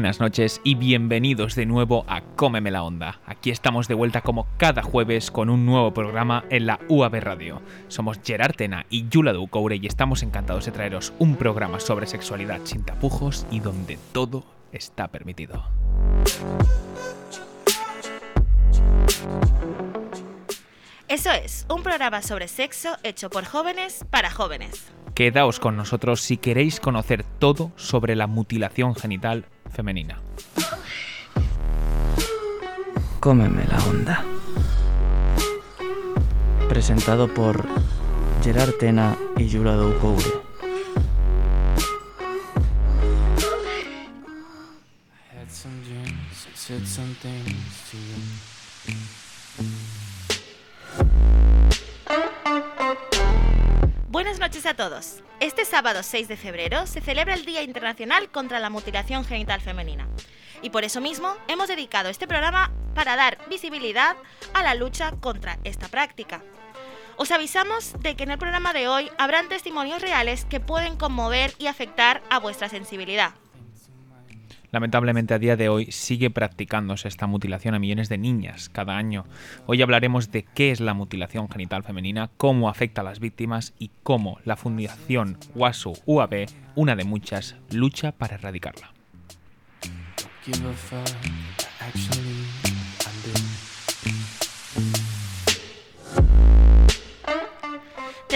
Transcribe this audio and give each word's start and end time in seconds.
buenas 0.00 0.18
noches 0.18 0.62
y 0.64 0.76
bienvenidos 0.76 1.54
de 1.56 1.66
nuevo 1.66 2.06
a 2.08 2.22
Cómeme 2.22 2.70
la 2.70 2.82
Onda. 2.82 3.20
Aquí 3.26 3.50
estamos 3.50 3.86
de 3.86 3.92
vuelta 3.92 4.22
como 4.22 4.46
cada 4.56 4.82
jueves 4.82 5.30
con 5.30 5.50
un 5.50 5.66
nuevo 5.66 5.92
programa 5.92 6.42
en 6.48 6.64
la 6.64 6.80
UAB 6.88 7.20
Radio. 7.20 7.60
Somos 7.88 8.18
Gerard 8.24 8.54
Tena 8.54 8.86
y 8.88 9.10
Yula 9.10 9.34
Ducoure 9.34 9.76
y 9.76 9.86
estamos 9.86 10.22
encantados 10.22 10.64
de 10.64 10.72
traeros 10.72 11.12
un 11.18 11.36
programa 11.36 11.80
sobre 11.80 12.06
sexualidad 12.06 12.60
sin 12.64 12.82
tapujos 12.82 13.46
y 13.50 13.60
donde 13.60 13.98
todo 14.12 14.46
está 14.72 15.08
permitido. 15.08 15.64
Eso 21.08 21.30
es, 21.30 21.66
un 21.68 21.82
programa 21.82 22.22
sobre 22.22 22.48
sexo 22.48 22.96
hecho 23.02 23.28
por 23.28 23.44
jóvenes 23.44 24.06
para 24.08 24.30
jóvenes. 24.30 24.90
Quedaos 25.14 25.60
con 25.60 25.76
nosotros 25.76 26.22
si 26.22 26.38
queréis 26.38 26.80
conocer 26.80 27.22
todo 27.38 27.72
sobre 27.76 28.16
la 28.16 28.26
mutilación 28.26 28.94
genital 28.94 29.44
femenina. 29.70 30.20
Cómeme 33.20 33.66
la 33.66 33.78
onda. 33.84 34.24
Presentado 36.68 37.28
por 37.32 37.66
Gerard 38.42 38.72
Tena 38.78 39.16
y 39.36 39.46
Yura 39.46 39.74
Doucoure. 39.74 40.50
Buenas 46.70 46.98
noches 54.50 54.66
a 54.66 54.74
todos. 54.74 55.22
Este 55.38 55.64
sábado 55.64 56.02
6 56.02 56.26
de 56.26 56.36
febrero 56.36 56.84
se 56.88 57.00
celebra 57.00 57.34
el 57.34 57.44
Día 57.44 57.62
Internacional 57.62 58.32
contra 58.32 58.58
la 58.58 58.68
Mutilación 58.68 59.24
Genital 59.24 59.60
Femenina. 59.60 60.08
Y 60.60 60.70
por 60.70 60.82
eso 60.82 61.00
mismo 61.00 61.36
hemos 61.46 61.68
dedicado 61.68 62.08
este 62.08 62.26
programa 62.26 62.72
para 62.92 63.14
dar 63.14 63.38
visibilidad 63.48 64.16
a 64.52 64.64
la 64.64 64.74
lucha 64.74 65.12
contra 65.20 65.60
esta 65.62 65.86
práctica. 65.86 66.42
Os 67.16 67.30
avisamos 67.30 67.94
de 68.00 68.16
que 68.16 68.24
en 68.24 68.32
el 68.32 68.38
programa 68.38 68.72
de 68.72 68.88
hoy 68.88 69.08
habrán 69.18 69.48
testimonios 69.48 70.02
reales 70.02 70.44
que 70.46 70.58
pueden 70.58 70.96
conmover 70.96 71.54
y 71.58 71.68
afectar 71.68 72.20
a 72.28 72.40
vuestra 72.40 72.68
sensibilidad. 72.68 73.34
Lamentablemente 74.72 75.34
a 75.34 75.38
día 75.38 75.56
de 75.56 75.68
hoy 75.68 75.90
sigue 75.90 76.30
practicándose 76.30 77.08
esta 77.08 77.26
mutilación 77.26 77.74
a 77.74 77.78
millones 77.78 78.08
de 78.08 78.18
niñas 78.18 78.68
cada 78.68 78.96
año. 78.96 79.24
Hoy 79.66 79.82
hablaremos 79.82 80.30
de 80.30 80.44
qué 80.44 80.70
es 80.70 80.80
la 80.80 80.94
mutilación 80.94 81.48
genital 81.48 81.82
femenina, 81.82 82.30
cómo 82.36 82.68
afecta 82.68 83.00
a 83.00 83.04
las 83.04 83.18
víctimas 83.18 83.74
y 83.78 83.90
cómo 84.02 84.38
la 84.44 84.56
Fundación 84.56 85.38
WASU 85.54 85.94
UAB, 86.06 86.46
una 86.76 86.94
de 86.94 87.04
muchas, 87.04 87.56
lucha 87.70 88.12
para 88.12 88.36
erradicarla. 88.36 88.92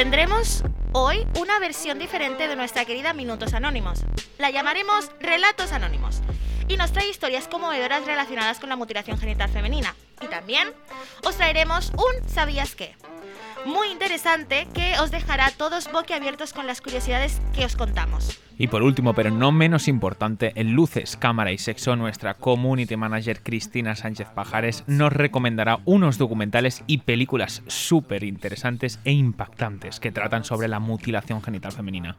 Tendremos 0.04 0.62
hoy 0.92 1.26
una 1.40 1.58
versión 1.58 1.98
diferente 1.98 2.46
de 2.46 2.56
nuestra 2.56 2.84
querida 2.84 3.14
Minutos 3.14 3.54
Anónimos. 3.54 4.04
La 4.36 4.50
llamaremos 4.50 5.10
Relatos 5.18 5.72
Anónimos 5.72 6.20
y 6.68 6.76
nos 6.76 6.92
trae 6.92 7.08
historias 7.08 7.48
conmovedoras 7.48 8.04
relacionadas 8.04 8.60
con 8.60 8.68
la 8.68 8.76
mutilación 8.76 9.16
genital 9.16 9.48
femenina. 9.48 9.96
Y 10.20 10.26
también 10.26 10.68
os 11.24 11.36
traeremos 11.38 11.90
un 11.96 12.28
¿Sabías 12.28 12.74
qué? 12.74 12.94
Muy 13.66 13.88
interesante 13.88 14.68
que 14.74 14.98
os 15.00 15.10
dejará 15.10 15.50
todos 15.50 15.90
boquiabiertos 15.90 16.52
con 16.52 16.66
las 16.66 16.80
curiosidades 16.80 17.40
que 17.54 17.64
os 17.64 17.76
contamos. 17.76 18.38
Y 18.58 18.68
por 18.68 18.82
último, 18.82 19.14
pero 19.14 19.30
no 19.30 19.52
menos 19.52 19.88
importante, 19.88 20.52
en 20.54 20.72
Luces, 20.72 21.16
Cámara 21.16 21.50
y 21.50 21.58
Sexo, 21.58 21.96
nuestra 21.96 22.34
community 22.34 22.96
manager 22.96 23.42
Cristina 23.42 23.96
Sánchez 23.96 24.28
Pajares 24.34 24.84
nos 24.86 25.12
recomendará 25.12 25.80
unos 25.86 26.18
documentales 26.18 26.84
y 26.86 26.98
películas 26.98 27.62
súper 27.66 28.22
interesantes 28.22 29.00
e 29.04 29.12
impactantes 29.12 29.98
que 29.98 30.12
tratan 30.12 30.44
sobre 30.44 30.68
la 30.68 30.78
mutilación 30.78 31.42
genital 31.42 31.72
femenina. 31.72 32.16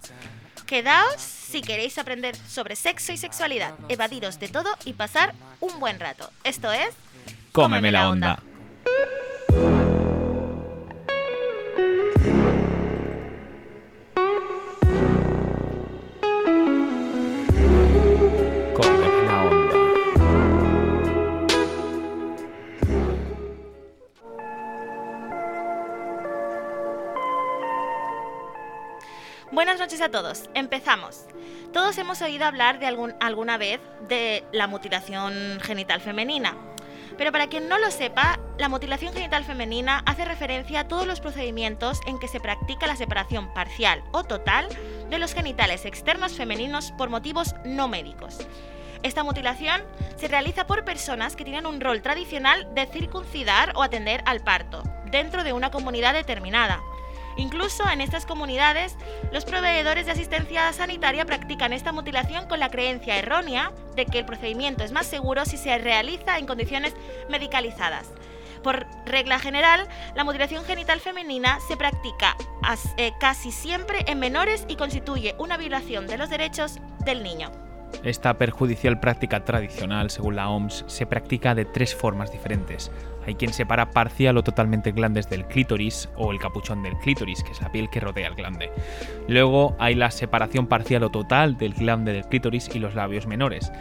Quedaos 0.66 1.22
si 1.22 1.62
queréis 1.62 1.98
aprender 2.00 2.36
sobre 2.36 2.76
sexo 2.76 3.14
y 3.14 3.18
sexualidad, 3.18 3.76
evadiros 3.88 4.40
de 4.40 4.48
todo 4.48 4.70
y 4.84 4.94
pasar 4.94 5.34
un 5.62 5.80
buen 5.80 6.00
rato. 6.00 6.32
Esto 6.44 6.74
es... 6.74 6.90
Cómeme 7.52 7.92
la 7.92 8.10
onda. 8.10 8.40
Buenas 29.76 29.92
noches 29.92 30.08
a 30.08 30.10
todos. 30.10 30.50
Empezamos. 30.54 31.26
Todos 31.74 31.98
hemos 31.98 32.22
oído 32.22 32.46
hablar 32.46 32.80
de 32.80 32.86
algún, 32.86 33.14
alguna 33.20 33.58
vez 33.58 33.82
de 34.08 34.46
la 34.54 34.68
mutilación 34.68 35.60
genital 35.62 36.00
femenina. 36.00 36.56
Pero 37.18 37.34
para 37.34 37.48
quien 37.48 37.68
no 37.68 37.78
lo 37.78 37.92
sepa, 37.92 38.40
la 38.58 38.70
mutilación 38.70 39.14
genital 39.14 39.44
femenina 39.44 40.02
hace 40.06 40.24
referencia 40.24 40.80
a 40.80 40.88
todos 40.88 41.06
los 41.06 41.20
procedimientos 41.20 42.00
en 42.08 42.20
que 42.20 42.30
se 42.30 42.40
practica 42.40 42.88
la 42.88 42.96
separación 42.96 43.54
parcial 43.54 44.02
o 44.14 44.24
total 44.24 44.70
de 45.10 45.20
los 45.20 45.34
genitales 45.34 45.84
externos 45.84 46.38
femeninos 46.38 46.94
por 46.94 47.10
motivos 47.10 47.54
no 47.66 47.90
médicos. 47.90 48.48
Esta 49.04 49.26
mutilación 49.26 49.82
se 50.16 50.30
realiza 50.30 50.68
por 50.68 50.86
personas 50.86 51.36
que 51.36 51.44
tienen 51.44 51.66
un 51.66 51.82
rol 51.82 52.02
tradicional 52.02 52.74
de 52.74 52.86
circuncidar 52.86 53.74
o 53.76 53.84
atender 53.84 54.24
al 54.26 54.40
parto, 54.40 54.84
dentro 55.12 55.44
de 55.44 55.52
una 55.52 55.70
comunidad 55.70 56.14
determinada. 56.14 56.82
Incluso 57.38 57.90
en 57.90 58.02
estas 58.02 58.26
comunidades, 58.26 58.96
los 59.32 59.46
proveedores 59.46 60.06
de 60.06 60.14
asistencia 60.14 60.72
sanitaria 60.74 61.26
practican 61.26 61.74
esta 61.74 61.92
mutilación 61.92 62.48
con 62.48 62.60
la 62.60 62.70
creencia 62.70 63.18
errónea 63.18 63.72
de 63.96 64.06
que 64.06 64.20
el 64.20 64.26
procedimiento 64.26 64.84
es 64.84 64.92
más 64.92 65.06
seguro 65.06 65.46
si 65.46 65.58
se 65.58 65.78
realiza 65.78 66.38
en 66.38 66.46
condiciones 66.46 66.94
medicalizadas. 67.30 68.12
Por 68.64 68.88
regla 69.06 69.38
general, 69.38 69.88
la 70.16 70.24
mutilación 70.24 70.66
genital 70.66 71.00
femenina 71.00 71.60
se 71.68 71.78
practica 71.78 72.36
eh, 72.98 73.12
casi 73.20 73.52
siempre 73.52 74.04
en 74.08 74.20
menores 74.20 74.66
y 74.68 74.76
constituye 74.76 75.36
una 75.38 75.58
violación 75.58 76.08
de 76.08 76.18
los 76.18 76.30
derechos 76.30 76.80
del 77.06 77.22
niño. 77.22 77.52
Esta 78.04 78.38
perjudicial 78.38 79.00
práctica 79.00 79.46
tradicional, 79.46 80.10
según 80.10 80.36
la 80.36 80.50
OMS, 80.50 80.84
se 80.88 81.06
practica 81.06 81.56
de 81.56 81.66
tres 81.66 81.96
formas 81.96 82.32
diferentes. 82.32 82.92
Hay 83.26 83.36
quien 83.36 83.54
separa 83.54 83.90
parcial 83.90 84.38
o 84.38 84.44
totalmente 84.44 84.92
glandes 84.92 85.30
del 85.30 85.46
clítoris 85.46 86.10
o 86.16 86.32
el 86.32 86.40
capuchón 86.40 86.84
del 86.84 86.98
clítoris, 86.98 87.44
que 87.44 87.52
es 87.52 87.62
la 87.62 87.72
piel 87.72 87.90
que 87.90 88.00
rodea 88.00 88.28
el 88.28 88.36
glande. 88.36 88.72
Luego 89.28 89.76
hay 89.80 89.96
la 89.96 90.12
separación 90.12 90.68
parcial 90.68 91.04
o 91.04 91.10
total 91.10 91.58
del 91.58 91.74
glande 91.74 92.14
del 92.14 92.28
clítoris 92.28 92.70
y 92.74 92.80
los 92.80 92.96
labios 92.96 93.28
menores, 93.28 93.72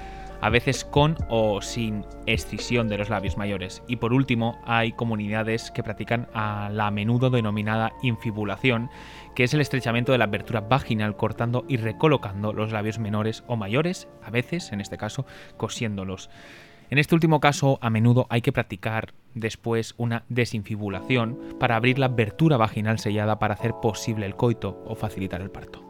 a 0.41 0.51
veces 0.51 0.85
con 0.85 1.17
o 1.29 1.63
sin 1.63 2.05
escisión 2.27 2.89
de 2.89 2.99
los 2.99 3.09
labios 3.09 3.37
mayores. 3.37 3.83
Y 3.89 3.97
por 3.97 4.13
último, 4.13 4.59
hay 4.65 4.93
comunidades 4.93 5.71
que 5.71 5.83
practican 5.83 6.29
a 6.35 6.69
la 6.71 6.89
a 6.89 6.91
menudo 6.91 7.31
denominada 7.31 7.93
infibulación, 8.03 8.91
que 9.35 9.45
es 9.45 9.55
el 9.55 9.61
estrechamiento 9.61 10.13
de 10.13 10.19
la 10.19 10.25
abertura 10.25 10.61
vaginal 10.61 11.17
cortando 11.17 11.65
y 11.67 11.79
recolocando 11.79 12.53
los 12.53 12.73
labios 12.73 12.99
menores 12.99 13.43
o 13.47 13.57
mayores, 13.57 14.07
a 14.23 14.31
veces, 14.31 14.73
en 14.73 14.81
este 14.83 14.99
caso, 14.99 15.25
cosiéndolos. 15.57 16.29
En 16.91 16.99
este 16.99 17.15
último 17.15 17.41
caso, 17.41 17.79
a 17.81 17.89
menudo 17.89 18.27
hay 18.29 18.43
que 18.43 18.53
practicar 18.53 19.15
después 19.35 19.95
una 19.97 20.25
desinfibulación 20.29 21.57
para 21.59 21.77
abrir 21.77 21.99
la 21.99 22.07
abertura 22.07 22.57
vaginal 22.57 22.99
sellada 22.99 23.39
para 23.39 23.55
hacer 23.55 23.75
posible 23.83 24.27
el 24.27 24.37
coito 24.37 24.83
o 24.87 24.95
facilitar 24.95 25.41
el 25.41 25.51
parto. 25.51 25.83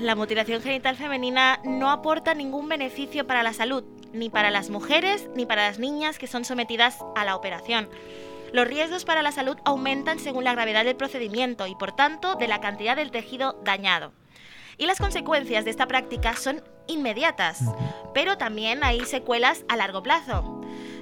La 0.00 0.14
mutilación 0.14 0.62
genital 0.62 0.96
femenina 0.96 1.60
no 1.64 1.90
aporta 1.90 2.34
ningún 2.34 2.68
beneficio 2.68 3.26
para 3.26 3.42
la 3.42 3.52
salud, 3.52 3.84
ni 4.12 4.30
para 4.30 4.50
las 4.50 4.70
mujeres 4.70 5.28
ni 5.34 5.46
para 5.46 5.66
las 5.66 5.78
niñas 5.78 6.18
que 6.18 6.26
son 6.26 6.44
sometidas 6.44 6.98
a 7.16 7.24
la 7.24 7.36
operación. 7.36 7.88
Los 8.52 8.66
riesgos 8.66 9.04
para 9.04 9.22
la 9.22 9.32
salud 9.32 9.58
aumentan 9.64 10.18
según 10.18 10.44
la 10.44 10.54
gravedad 10.54 10.84
del 10.84 10.96
procedimiento 10.96 11.66
y 11.66 11.74
por 11.74 11.92
tanto 11.92 12.34
de 12.36 12.48
la 12.48 12.60
cantidad 12.60 12.96
del 12.96 13.10
tejido 13.10 13.60
dañado. 13.64 14.12
Y 14.78 14.86
las 14.86 14.98
consecuencias 14.98 15.64
de 15.64 15.70
esta 15.70 15.86
práctica 15.86 16.34
son 16.34 16.62
inmediatas, 16.86 17.60
pero 18.14 18.38
también 18.38 18.84
hay 18.84 19.04
secuelas 19.04 19.64
a 19.68 19.76
largo 19.76 20.02
plazo. 20.02 20.57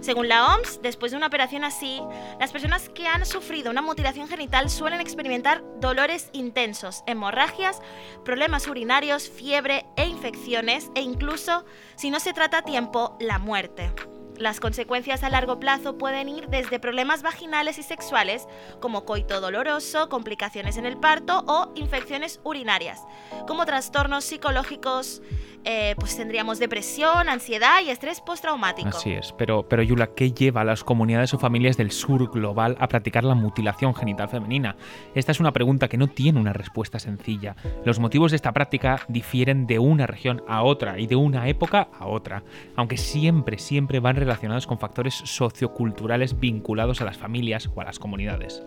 Según 0.06 0.28
la 0.28 0.54
OMS, 0.54 0.82
después 0.82 1.10
de 1.10 1.18
una 1.18 1.26
operación 1.26 1.64
así, 1.64 2.00
las 2.38 2.52
personas 2.52 2.88
que 2.90 3.08
han 3.08 3.26
sufrido 3.26 3.72
una 3.72 3.82
mutilación 3.82 4.28
genital 4.28 4.70
suelen 4.70 5.00
experimentar 5.00 5.64
dolores 5.80 6.30
intensos, 6.32 7.02
hemorragias, 7.08 7.82
problemas 8.24 8.68
urinarios, 8.68 9.28
fiebre 9.28 9.84
e 9.96 10.06
infecciones 10.06 10.92
e 10.94 11.00
incluso, 11.00 11.64
si 11.96 12.10
no 12.10 12.20
se 12.20 12.32
trata 12.32 12.58
a 12.58 12.62
tiempo, 12.62 13.16
la 13.18 13.40
muerte. 13.40 13.92
Las 14.38 14.60
consecuencias 14.60 15.22
a 15.22 15.30
largo 15.30 15.58
plazo 15.58 15.96
pueden 15.96 16.28
ir 16.28 16.48
desde 16.48 16.78
problemas 16.78 17.22
vaginales 17.22 17.78
y 17.78 17.82
sexuales, 17.82 18.46
como 18.80 19.04
coito 19.04 19.40
doloroso, 19.40 20.08
complicaciones 20.08 20.76
en 20.76 20.86
el 20.86 20.98
parto 20.98 21.44
o 21.46 21.72
infecciones 21.74 22.40
urinarias, 22.44 23.00
como 23.46 23.64
trastornos 23.64 24.24
psicológicos 24.24 25.22
eh, 25.68 25.96
pues 25.98 26.16
tendríamos 26.16 26.60
depresión, 26.60 27.28
ansiedad 27.28 27.80
y 27.84 27.90
estrés 27.90 28.20
postraumático. 28.20 28.88
Así 28.88 29.10
es, 29.10 29.34
pero, 29.36 29.68
pero 29.68 29.82
Yula, 29.82 30.14
¿qué 30.14 30.30
lleva 30.30 30.60
a 30.60 30.64
las 30.64 30.84
comunidades 30.84 31.34
o 31.34 31.40
familias 31.40 31.76
del 31.76 31.90
sur 31.90 32.30
global 32.30 32.76
a 32.78 32.86
practicar 32.86 33.24
la 33.24 33.34
mutilación 33.34 33.92
genital 33.92 34.28
femenina? 34.28 34.76
Esta 35.16 35.32
es 35.32 35.40
una 35.40 35.52
pregunta 35.52 35.88
que 35.88 35.96
no 35.96 36.06
tiene 36.06 36.38
una 36.38 36.52
respuesta 36.52 37.00
sencilla. 37.00 37.56
Los 37.84 37.98
motivos 37.98 38.30
de 38.30 38.36
esta 38.36 38.52
práctica 38.52 39.00
difieren 39.08 39.66
de 39.66 39.80
una 39.80 40.06
región 40.06 40.40
a 40.46 40.62
otra 40.62 41.00
y 41.00 41.08
de 41.08 41.16
una 41.16 41.48
época 41.48 41.88
a 41.98 42.06
otra, 42.06 42.44
aunque 42.76 42.96
siempre, 42.96 43.58
siempre 43.58 43.98
van 43.98 44.14
relacionados 44.26 44.66
con 44.66 44.78
factores 44.78 45.14
socioculturales 45.14 46.38
vinculados 46.38 47.00
a 47.00 47.04
las 47.04 47.16
familias 47.16 47.70
o 47.74 47.80
a 47.80 47.84
las 47.84 47.98
comunidades. 47.98 48.62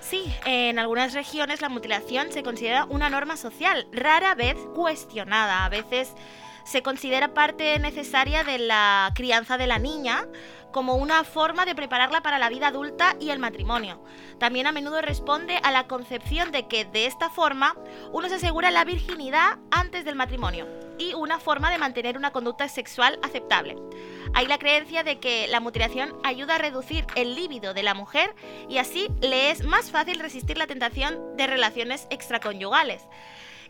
Sí, 0.00 0.24
en 0.44 0.78
algunas 0.78 1.14
regiones 1.14 1.62
la 1.62 1.68
mutilación 1.68 2.30
se 2.30 2.42
considera 2.42 2.84
una 2.86 3.08
norma 3.08 3.36
social, 3.36 3.86
rara 3.92 4.34
vez 4.34 4.56
cuestionada. 4.74 5.64
A 5.64 5.68
veces 5.68 6.12
se 6.64 6.82
considera 6.82 7.32
parte 7.32 7.78
necesaria 7.78 8.44
de 8.44 8.58
la 8.58 9.12
crianza 9.14 9.56
de 9.56 9.66
la 9.66 9.78
niña 9.78 10.26
como 10.72 10.96
una 10.96 11.22
forma 11.24 11.64
de 11.64 11.74
prepararla 11.74 12.22
para 12.22 12.38
la 12.38 12.48
vida 12.48 12.66
adulta 12.68 13.16
y 13.20 13.30
el 13.30 13.38
matrimonio. 13.38 14.02
También 14.38 14.66
a 14.66 14.72
menudo 14.72 15.00
responde 15.00 15.58
a 15.62 15.70
la 15.70 15.86
concepción 15.86 16.50
de 16.50 16.66
que 16.66 16.84
de 16.84 17.06
esta 17.06 17.30
forma 17.30 17.76
uno 18.12 18.28
se 18.28 18.34
asegura 18.34 18.70
la 18.70 18.84
virginidad 18.84 19.58
antes 19.70 20.04
del 20.04 20.16
matrimonio 20.16 20.83
y 20.98 21.14
una 21.14 21.38
forma 21.38 21.70
de 21.70 21.78
mantener 21.78 22.16
una 22.16 22.32
conducta 22.32 22.68
sexual 22.68 23.18
aceptable. 23.22 23.76
Hay 24.34 24.46
la 24.46 24.58
creencia 24.58 25.02
de 25.02 25.18
que 25.18 25.46
la 25.48 25.60
mutilación 25.60 26.16
ayuda 26.24 26.56
a 26.56 26.58
reducir 26.58 27.06
el 27.14 27.34
líbido 27.34 27.74
de 27.74 27.82
la 27.82 27.94
mujer 27.94 28.34
y 28.68 28.78
así 28.78 29.08
le 29.20 29.50
es 29.50 29.64
más 29.64 29.90
fácil 29.90 30.18
resistir 30.18 30.58
la 30.58 30.66
tentación 30.66 31.36
de 31.36 31.46
relaciones 31.46 32.06
extraconyugales. 32.10 33.06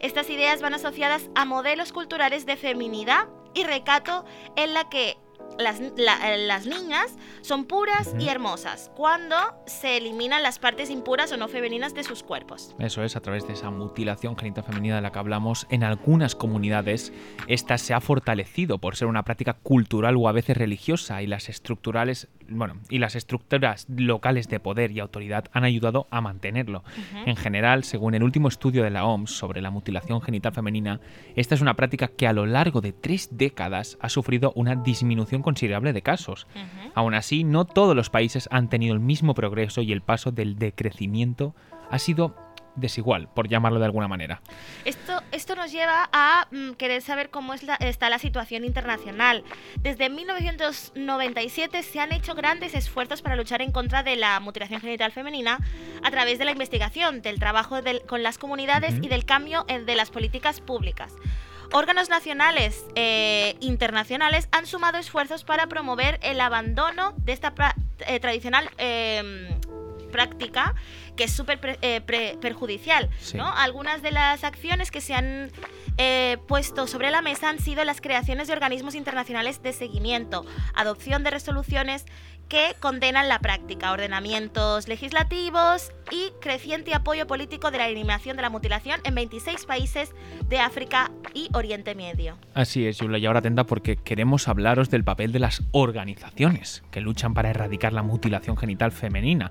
Estas 0.01 0.29
ideas 0.31 0.61
van 0.61 0.75
asociadas 0.75 1.31
a 1.35 1.45
modelos 1.45 1.93
culturales 1.93 2.47
de 2.47 2.57
feminidad 2.57 3.29
y 3.55 3.65
recato 3.65 4.25
en 4.57 4.75
la 4.75 4.89
que 4.89 5.17
las, 5.59 5.81
la- 5.97 6.35
eh, 6.35 6.47
las 6.47 6.67
niñas 6.67 7.17
son 7.43 7.65
puras 7.65 8.15
y 8.19 8.29
hermosas 8.29 8.91
cuando 8.97 9.37
se 9.67 9.97
eliminan 9.99 10.43
las 10.43 10.59
partes 10.59 10.91
impuras 10.91 11.31
o 11.33 11.37
no 11.37 11.47
femeninas 11.49 11.95
de 11.95 12.03
sus 12.03 12.23
cuerpos. 12.23 12.75
Eso 12.79 13.03
es, 13.05 13.15
a 13.17 13.21
través 13.21 13.47
de 13.47 13.53
esa 13.53 13.71
mutilación 13.71 14.37
genital 14.37 14.65
femenina 14.65 14.97
de 14.97 15.03
la 15.03 15.13
que 15.13 15.19
hablamos, 15.19 15.67
en 15.71 15.85
algunas 15.85 16.35
comunidades 16.35 17.13
esta 17.47 17.79
se 17.79 17.95
ha 17.95 18.01
fortalecido 18.01 18.79
por 18.79 18.97
ser 18.97 19.07
una 19.09 19.23
práctica 19.23 19.53
cultural 19.55 20.17
o 20.17 20.29
a 20.29 20.33
veces 20.33 20.57
religiosa 20.57 21.23
y 21.23 21.27
las 21.27 21.49
estructurales, 21.49 22.29
bueno, 22.49 22.81
y 22.89 22.99
las 22.99 23.15
estructuras 23.15 23.87
locales 23.89 24.49
de 24.49 24.61
poder 24.61 24.91
y 24.91 25.01
autoridad 25.01 25.47
han 25.53 25.65
ayudado 25.65 26.07
a 26.11 26.21
mantenerlo. 26.21 26.85
En 27.27 27.37
general, 27.37 27.85
según 27.85 28.15
el 28.15 28.23
último 28.23 28.49
estudio 28.49 28.85
de 28.85 28.91
la 28.91 29.05
OMS 29.05 29.31
sobre 29.31 29.63
la 29.63 29.71
mutilación 29.71 30.21
genital 30.21 30.53
femenina, 30.53 31.01
esta 31.37 31.55
es 31.55 31.61
una 31.61 31.75
práctica 31.75 32.09
que 32.09 32.27
a 32.27 32.33
lo 32.33 32.47
largo 32.47 32.81
de 32.81 32.93
tres 32.93 33.29
décadas 33.33 33.99
ha 34.01 34.09
sufrido 34.09 34.53
una 34.57 34.77
disminución 34.77 35.43
considerable 35.43 35.93
de 35.93 36.03
casos. 36.03 36.47
Aún 36.95 37.15
así, 37.15 37.45
no 37.45 37.65
todos 37.65 37.97
los 37.97 38.11
países 38.11 38.49
han 38.51 38.69
tenido 38.69 38.95
el 38.95 39.01
mismo 39.01 39.35
progreso 39.35 39.83
y 39.83 39.93
el 39.93 40.03
paso 40.03 40.33
del 40.33 40.57
decrecimiento 40.59 41.55
ha 41.91 41.99
sido 41.99 42.37
desigual, 42.77 43.29
por 43.29 43.49
llamarlo 43.49 43.79
de 43.79 43.85
alguna 43.87 44.09
manera. 44.09 44.41
Esto, 44.85 45.23
esto 45.33 45.55
nos 45.55 45.71
lleva 45.73 46.09
a 46.13 46.47
mm, 46.51 46.73
querer 46.73 47.03
saber 47.03 47.31
cómo 47.31 47.55
es 47.55 47.63
la- 47.63 47.77
está 47.77 48.11
la 48.11 48.19
situación 48.19 48.65
internacional. 48.65 49.45
Desde 49.81 50.11
1997 50.11 51.83
se 51.83 52.01
han 52.01 52.13
hecho 52.13 52.35
grandes 52.35 52.75
esfuerzos 52.75 53.23
para 53.23 53.37
luchar 53.37 53.63
en 53.63 53.73
contra 53.73 54.03
de 54.03 54.17
la 54.17 54.39
mutilación 54.41 54.81
genital 54.81 55.13
femenina 55.13 55.59
a 56.03 56.11
través 56.11 56.39
de 56.39 56.45
la 56.45 56.51
investigación, 56.53 57.23
del 57.23 57.39
trabajo 57.39 57.83
del- 57.83 58.03
con 58.03 58.23
las 58.23 58.39
comunidades 58.39 58.95
y 59.03 59.09
del 59.09 59.25
cambio 59.25 59.65
de 59.65 59.95
las 59.95 60.11
políticas 60.11 60.61
públicas. 60.61 61.13
Órganos 61.73 62.09
nacionales 62.09 62.85
e 62.95 63.57
internacionales 63.61 64.49
han 64.53 64.67
sumado 64.67 64.99
esfuerzos 64.99 65.45
para 65.45 65.67
promover 65.67 66.19
el 66.23 66.41
abandono 66.41 67.15
de 67.19 67.33
esta 67.33 67.55
pra- 67.55 67.75
eh, 68.07 68.21
tradicional 68.21 68.69
em, 68.79 69.49
práctica 70.13 70.75
que 71.17 71.25
es 71.25 71.33
súper 71.33 71.61
pre- 71.61 71.79
eh, 71.83 72.01
pre- 72.01 72.37
perjudicial. 72.41 73.09
Sí. 73.21 73.37
¿no? 73.37 73.47
Algunas 73.47 74.03
de 74.03 74.11
las 74.11 74.45
acciones 74.45 74.91
que 74.91 75.01
se 75.01 75.15
han 75.15 75.51
eh, 75.99 76.39
puesto 76.49 76.87
sobre 76.87 77.11
la 77.11 77.23
mesa 77.23 77.49
han 77.49 77.59
sido 77.61 77.85
las 77.85 78.01
creaciones 78.01 78.49
de 78.49 78.53
organismos 78.53 78.95
internacionales 78.95 79.63
de 79.63 79.73
seguimiento, 79.73 80.45
adopción 80.75 81.23
de 81.25 81.31
resoluciones 81.31 82.05
que 82.49 82.75
condenan 82.79 83.29
la 83.31 83.39
práctica, 83.39 83.91
ordenamientos 83.91 84.87
legislativos 84.87 85.93
y 86.11 86.31
creciente 86.43 86.93
apoyo 86.95 87.27
político 87.27 87.71
de 87.71 87.79
la 87.79 87.89
eliminación 87.89 88.37
de 88.37 88.43
la 88.43 88.51
mutilación 88.51 89.01
en 89.05 89.15
26 89.15 89.65
países 89.65 90.11
de 90.49 90.59
África 90.61 91.11
y 91.33 91.49
Oriente 91.55 91.95
Medio. 91.95 92.37
Así 92.53 92.87
es, 92.87 92.99
Yula, 92.99 93.17
y 93.17 93.25
ahora 93.25 93.39
atenta 93.39 93.65
porque 93.65 93.97
queremos 93.97 94.47
hablaros 94.47 94.91
del 94.91 95.05
papel 95.05 95.33
de 95.33 95.39
las 95.39 95.63
organizaciones 95.73 96.83
que 96.91 97.01
luchan 97.01 97.33
para 97.33 97.49
erradicar 97.51 97.93
la 97.95 98.03
mutilación 98.03 98.57
genital 98.59 98.93
femenina. 98.93 99.51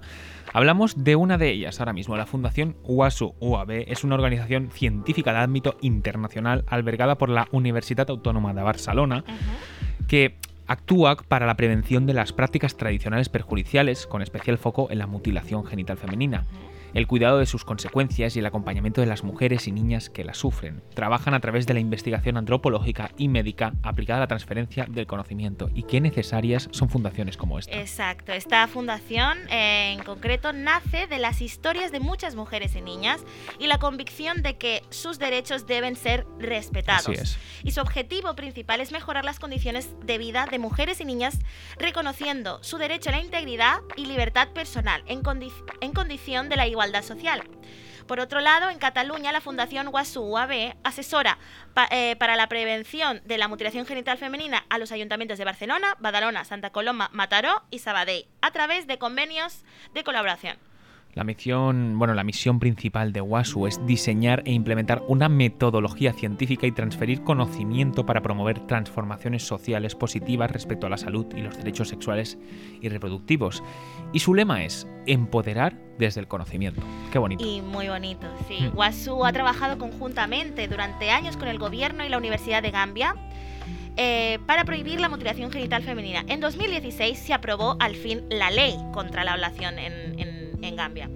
Hablamos 0.53 1.03
de 1.03 1.15
una 1.15 1.39
de 1.39 1.52
ellas 1.53 1.79
ahora 1.79 1.93
mismo, 1.93 2.17
la 2.17 2.25
Fundación 2.25 2.75
UASU 2.83 3.35
UAB 3.39 3.85
es 3.87 4.03
una 4.03 4.15
organización 4.15 4.69
científica 4.71 5.31
de 5.31 5.39
ámbito 5.39 5.77
internacional 5.81 6.63
albergada 6.67 7.17
por 7.17 7.29
la 7.29 7.47
Universidad 7.51 8.09
Autónoma 8.09 8.53
de 8.53 8.61
Barcelona 8.61 9.23
que 10.07 10.35
actúa 10.67 11.15
para 11.15 11.45
la 11.45 11.55
prevención 11.55 12.05
de 12.05 12.13
las 12.13 12.33
prácticas 12.33 12.77
tradicionales 12.77 13.29
perjudiciales, 13.29 14.07
con 14.07 14.21
especial 14.21 14.57
foco 14.57 14.87
en 14.91 14.99
la 14.99 15.07
mutilación 15.07 15.65
genital 15.65 15.97
femenina, 15.97 16.45
el 16.93 17.07
cuidado 17.07 17.39
de 17.39 17.45
sus 17.45 17.65
consecuencias 17.65 18.35
y 18.35 18.39
el 18.39 18.45
acompañamiento 18.45 19.01
de 19.01 19.07
las 19.07 19.23
mujeres 19.23 19.67
y 19.67 19.71
niñas 19.71 20.09
que 20.09 20.23
la 20.23 20.33
sufren. 20.33 20.83
Trabajan 20.93 21.33
a 21.33 21.39
través 21.39 21.65
de 21.65 21.73
la 21.73 21.79
investigación 21.79 22.37
antropológica 22.37 23.11
y 23.17 23.27
médica 23.27 23.73
aplicada 23.81 24.17
a 24.17 24.21
la 24.21 24.27
transferencia 24.27 24.85
del 24.87 25.07
conocimiento 25.07 25.69
y 25.73 25.83
qué 25.83 26.01
necesarias 26.01 26.69
son 26.71 26.89
fundaciones 26.89 27.37
como 27.37 27.57
esta. 27.57 27.75
Exacto, 27.79 28.31
esta 28.33 28.67
fundación 28.67 29.37
eh, 29.49 29.93
en 29.93 30.03
concreto 30.03 30.53
nace 30.53 31.07
de 31.07 31.19
las 31.19 31.41
historias 31.41 31.91
de 31.91 31.99
muchas 31.99 32.35
mujeres 32.35 32.75
y 32.75 32.81
niñas 32.81 33.23
y 33.57 33.67
la 33.67 33.79
convicción 33.79 34.43
de 34.43 34.57
que 34.57 34.83
sus 34.89 35.17
derechos 35.17 35.65
deben 35.65 35.95
ser 35.95 36.27
respetados. 36.37 37.07
Así 37.09 37.13
es. 37.13 37.37
Y 37.63 37.71
su 37.71 37.81
objetivo 37.81 38.35
principal 38.35 38.81
es 38.81 38.91
mejorar 38.91 39.25
las 39.25 39.39
condiciones 39.39 39.89
de 40.05 40.17
vida 40.17 40.45
de 40.45 40.59
mujeres 40.59 41.01
y 41.01 41.05
niñas, 41.05 41.39
reconociendo 41.77 42.61
su 42.61 42.77
derecho 42.77 43.09
a 43.09 43.13
la 43.13 43.21
integridad 43.21 43.77
y 43.95 44.05
libertad 44.05 44.49
personal 44.49 45.03
en, 45.07 45.23
condi- 45.23 45.51
en 45.81 45.93
condición 45.93 46.49
de 46.49 46.55
la 46.57 46.67
igualdad 46.67 46.82
Por 48.07 48.19
otro 48.19 48.41
lado, 48.41 48.69
en 48.69 48.79
Cataluña, 48.79 49.31
la 49.31 49.41
Fundación 49.41 49.89
Guasú 49.89 50.23
UAB 50.23 50.75
asesora 50.83 51.37
eh, 51.89 52.15
para 52.17 52.35
la 52.35 52.47
prevención 52.47 53.21
de 53.25 53.37
la 53.37 53.47
mutilación 53.47 53.85
genital 53.85 54.17
femenina 54.17 54.65
a 54.69 54.77
los 54.77 54.91
ayuntamientos 54.91 55.37
de 55.37 55.45
Barcelona, 55.45 55.95
Badalona, 55.99 56.43
Santa 56.43 56.71
Coloma, 56.71 57.09
Mataró 57.13 57.63
y 57.71 57.79
Sabadell, 57.79 58.27
a 58.41 58.51
través 58.51 58.87
de 58.87 58.97
convenios 58.97 59.63
de 59.93 60.03
colaboración. 60.03 60.57
La 61.15 61.23
misión, 61.23 61.99
bueno, 61.99 62.15
la 62.15 62.23
misión 62.23 62.59
principal 62.59 63.13
de 63.13 63.21
WASU 63.21 63.67
es 63.67 63.85
diseñar 63.85 64.41
e 64.45 64.51
implementar 64.51 65.03
una 65.07 65.29
metodología 65.29 66.11
científica 66.11 66.65
y 66.65 66.71
transferir 66.71 67.23
conocimiento 67.23 68.03
para 68.03 68.21
promover 68.21 68.61
transformaciones 68.65 69.43
sociales 69.45 69.93
positivas 69.93 70.49
respecto 70.49 70.87
a 70.87 70.89
la 70.89 70.97
salud 70.97 71.27
y 71.35 71.41
los 71.41 71.55
derechos 71.57 71.89
sexuales 71.89 72.39
y 72.81 72.89
reproductivos. 72.89 73.63
Y 74.11 74.19
su 74.19 74.33
lema 74.33 74.63
es 74.63 74.87
empoderar 75.05 75.77
desde 75.99 76.19
el 76.19 76.27
conocimiento. 76.27 76.81
Qué 77.11 77.19
bonito. 77.19 77.45
Y 77.45 77.61
muy 77.61 77.89
bonito, 77.89 78.25
sí. 78.47 78.69
Mm. 78.73 78.75
Wasu 78.75 79.23
ha 79.23 79.31
trabajado 79.31 79.77
conjuntamente 79.77 80.67
durante 80.67 81.11
años 81.11 81.37
con 81.37 81.47
el 81.47 81.59
gobierno 81.59 82.03
y 82.03 82.09
la 82.09 82.17
Universidad 82.17 82.63
de 82.63 82.71
Gambia 82.71 83.15
eh, 83.97 84.39
para 84.47 84.65
prohibir 84.65 84.99
la 84.99 85.09
mutilación 85.09 85.51
genital 85.51 85.83
femenina. 85.83 86.23
En 86.27 86.39
2016 86.39 87.19
se 87.19 87.33
aprobó 87.35 87.77
al 87.79 87.93
fin 87.93 88.21
la 88.31 88.49
ley 88.49 88.75
contra 88.91 89.23
la 89.23 89.33
ablación 89.33 89.77
en, 89.77 90.19
en- 90.19 90.42
en 90.63 90.75
Gambia. 90.75 91.09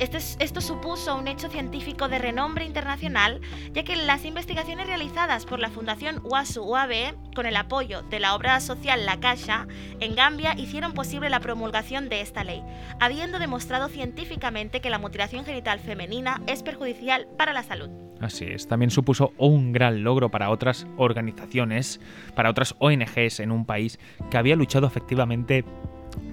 Este 0.00 0.16
es- 0.16 0.36
esto 0.40 0.60
supuso 0.60 1.14
un 1.14 1.28
hecho 1.28 1.48
científico 1.48 2.08
de 2.08 2.18
renombre 2.18 2.64
internacional, 2.64 3.40
ya 3.72 3.84
que 3.84 3.94
las 3.94 4.24
investigaciones 4.24 4.88
realizadas 4.88 5.44
por 5.44 5.60
la 5.60 5.68
Fundación 5.70 6.20
WASU 6.24 6.62
UAB, 6.64 7.14
con 7.36 7.46
el 7.46 7.54
apoyo 7.54 8.02
de 8.02 8.18
la 8.18 8.34
obra 8.34 8.58
social 8.58 9.06
La 9.06 9.20
Caixa, 9.20 9.68
en 10.00 10.16
Gambia 10.16 10.54
hicieron 10.58 10.92
posible 10.92 11.30
la 11.30 11.38
promulgación 11.38 12.08
de 12.08 12.20
esta 12.20 12.42
ley, 12.42 12.64
habiendo 12.98 13.38
demostrado 13.38 13.88
científicamente 13.88 14.80
que 14.80 14.90
la 14.90 14.98
mutilación 14.98 15.44
genital 15.44 15.78
femenina 15.78 16.42
es 16.48 16.64
perjudicial 16.64 17.28
para 17.38 17.52
la 17.52 17.62
salud. 17.62 17.90
Así 18.20 18.44
es, 18.46 18.66
también 18.66 18.90
supuso 18.90 19.32
un 19.36 19.72
gran 19.72 20.02
logro 20.02 20.30
para 20.30 20.50
otras 20.50 20.86
organizaciones, 20.96 22.00
para 22.34 22.50
otras 22.50 22.74
ONGs 22.78 23.38
en 23.40 23.52
un 23.52 23.66
país 23.66 24.00
que 24.30 24.38
había 24.38 24.56
luchado 24.56 24.86
efectivamente, 24.86 25.64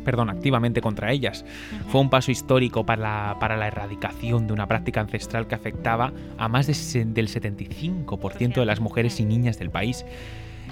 perdón, 0.03 0.29
activamente 0.29 0.81
contra 0.81 1.11
ellas. 1.11 1.45
Fue 1.89 2.01
un 2.01 2.09
paso 2.09 2.31
histórico 2.31 2.85
para 2.85 3.01
la, 3.01 3.37
para 3.39 3.57
la 3.57 3.67
erradicación 3.67 4.47
de 4.47 4.53
una 4.53 4.67
práctica 4.67 5.01
ancestral 5.01 5.47
que 5.47 5.55
afectaba 5.55 6.13
a 6.37 6.47
más 6.47 6.67
de 6.67 6.73
del 7.05 7.27
75% 7.27 8.53
de 8.55 8.65
las 8.65 8.79
mujeres 8.79 9.19
y 9.19 9.25
niñas 9.25 9.59
del 9.59 9.69
país. 9.69 10.05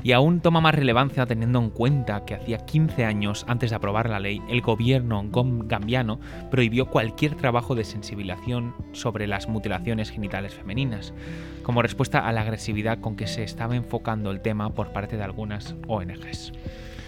Y 0.04 0.12
aún 0.12 0.42
toma 0.42 0.62
más 0.62 0.76
relevancia 0.76 1.26
teniendo 1.26 1.60
en 1.60 1.70
cuenta 1.70 2.24
que 2.24 2.36
hacía 2.36 2.60
15 2.60 3.04
años 3.04 3.46
antes 3.48 3.72
de 3.72 3.76
aprobar 3.76 4.10
la 4.10 4.20
ley, 4.20 4.42
el 4.48 4.62
gobierno 4.62 5.26
gambiano 5.32 6.20
prohibió 6.52 6.86
cualquier 6.86 7.36
trabajo 7.36 7.76
de 7.76 7.84
sensibilización 7.84 8.76
sobre 8.92 9.28
las 9.28 9.50
mutilaciones 9.50 10.12
genitales 10.12 10.54
femeninas, 10.54 11.14
como 11.64 11.82
respuesta 11.82 12.20
a 12.20 12.32
la 12.32 12.42
agresividad 12.42 13.00
con 13.00 13.16
que 13.16 13.28
se 13.28 13.44
estaba 13.44 13.76
enfocando 13.76 14.32
el 14.32 14.42
tema 14.42 14.74
por 14.74 14.94
parte 14.94 15.18
de 15.18 15.24
algunas 15.24 15.76
ONGs. 15.88 16.54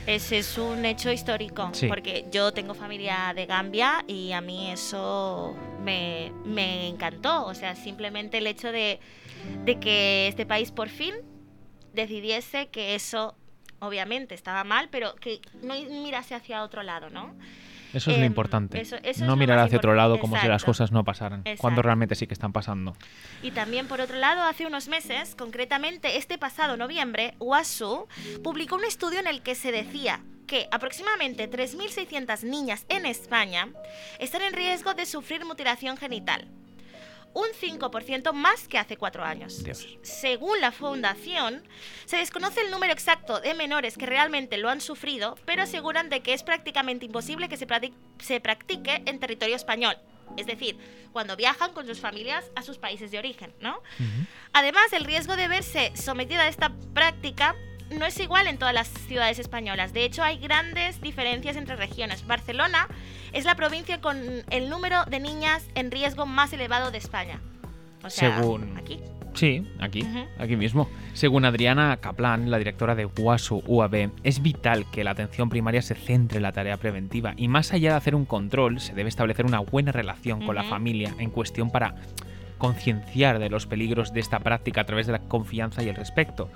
Ese 0.09 0.39
es 0.39 0.57
un 0.57 0.85
hecho 0.85 1.11
histórico, 1.11 1.71
porque 1.87 2.25
yo 2.31 2.51
tengo 2.51 2.73
familia 2.73 3.31
de 3.35 3.45
Gambia 3.45 4.03
y 4.07 4.31
a 4.31 4.41
mí 4.41 4.71
eso 4.71 5.55
me, 5.83 6.87
encantó. 6.87 7.45
O 7.45 7.53
sea, 7.53 7.75
simplemente 7.75 8.39
el 8.39 8.47
hecho 8.47 8.71
de, 8.71 8.99
de 9.65 9.79
que 9.79 10.27
este 10.27 10.47
país 10.47 10.71
por 10.71 10.89
fin 10.89 11.13
decidiese 11.93 12.69
que 12.69 12.95
eso 12.95 13.35
obviamente 13.77 14.33
estaba 14.33 14.63
mal, 14.63 14.89
pero 14.89 15.13
que 15.13 15.41
no 15.61 15.75
mirase 15.75 16.33
hacia 16.33 16.63
otro 16.63 16.81
lado, 16.81 17.11
¿no? 17.11 17.35
Eso 17.93 18.12
es 18.12 18.17
lo 18.17 18.24
em, 18.24 18.27
importante. 18.27 18.84
no 19.19 19.36
mirar 19.36 19.60
hacia 19.60 19.77
otro 19.77 19.96
lado 19.96 20.19
como 20.19 20.39
si 20.39 20.48
las 20.48 20.63
cosas 20.63 20.91
no 20.91 21.03
pasaran, 21.03 21.43
cuando 21.58 21.81
realmente 21.81 22.15
sí 22.15 22.27
que 22.27 22.34
están 22.34 22.53
pasando. 22.53 22.96
Y 23.41 23.51
también, 23.51 23.88
por 23.88 24.01
otro 24.01 24.17
lado, 24.17 24.43
hace 24.43 24.65
unos 24.65 24.88
meses, 24.88 25.36
concretamente 25.36 26.17
este 26.17 26.38
pasado 26.38 26.77
noviembre, 26.77 27.36
UASU 27.39 28.08
publicó 28.43 28.75
un 28.75 28.86
estudio 28.86 29.19
en 29.19 29.27
el 29.27 29.41
que 29.41 29.55
se 29.55 29.72
decía 29.72 30.22
que 30.48 30.67
aproximadamente 30.72 31.50
3.600 31.50 32.43
niñas 32.43 32.86
en 32.89 33.05
España 33.05 33.67
están 34.19 34.41
en 34.41 34.53
riesgo 34.53 34.96
de 34.96 35.05
sufrir 35.05 35.46
mutilación 35.46 35.96
genital 35.96 36.48
un 37.33 37.48
5% 37.59 38.33
más 38.33 38.67
que 38.67 38.77
hace 38.77 38.98
cuatro 38.98 39.24
años. 39.24 39.63
Según 40.01 40.59
la 40.62 40.71
fundación, 40.71 41.63
se 42.05 42.17
desconoce 42.17 42.62
el 42.62 42.71
número 42.71 42.93
exacto 42.93 43.39
de 43.39 43.53
menores 43.53 43.98
que 43.98 44.05
realmente 44.05 44.57
lo 44.57 44.69
han 44.69 44.81
sufrido, 44.81 45.38
pero 45.45 45.63
aseguran 45.63 46.09
de 46.09 46.21
que 46.21 46.33
es 46.33 46.43
prácticamente 46.43 47.05
imposible 47.05 47.50
que 47.50 47.57
se, 47.57 48.39
practique 48.39 49.03
en 49.05 49.19
territorio 49.19 49.55
español. 49.55 49.98
Es 50.38 50.45
decir, 50.45 50.77
cuando 51.12 51.36
viajan 51.36 51.74
con 51.74 51.88
sus 51.88 52.00
familias 52.00 52.51
a 52.55 52.62
sus 52.62 52.77
países 52.77 53.09
de 53.12 53.17
origen, 53.17 53.53
¿no? 53.59 53.81
Además, 54.53 54.93
el 54.93 55.05
riesgo 55.05 55.36
de 55.36 55.48
verse 55.48 55.91
sometida 55.95 56.43
a 56.43 56.48
esta 56.48 56.71
práctica 56.93 57.55
no 57.89 58.05
es 58.05 58.19
igual 58.19 58.48
en 58.48 58.57
todas 58.57 58.74
las 58.74 58.88
ciudades 58.88 59.39
españolas. 59.39 59.93
De 59.93 60.03
hecho, 60.03 60.24
hay 60.24 60.38
grandes 60.38 61.01
diferencias 61.01 61.55
entre 61.55 61.75
regiones. 61.75 62.25
Barcelona 62.25 62.88
es 63.33 63.45
la 63.45 63.55
provincia 63.55 64.01
con 64.01 64.17
el 64.50 64.69
número 64.69 65.05
de 65.05 65.19
niñas 65.19 65.67
en 65.75 65.91
riesgo 65.91 66.25
más 66.25 66.53
elevado 66.53 66.91
de 66.91 66.98
España. 66.98 67.39
O 68.03 68.09
sea, 68.09 68.38
Según... 68.38 68.77
aquí. 68.77 69.00
Sí, 69.33 69.63
aquí, 69.79 70.03
aquí 70.38 70.55
mismo. 70.55 70.89
Según 71.13 71.45
Adriana 71.45 71.98
Kaplan, 71.98 72.50
la 72.50 72.57
directora 72.57 72.95
de 72.95 73.05
UASU 73.05 73.62
UAB, 73.65 74.12
es 74.24 74.41
vital 74.41 74.86
que 74.91 75.03
la 75.03 75.12
atención 75.12 75.50
primaria 75.50 75.81
se 75.81 75.95
centre 75.95 76.38
en 76.38 76.43
la 76.43 76.51
tarea 76.51 76.77
preventiva 76.77 77.33
y 77.38 77.48
más 77.48 77.71
allá 77.71 77.91
de 77.91 77.98
hacer 77.98 78.15
un 78.15 78.25
control, 78.25 78.79
se 78.79 78.93
debe 78.95 79.07
establecer 79.07 79.45
una 79.45 79.59
buena 79.59 79.91
relación 79.91 80.45
con 80.45 80.55
la 80.55 80.63
familia 80.63 81.13
en 81.19 81.29
cuestión 81.29 81.69
para 81.69 81.95
concienciar 82.57 83.39
de 83.39 83.50
los 83.50 83.67
peligros 83.67 84.13
de 84.13 84.19
esta 84.19 84.39
práctica 84.39 84.81
a 84.81 84.86
través 84.86 85.05
de 85.05 85.13
la 85.13 85.19
confianza 85.19 85.83
y 85.83 85.89
el 85.89 85.95
respeto. 85.95 86.50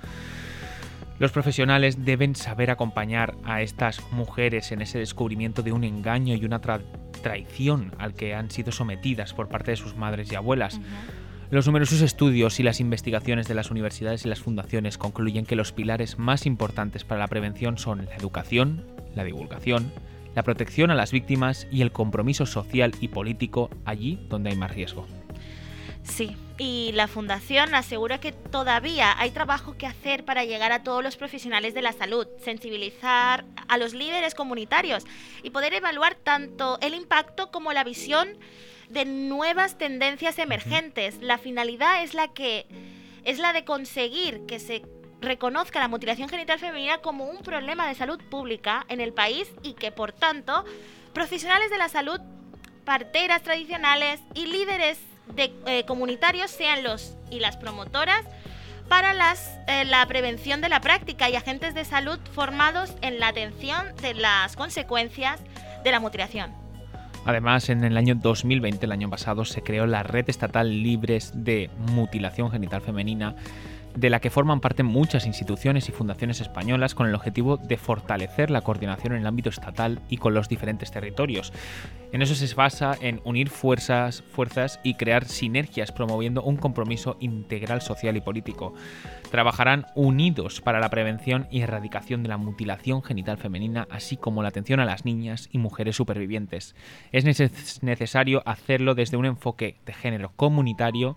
Los 1.18 1.30
profesionales 1.30 2.04
deben 2.04 2.34
saber 2.34 2.70
acompañar 2.70 3.36
a 3.44 3.62
estas 3.62 4.00
mujeres 4.10 4.72
en 4.72 4.82
ese 4.82 4.98
descubrimiento 4.98 5.62
de 5.62 5.72
un 5.72 5.84
engaño 5.84 6.34
y 6.34 6.44
una 6.44 6.60
traición 7.22 7.92
al 7.98 8.14
que 8.14 8.34
han 8.34 8.50
sido 8.50 8.72
sometidas 8.72 9.32
por 9.32 9.48
parte 9.48 9.70
de 9.70 9.76
sus 9.76 9.96
madres 9.96 10.32
y 10.32 10.34
abuelas. 10.34 10.80
Los 11.50 11.66
numerosos 11.66 12.00
estudios 12.00 12.58
y 12.58 12.64
las 12.64 12.80
investigaciones 12.80 13.46
de 13.46 13.54
las 13.54 13.70
universidades 13.70 14.24
y 14.24 14.28
las 14.28 14.40
fundaciones 14.40 14.98
concluyen 14.98 15.46
que 15.46 15.54
los 15.54 15.70
pilares 15.70 16.18
más 16.18 16.46
importantes 16.46 17.04
para 17.04 17.20
la 17.20 17.28
prevención 17.28 17.78
son 17.78 18.06
la 18.06 18.16
educación, 18.16 18.84
la 19.14 19.22
divulgación, 19.22 19.92
la 20.34 20.42
protección 20.42 20.90
a 20.90 20.96
las 20.96 21.12
víctimas 21.12 21.68
y 21.70 21.82
el 21.82 21.92
compromiso 21.92 22.44
social 22.44 22.92
y 23.00 23.06
político 23.06 23.70
allí 23.84 24.26
donde 24.28 24.50
hay 24.50 24.56
más 24.56 24.72
riesgo. 24.74 25.06
Sí, 26.02 26.36
y 26.56 26.92
la 26.92 27.08
Fundación 27.08 27.74
asegura 27.74 28.18
que 28.18 28.32
todavía 28.32 29.14
hay 29.18 29.30
trabajo 29.30 29.76
que 29.76 29.86
hacer 29.86 30.24
para 30.24 30.44
llegar 30.44 30.72
a 30.72 30.82
todos 30.82 31.02
los 31.02 31.16
profesionales 31.16 31.74
de 31.74 31.82
la 31.82 31.92
salud, 31.92 32.28
sensibilizar 32.42 33.44
a 33.68 33.76
los 33.76 33.92
líderes 33.92 34.34
comunitarios 34.34 35.04
y 35.42 35.50
poder 35.50 35.74
evaluar 35.74 36.14
tanto 36.14 36.78
el 36.80 36.94
impacto 36.94 37.50
como 37.50 37.72
la 37.72 37.82
visión 37.82 38.28
de 38.88 39.04
nuevas 39.04 39.78
tendencias 39.78 40.38
emergentes. 40.38 41.18
La 41.20 41.38
finalidad 41.38 42.02
es 42.02 42.14
la 42.14 42.28
que 42.28 42.66
es 43.24 43.38
la 43.38 43.52
de 43.52 43.64
conseguir 43.64 44.46
que 44.46 44.60
se 44.60 44.82
reconozca 45.20 45.80
la 45.80 45.88
mutilación 45.88 46.28
genital 46.28 46.58
femenina 46.58 46.98
como 46.98 47.24
un 47.24 47.38
problema 47.38 47.88
de 47.88 47.94
salud 47.94 48.20
pública 48.30 48.84
en 48.88 49.00
el 49.00 49.12
país 49.12 49.50
y 49.62 49.72
que 49.72 49.90
por 49.90 50.12
tanto 50.12 50.64
profesionales 51.14 51.70
de 51.70 51.78
la 51.78 51.88
salud, 51.88 52.20
parteras 52.84 53.42
tradicionales 53.42 54.20
y 54.34 54.46
líderes 54.46 54.98
de 55.34 55.52
eh, 55.66 55.84
comunitarios 55.86 56.50
sean 56.50 56.82
los 56.82 57.16
y 57.30 57.40
las 57.40 57.56
promotoras 57.56 58.22
para 58.88 59.14
las, 59.14 59.58
eh, 59.66 59.84
la 59.84 60.04
prevención 60.06 60.60
de 60.60 60.68
la 60.68 60.80
práctica 60.80 61.30
y 61.30 61.36
agentes 61.36 61.74
de 61.74 61.84
salud 61.84 62.18
formados 62.32 62.94
en 63.00 63.18
la 63.18 63.28
atención 63.28 63.94
de 64.02 64.14
las 64.14 64.56
consecuencias 64.56 65.40
de 65.82 65.90
la 65.90 66.00
mutilación. 66.00 66.52
Además, 67.26 67.70
en 67.70 67.84
el 67.84 67.96
año 67.96 68.14
2020, 68.16 68.84
el 68.84 68.92
año 68.92 69.08
pasado, 69.08 69.46
se 69.46 69.62
creó 69.62 69.86
la 69.86 70.02
Red 70.02 70.28
Estatal 70.28 70.82
Libres 70.82 71.32
de 71.34 71.70
Mutilación 71.92 72.50
Genital 72.50 72.82
Femenina 72.82 73.34
de 73.94 74.10
la 74.10 74.20
que 74.20 74.30
forman 74.30 74.60
parte 74.60 74.82
muchas 74.82 75.26
instituciones 75.26 75.88
y 75.88 75.92
fundaciones 75.92 76.40
españolas 76.40 76.94
con 76.94 77.06
el 77.06 77.14
objetivo 77.14 77.56
de 77.56 77.76
fortalecer 77.76 78.50
la 78.50 78.60
coordinación 78.60 79.12
en 79.12 79.20
el 79.20 79.26
ámbito 79.26 79.50
estatal 79.50 80.00
y 80.08 80.16
con 80.16 80.34
los 80.34 80.48
diferentes 80.48 80.90
territorios. 80.90 81.52
En 82.12 82.22
eso 82.22 82.34
se 82.34 82.54
basa 82.54 82.96
en 83.00 83.20
unir 83.24 83.50
fuerzas, 83.50 84.22
fuerzas 84.22 84.78
y 84.82 84.94
crear 84.94 85.24
sinergias 85.24 85.92
promoviendo 85.92 86.42
un 86.42 86.56
compromiso 86.56 87.16
integral 87.20 87.82
social 87.82 88.16
y 88.16 88.20
político. 88.20 88.74
Trabajarán 89.30 89.86
unidos 89.94 90.60
para 90.60 90.80
la 90.80 90.90
prevención 90.90 91.48
y 91.50 91.62
erradicación 91.62 92.22
de 92.22 92.28
la 92.28 92.36
mutilación 92.36 93.02
genital 93.02 93.38
femenina, 93.38 93.88
así 93.90 94.16
como 94.16 94.42
la 94.42 94.48
atención 94.48 94.80
a 94.80 94.84
las 94.84 95.04
niñas 95.04 95.48
y 95.50 95.58
mujeres 95.58 95.96
supervivientes. 95.96 96.76
Es 97.10 97.24
necesario 97.82 98.42
hacerlo 98.46 98.94
desde 98.94 99.16
un 99.16 99.26
enfoque 99.26 99.76
de 99.84 99.92
género 99.92 100.32
comunitario 100.36 101.16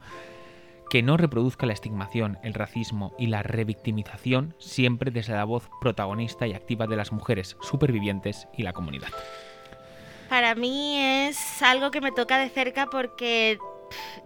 que 0.89 1.03
no 1.03 1.17
reproduzca 1.17 1.65
la 1.65 1.73
estigmación, 1.73 2.37
el 2.43 2.53
racismo 2.53 3.13
y 3.17 3.27
la 3.27 3.43
revictimización 3.43 4.55
siempre 4.57 5.11
desde 5.11 5.33
la 5.33 5.43
voz 5.43 5.69
protagonista 5.81 6.47
y 6.47 6.53
activa 6.53 6.87
de 6.87 6.95
las 6.95 7.11
mujeres 7.11 7.57
supervivientes 7.61 8.47
y 8.55 8.63
la 8.63 8.73
comunidad. 8.73 9.09
Para 10.29 10.55
mí 10.55 10.97
es 10.97 11.61
algo 11.61 11.91
que 11.91 12.01
me 12.01 12.11
toca 12.11 12.37
de 12.37 12.49
cerca 12.49 12.87
porque 12.87 13.57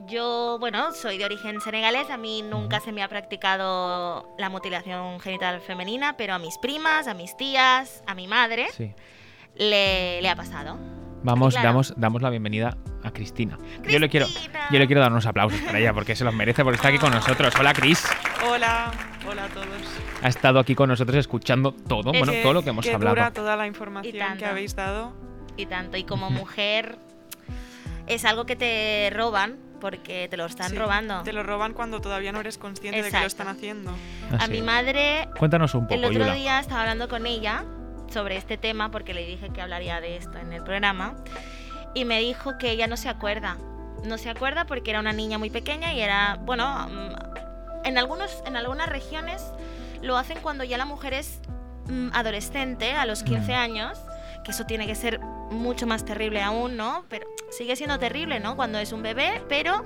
yo, 0.08 0.58
bueno, 0.60 0.92
soy 0.94 1.18
de 1.18 1.26
origen 1.26 1.62
senegalés, 1.62 2.10
a 2.10 2.18
mí 2.18 2.42
nunca 2.42 2.80
se 2.80 2.92
me 2.92 3.04
ha 3.04 3.08
practicado 3.08 4.28
la 4.38 4.50
mutilación 4.50 5.20
genital 5.20 5.62
femenina, 5.62 6.18
pero 6.18 6.34
a 6.34 6.40
mis 6.40 6.58
primas, 6.58 7.08
a 7.08 7.14
mis 7.14 7.38
tías, 7.38 8.04
a 8.08 8.16
mi 8.16 8.28
madre 8.28 8.68
le, 9.56 10.22
le 10.22 10.30
ha 10.30 10.36
pasado. 10.36 10.78
Vamos, 11.24 11.54
damos, 11.54 11.94
damos 11.98 12.22
la 12.22 12.30
bienvenida 12.30 12.78
a 13.04 13.12
Cristina. 13.12 13.58
Yo 13.88 14.00
le 14.00 14.10
quiero, 14.10 14.26
yo 14.72 14.80
le 14.80 14.88
quiero 14.88 15.02
dar 15.02 15.12
unos 15.12 15.26
aplausos 15.26 15.60
para 15.62 15.80
ella 15.80 15.94
porque 15.94 16.16
se 16.16 16.24
los 16.24 16.34
merece 16.34 16.64
porque 16.64 16.78
está 16.78 16.88
aquí 16.88 16.98
con 16.98 17.12
nosotros. 17.12 17.54
Hola, 17.60 17.74
Cris. 17.74 18.08
Hola, 18.48 18.92
hola 19.30 19.46
a 19.46 19.48
todos. 19.50 19.68
Ha 20.24 20.28
estado 20.28 20.60
aquí 20.60 20.74
con 20.74 20.90
nosotros 20.90 21.18
escuchando 21.18 21.74
todo, 21.74 22.12
bueno, 22.12 22.34
todo 22.42 22.54
lo 22.54 22.64
que 22.64 22.72
hemos 22.72 22.88
hablado. 22.88 23.16
Dura 23.16 23.32
toda 23.32 23.56
la 23.56 23.68
información 23.68 24.38
que 24.38 24.46
habéis 24.46 24.76
dado. 24.76 25.14
Y 25.58 25.68
tanto. 25.68 25.98
Y 25.98 26.06
como 26.06 26.30
mujer 26.32 26.98
es 28.08 28.26
algo 28.26 28.46
que 28.46 28.56
te 28.56 29.12
roban 29.16 29.58
porque 29.80 30.28
te 30.28 30.38
lo 30.38 30.46
están 30.46 30.76
robando. 30.76 31.22
Te 31.24 31.34
lo 31.34 31.44
roban 31.44 31.74
cuando 31.74 32.02
todavía 32.02 32.32
no 32.32 32.40
eres 32.40 32.58
consciente 32.58 33.04
de 33.04 33.12
que 33.12 33.20
lo 33.20 33.26
están 33.28 33.48
haciendo. 33.48 33.94
a 34.40 34.48
mi 34.48 34.62
madre. 34.62 35.28
Cuéntanos 35.38 35.76
un 35.76 35.84
poco. 35.84 35.94
El 35.94 36.06
otro 36.06 36.34
día 36.34 36.60
estaba 36.60 36.82
hablando 36.82 37.08
con 37.08 37.28
ella 37.28 37.64
sobre 38.12 38.38
este 38.38 38.58
tema 38.58 38.92
porque 38.92 39.14
le 39.14 39.26
dije 39.26 39.50
que 39.50 39.62
hablaría 39.62 40.02
de 40.02 40.18
esto 40.18 40.38
en 40.38 40.54
el 40.54 40.64
programa 40.64 41.16
y 41.94 42.06
me 42.06 42.20
dijo 42.20 42.58
que 42.58 42.72
ella 42.72 42.88
no 42.88 42.98
se 42.98 43.10
acuerda. 43.10 43.58
No 44.04 44.18
se 44.18 44.30
acuerda 44.30 44.66
porque 44.66 44.92
era 44.92 45.00
una 45.00 45.14
niña 45.14 45.38
muy 45.38 45.50
pequeña 45.50 45.94
y 45.94 46.02
era, 46.02 46.38
bueno, 46.42 46.88
mm, 46.88 47.86
en, 47.86 47.98
algunos, 47.98 48.42
en 48.46 48.56
algunas 48.56 48.90
regiones 48.90 49.44
lo 50.02 50.18
hacen 50.18 50.40
cuando 50.42 50.64
ya 50.64 50.78
la 50.78 50.86
mujer 50.86 51.14
es 51.14 51.40
mm, 51.88 52.10
adolescente, 52.14 52.94
a 52.94 53.06
los 53.06 53.24
15 53.24 53.52
mm. 53.52 53.56
años, 53.56 54.00
que 54.44 54.52
eso 54.52 54.66
tiene 54.66 54.88
que 54.88 54.96
ser 54.96 55.20
mucho 55.20 55.86
más 55.86 56.06
terrible 56.06 56.42
aún, 56.42 56.78
¿no? 56.78 57.06
Pero 57.10 57.28
sigue 57.52 57.76
siendo 57.76 58.00
terrible, 58.00 58.40
¿no? 58.40 58.56
Cuando 58.56 58.80
es 58.80 58.92
un 58.92 59.04
bebé, 59.04 59.44
pero 59.50 59.84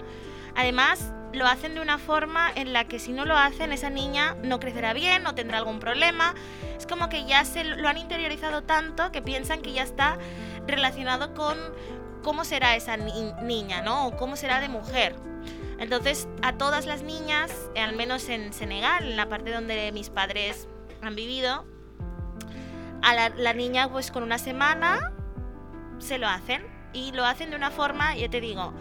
además 0.55 1.11
lo 1.35 1.47
hacen 1.47 1.75
de 1.75 1.81
una 1.81 1.97
forma 1.97 2.51
en 2.53 2.73
la 2.73 2.85
que 2.85 2.99
si 2.99 3.11
no 3.11 3.25
lo 3.25 3.37
hacen 3.37 3.71
esa 3.71 3.89
niña 3.89 4.35
no 4.43 4.59
crecerá 4.59 4.93
bien, 4.93 5.23
no 5.23 5.35
tendrá 5.35 5.57
algún 5.57 5.79
problema. 5.79 6.33
Es 6.77 6.87
como 6.87 7.09
que 7.09 7.25
ya 7.25 7.45
se 7.45 7.63
lo 7.63 7.87
han 7.87 7.97
interiorizado 7.97 8.63
tanto 8.63 9.11
que 9.11 9.21
piensan 9.21 9.61
que 9.61 9.73
ya 9.73 9.83
está 9.83 10.17
relacionado 10.67 11.33
con 11.33 11.57
cómo 12.23 12.43
será 12.43 12.75
esa 12.75 12.97
niña, 12.97 13.81
¿no? 13.81 14.07
O 14.07 14.17
cómo 14.17 14.35
será 14.35 14.59
de 14.59 14.69
mujer. 14.69 15.15
Entonces, 15.77 16.27
a 16.41 16.53
todas 16.53 16.85
las 16.85 17.03
niñas, 17.03 17.51
al 17.77 17.95
menos 17.95 18.29
en 18.29 18.53
Senegal, 18.53 19.03
en 19.03 19.17
la 19.17 19.27
parte 19.27 19.51
donde 19.51 19.91
mis 19.91 20.09
padres 20.09 20.67
han 21.01 21.15
vivido, 21.15 21.65
a 23.01 23.29
la, 23.29 23.53
niña 23.53 23.89
pues 23.91 24.09
con 24.09 24.23
una 24.23 24.39
semana 24.39 25.13
se 25.99 26.17
lo 26.17 26.27
hacen 26.27 26.65
y 26.91 27.11
lo 27.11 27.23
hacen 27.23 27.51
de 27.51 27.55
una 27.55 27.69
forma, 27.69 28.15
ya 28.15 28.29
te 28.29 28.41
digo, 28.41 28.73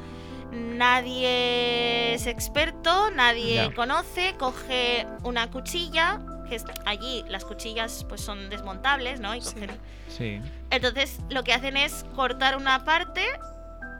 nadie 0.53 2.15
es 2.15 2.27
experto, 2.27 3.11
nadie 3.11 3.73
conoce, 3.75 4.35
coge 4.39 5.07
una 5.23 5.51
cuchilla, 5.51 6.21
que 6.49 6.61
allí 6.85 7.25
las 7.29 7.45
cuchillas 7.45 8.05
pues 8.09 8.21
son 8.21 8.51
desmontables, 8.51 9.21
¿no? 9.21 9.35
Y 9.35 9.41
sí. 9.41 10.41
Entonces 10.71 11.19
lo 11.31 11.43
que 11.45 11.53
hacen 11.53 11.77
es 11.77 12.05
cortar 12.15 12.57
una 12.57 12.85
parte 12.85 13.25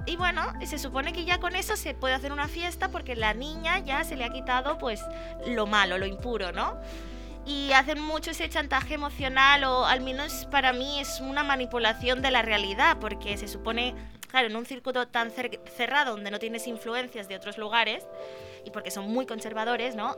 y 0.07 0.17
bueno, 0.17 0.43
se 0.67 0.79
supone 0.79 1.13
que 1.13 1.25
ya 1.25 1.39
con 1.39 1.57
eso 1.57 1.77
se 1.77 1.95
puede 1.95 2.15
hacer 2.15 2.33
una 2.33 2.49
fiesta 2.49 2.89
porque 2.89 3.17
la 3.17 3.33
niña 3.33 3.79
ya 3.79 4.05
se 4.05 4.17
le 4.17 4.25
ha 4.25 4.31
quitado 4.31 4.77
pues 4.77 5.01
lo 5.47 5.67
malo, 5.67 5.97
lo 5.97 6.07
impuro, 6.07 6.53
¿no? 6.53 6.79
Y 7.47 7.73
hacen 7.73 8.01
mucho 8.01 8.31
ese 8.31 8.49
chantaje 8.49 8.95
emocional 8.95 9.65
o 9.65 9.85
al 9.85 10.01
menos 10.01 10.47
para 10.51 10.73
mí 10.73 11.01
es 11.01 11.21
una 11.21 11.45
manipulación 11.45 12.23
de 12.23 12.31
la 12.31 12.43
realidad 12.43 12.97
porque 13.01 13.37
se 13.37 13.49
supone, 13.49 13.95
claro, 14.29 14.47
en 14.47 14.57
un 14.57 14.65
circuito 14.65 15.07
tan 15.09 15.31
cerrado 15.31 16.13
donde 16.13 16.31
no 16.31 16.39
tienes 16.39 16.67
influencias 16.67 17.29
de 17.29 17.37
otros 17.37 17.59
lugares 17.59 18.07
y 18.65 18.71
porque 18.71 18.91
son 18.91 19.11
muy 19.11 19.27
conservadores, 19.27 19.95
¿no? 19.95 20.17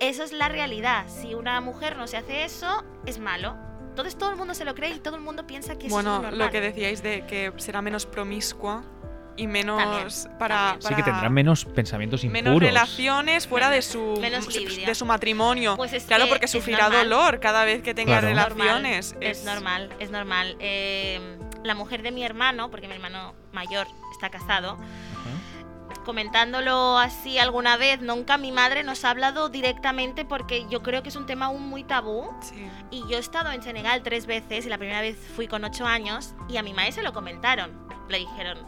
Eso 0.00 0.24
es 0.24 0.32
la 0.32 0.48
realidad. 0.48 1.06
Si 1.08 1.34
una 1.34 1.60
mujer 1.60 1.96
no 1.96 2.06
se 2.06 2.16
hace 2.16 2.44
eso, 2.44 2.84
es 3.06 3.18
malo. 3.18 3.56
Entonces 3.88 4.18
todo 4.18 4.30
el 4.30 4.36
mundo 4.36 4.52
se 4.52 4.64
lo 4.64 4.74
cree 4.74 4.90
y 4.90 4.98
todo 4.98 5.16
el 5.16 5.22
mundo 5.22 5.46
piensa 5.46 5.78
que 5.78 5.88
bueno, 5.88 6.16
es 6.16 6.20
Bueno, 6.20 6.36
lo 6.36 6.50
que 6.50 6.60
decíais 6.60 7.02
de 7.02 7.24
que 7.26 7.52
será 7.56 7.80
menos 7.80 8.04
promiscua 8.04 8.84
y 9.36 9.46
menos 9.46 10.28
para, 10.38 10.76
Sí 10.80 10.94
que 10.94 11.02
tendrán 11.02 11.32
menos 11.32 11.64
pensamientos 11.64 12.24
impuros. 12.24 12.44
Menos 12.44 12.62
relaciones 12.62 13.46
fuera 13.46 13.70
de 13.70 13.82
su, 13.82 14.20
de 14.20 14.94
su 14.94 15.06
matrimonio. 15.06 15.76
Pues 15.76 16.04
claro, 16.04 16.26
porque 16.28 16.48
sufrirá 16.48 16.90
dolor 16.90 17.40
cada 17.40 17.64
vez 17.64 17.82
que 17.82 17.94
tenga 17.94 18.20
relaciones. 18.20 19.16
Es, 19.20 19.44
normal, 19.44 19.90
es 19.98 20.10
normal. 20.10 20.56
Eh, 20.60 21.38
la 21.64 21.74
mujer 21.74 22.02
de 22.02 22.12
mi 22.12 22.24
hermano, 22.24 22.70
porque 22.70 22.88
mi 22.88 22.94
hermano 22.94 23.34
mayor 23.52 23.86
está 24.12 24.30
casado, 24.30 24.78
comentándolo 26.04 26.98
así 26.98 27.38
alguna 27.38 27.76
vez, 27.76 28.00
nunca 28.00 28.38
mi 28.38 28.52
madre 28.52 28.84
nos 28.84 29.04
ha 29.04 29.10
hablado 29.10 29.48
directamente 29.48 30.24
porque 30.24 30.66
yo 30.70 30.80
creo 30.80 31.02
que 31.02 31.08
es 31.08 31.16
un 31.16 31.26
tema 31.26 31.46
aún 31.46 31.68
muy 31.68 31.82
tabú. 31.82 32.32
Y 32.90 33.00
yo 33.08 33.16
he 33.16 33.20
estado 33.20 33.50
en 33.50 33.62
Senegal 33.62 34.02
tres 34.02 34.26
veces 34.26 34.64
y 34.64 34.68
la 34.68 34.78
primera 34.78 35.00
vez 35.00 35.16
fui 35.34 35.48
con 35.48 35.64
ocho 35.64 35.84
años 35.84 36.34
y 36.48 36.56
a 36.56 36.62
mi 36.62 36.72
madre 36.72 36.92
se 36.92 37.02
lo 37.02 37.12
comentaron. 37.12 37.72
Le 38.08 38.18
dijeron, 38.18 38.58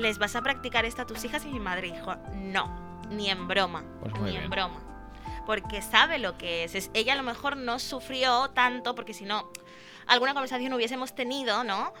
¿les 0.00 0.18
vas 0.18 0.36
a 0.36 0.42
practicar 0.42 0.84
esto 0.84 1.02
a 1.02 1.06
tus 1.06 1.24
hijas? 1.24 1.44
Y 1.44 1.48
mi 1.48 1.60
madre 1.60 1.92
dijo, 1.92 2.16
no, 2.34 3.00
ni 3.10 3.30
en 3.30 3.46
broma, 3.48 3.84
pues 4.00 4.12
ni 4.20 4.36
en 4.36 4.50
broma. 4.50 4.80
Porque 5.46 5.82
sabe 5.82 6.18
lo 6.18 6.36
que 6.38 6.64
es. 6.64 6.90
Ella 6.94 7.14
a 7.14 7.16
lo 7.16 7.22
mejor 7.22 7.56
no 7.56 7.78
sufrió 7.78 8.50
tanto, 8.50 8.94
porque 8.94 9.14
si 9.14 9.24
no, 9.24 9.50
alguna 10.06 10.32
conversación 10.32 10.72
hubiésemos 10.72 11.14
tenido, 11.14 11.64
¿no? 11.64 11.92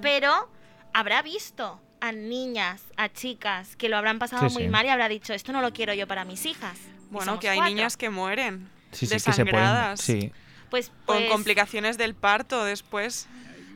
Pero 0.00 0.48
habrá 0.92 1.22
visto 1.22 1.80
a 2.00 2.12
niñas, 2.12 2.82
a 2.96 3.08
chicas 3.08 3.76
que 3.76 3.88
lo 3.88 3.96
habrán 3.96 4.18
pasado 4.18 4.48
muy 4.50 4.68
mal 4.68 4.86
y 4.86 4.88
habrá 4.88 5.08
dicho, 5.08 5.32
esto 5.32 5.52
no 5.52 5.60
lo 5.60 5.72
quiero 5.72 5.94
yo 5.94 6.06
para 6.06 6.24
mis 6.24 6.46
hijas. 6.46 6.78
Bueno, 7.10 7.38
que 7.38 7.48
hay 7.48 7.60
niñas 7.60 7.96
que 7.96 8.10
mueren. 8.10 8.68
Sí, 8.92 9.06
desangradas. 9.06 10.00
sí. 10.00 10.32
Pues, 10.70 10.90
con 11.06 11.16
pues 11.16 11.30
complicaciones 11.30 11.96
del 11.96 12.14
parto 12.14 12.64
después. 12.64 13.26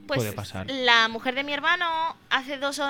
Pues 0.07 0.35
la 0.67 1.09
mujer 1.09 1.35
de 1.35 1.45
mi 1.45 1.53
hermano 1.53 2.17
hace 2.29 2.59
dos, 2.59 2.81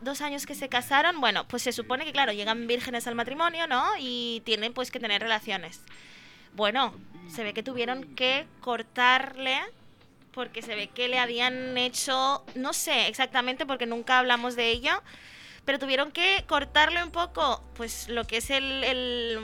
dos, 0.00 0.20
años 0.20 0.46
que 0.46 0.54
se 0.54 0.68
casaron, 0.68 1.20
bueno, 1.20 1.46
pues 1.48 1.62
se 1.62 1.72
supone 1.72 2.04
que 2.04 2.12
claro, 2.12 2.32
llegan 2.32 2.66
vírgenes 2.66 3.06
al 3.06 3.14
matrimonio, 3.14 3.66
¿no? 3.66 3.84
Y 3.98 4.42
tienen 4.44 4.72
pues 4.72 4.90
que 4.90 5.00
tener 5.00 5.22
relaciones. 5.22 5.80
Bueno, 6.54 6.94
se 7.28 7.42
ve 7.44 7.54
que 7.54 7.62
tuvieron 7.62 8.14
que 8.14 8.46
cortarle 8.60 9.58
porque 10.32 10.62
se 10.62 10.74
ve 10.74 10.88
que 10.88 11.08
le 11.08 11.18
habían 11.18 11.76
hecho, 11.78 12.44
no 12.54 12.72
sé 12.72 13.08
exactamente 13.08 13.66
porque 13.66 13.86
nunca 13.86 14.18
hablamos 14.18 14.54
de 14.54 14.70
ello, 14.70 15.02
pero 15.64 15.78
tuvieron 15.78 16.12
que 16.12 16.44
cortarle 16.46 17.02
un 17.02 17.10
poco, 17.10 17.62
pues 17.74 18.08
lo 18.08 18.24
que 18.26 18.36
es 18.36 18.50
el, 18.50 19.40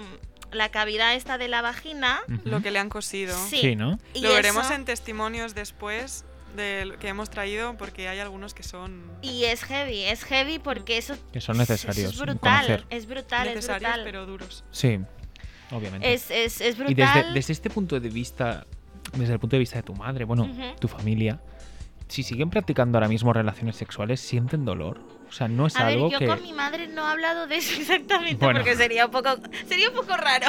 la 0.53 0.71
cavidad 0.71 1.15
esta 1.15 1.39
de 1.39 1.49
la 1.49 1.63
vagina. 1.63 2.23
Lo 2.45 2.63
que 2.63 2.71
le 2.71 2.79
han 2.79 2.91
cosido. 2.91 3.37
Sí, 3.49 3.77
¿no? 3.77 3.99
Lo 4.15 4.33
veremos 4.35 4.71
en 4.71 4.85
testimonios 4.85 5.55
después 5.55 6.25
de 6.55 6.97
que 7.01 7.09
hemos 7.09 7.31
traído 7.31 7.77
porque 7.77 8.09
hay 8.09 8.21
algunos 8.21 8.55
que 8.55 8.63
son 8.63 9.03
y 9.23 9.45
es 9.45 9.63
heavy 9.65 10.05
es 10.05 10.25
heavy 10.25 10.59
porque 10.59 10.99
eso 10.99 11.17
que 11.33 11.41
son 11.41 11.59
necesarios 11.59 12.13
es 12.13 12.19
brutal 12.19 12.87
es 12.91 13.07
brutal 13.07 13.47
necesarios 13.47 13.91
es 13.91 13.97
brutal. 13.97 14.01
pero 14.05 14.27
duros. 14.27 14.65
Sí 14.71 15.01
obviamente. 15.71 16.13
Es, 16.13 16.31
es, 16.31 16.61
es 16.61 16.77
brutal 16.77 16.93
y 16.93 16.95
desde, 16.95 17.33
desde, 17.33 17.53
este 17.53 17.71
punto 17.71 17.99
de 17.99 18.09
vista 18.09 18.67
desde 19.13 19.35
el 19.35 19.41
punto 19.41 19.57
de 19.57 19.61
vista 19.61 19.77
de 19.77 19.83
tu 19.83 19.95
madre 19.95 20.25
bueno 20.25 20.49
tu 20.79 20.89
familia 20.89 21.41
si 22.09 22.23
siguen 22.23 22.51
practicando 22.51 22.99
ahora 22.99 23.09
mismo 23.09 23.33
relaciones 23.33 23.77
sexuales 23.77 24.21
sienten 24.21 24.65
dolor 24.65 25.01
o 25.35 25.37
sea, 25.37 25.49
no 25.49 25.67
es 25.67 25.75
a 25.75 25.89
algo 25.89 26.09
ver, 26.09 26.21
yo 26.21 26.29
con 26.29 26.41
mi 26.45 26.53
madre 26.53 26.87
no 26.87 27.05
he 27.05 27.11
hablado 27.11 27.49
de 27.49 27.57
eso 27.57 27.75
exactamente 27.81 28.37
porque 28.37 28.77
sería 28.77 29.07
un 29.07 29.11
poco, 29.11 29.31
sería 29.69 29.89
un 29.89 29.97
poco 29.97 30.17
raro. 30.17 30.47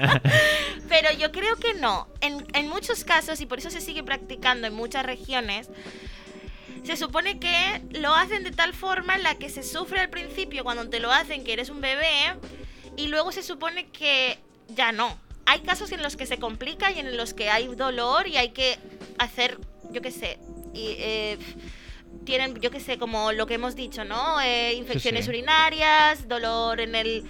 Pero 0.88 1.10
yo 1.18 1.32
creo 1.32 1.56
que 1.56 1.74
no. 1.74 2.06
En, 2.20 2.46
en 2.54 2.68
muchos 2.68 3.02
casos, 3.02 3.40
y 3.40 3.46
por 3.46 3.58
eso 3.58 3.70
se 3.70 3.80
sigue 3.80 4.04
practicando 4.04 4.68
en 4.68 4.74
muchas 4.74 5.04
regiones, 5.04 5.68
se 6.84 6.96
supone 6.96 7.40
que 7.40 7.82
lo 7.90 8.14
hacen 8.14 8.44
de 8.44 8.52
tal 8.52 8.72
forma 8.72 9.16
en 9.16 9.24
la 9.24 9.34
que 9.34 9.48
se 9.48 9.64
sufre 9.64 9.98
al 9.98 10.10
principio 10.10 10.62
cuando 10.62 10.88
te 10.88 11.00
lo 11.00 11.10
hacen 11.10 11.42
que 11.42 11.52
eres 11.52 11.68
un 11.68 11.80
bebé 11.80 12.36
y 12.96 13.08
luego 13.08 13.32
se 13.32 13.42
supone 13.42 13.88
que 13.88 14.38
ya 14.68 14.92
no. 14.92 15.18
Hay 15.44 15.62
casos 15.62 15.90
en 15.90 16.04
los 16.04 16.14
que 16.14 16.24
se 16.24 16.38
complica 16.38 16.92
y 16.92 17.00
en 17.00 17.16
los 17.16 17.34
que 17.34 17.50
hay 17.50 17.66
dolor 17.74 18.28
y 18.28 18.36
hay 18.36 18.50
que 18.50 18.78
hacer, 19.18 19.58
yo 19.90 20.00
qué 20.02 20.12
sé, 20.12 20.38
y, 20.72 20.94
eh, 20.98 21.38
tienen, 22.24 22.60
yo 22.60 22.70
qué 22.70 22.80
sé, 22.80 22.98
como 22.98 23.32
lo 23.32 23.46
que 23.46 23.54
hemos 23.54 23.74
dicho, 23.74 24.04
¿no? 24.04 24.40
Eh, 24.40 24.74
infecciones 24.74 25.28
urinarias, 25.28 26.28
dolor 26.28 26.80
en 26.80 26.94
el... 26.94 27.24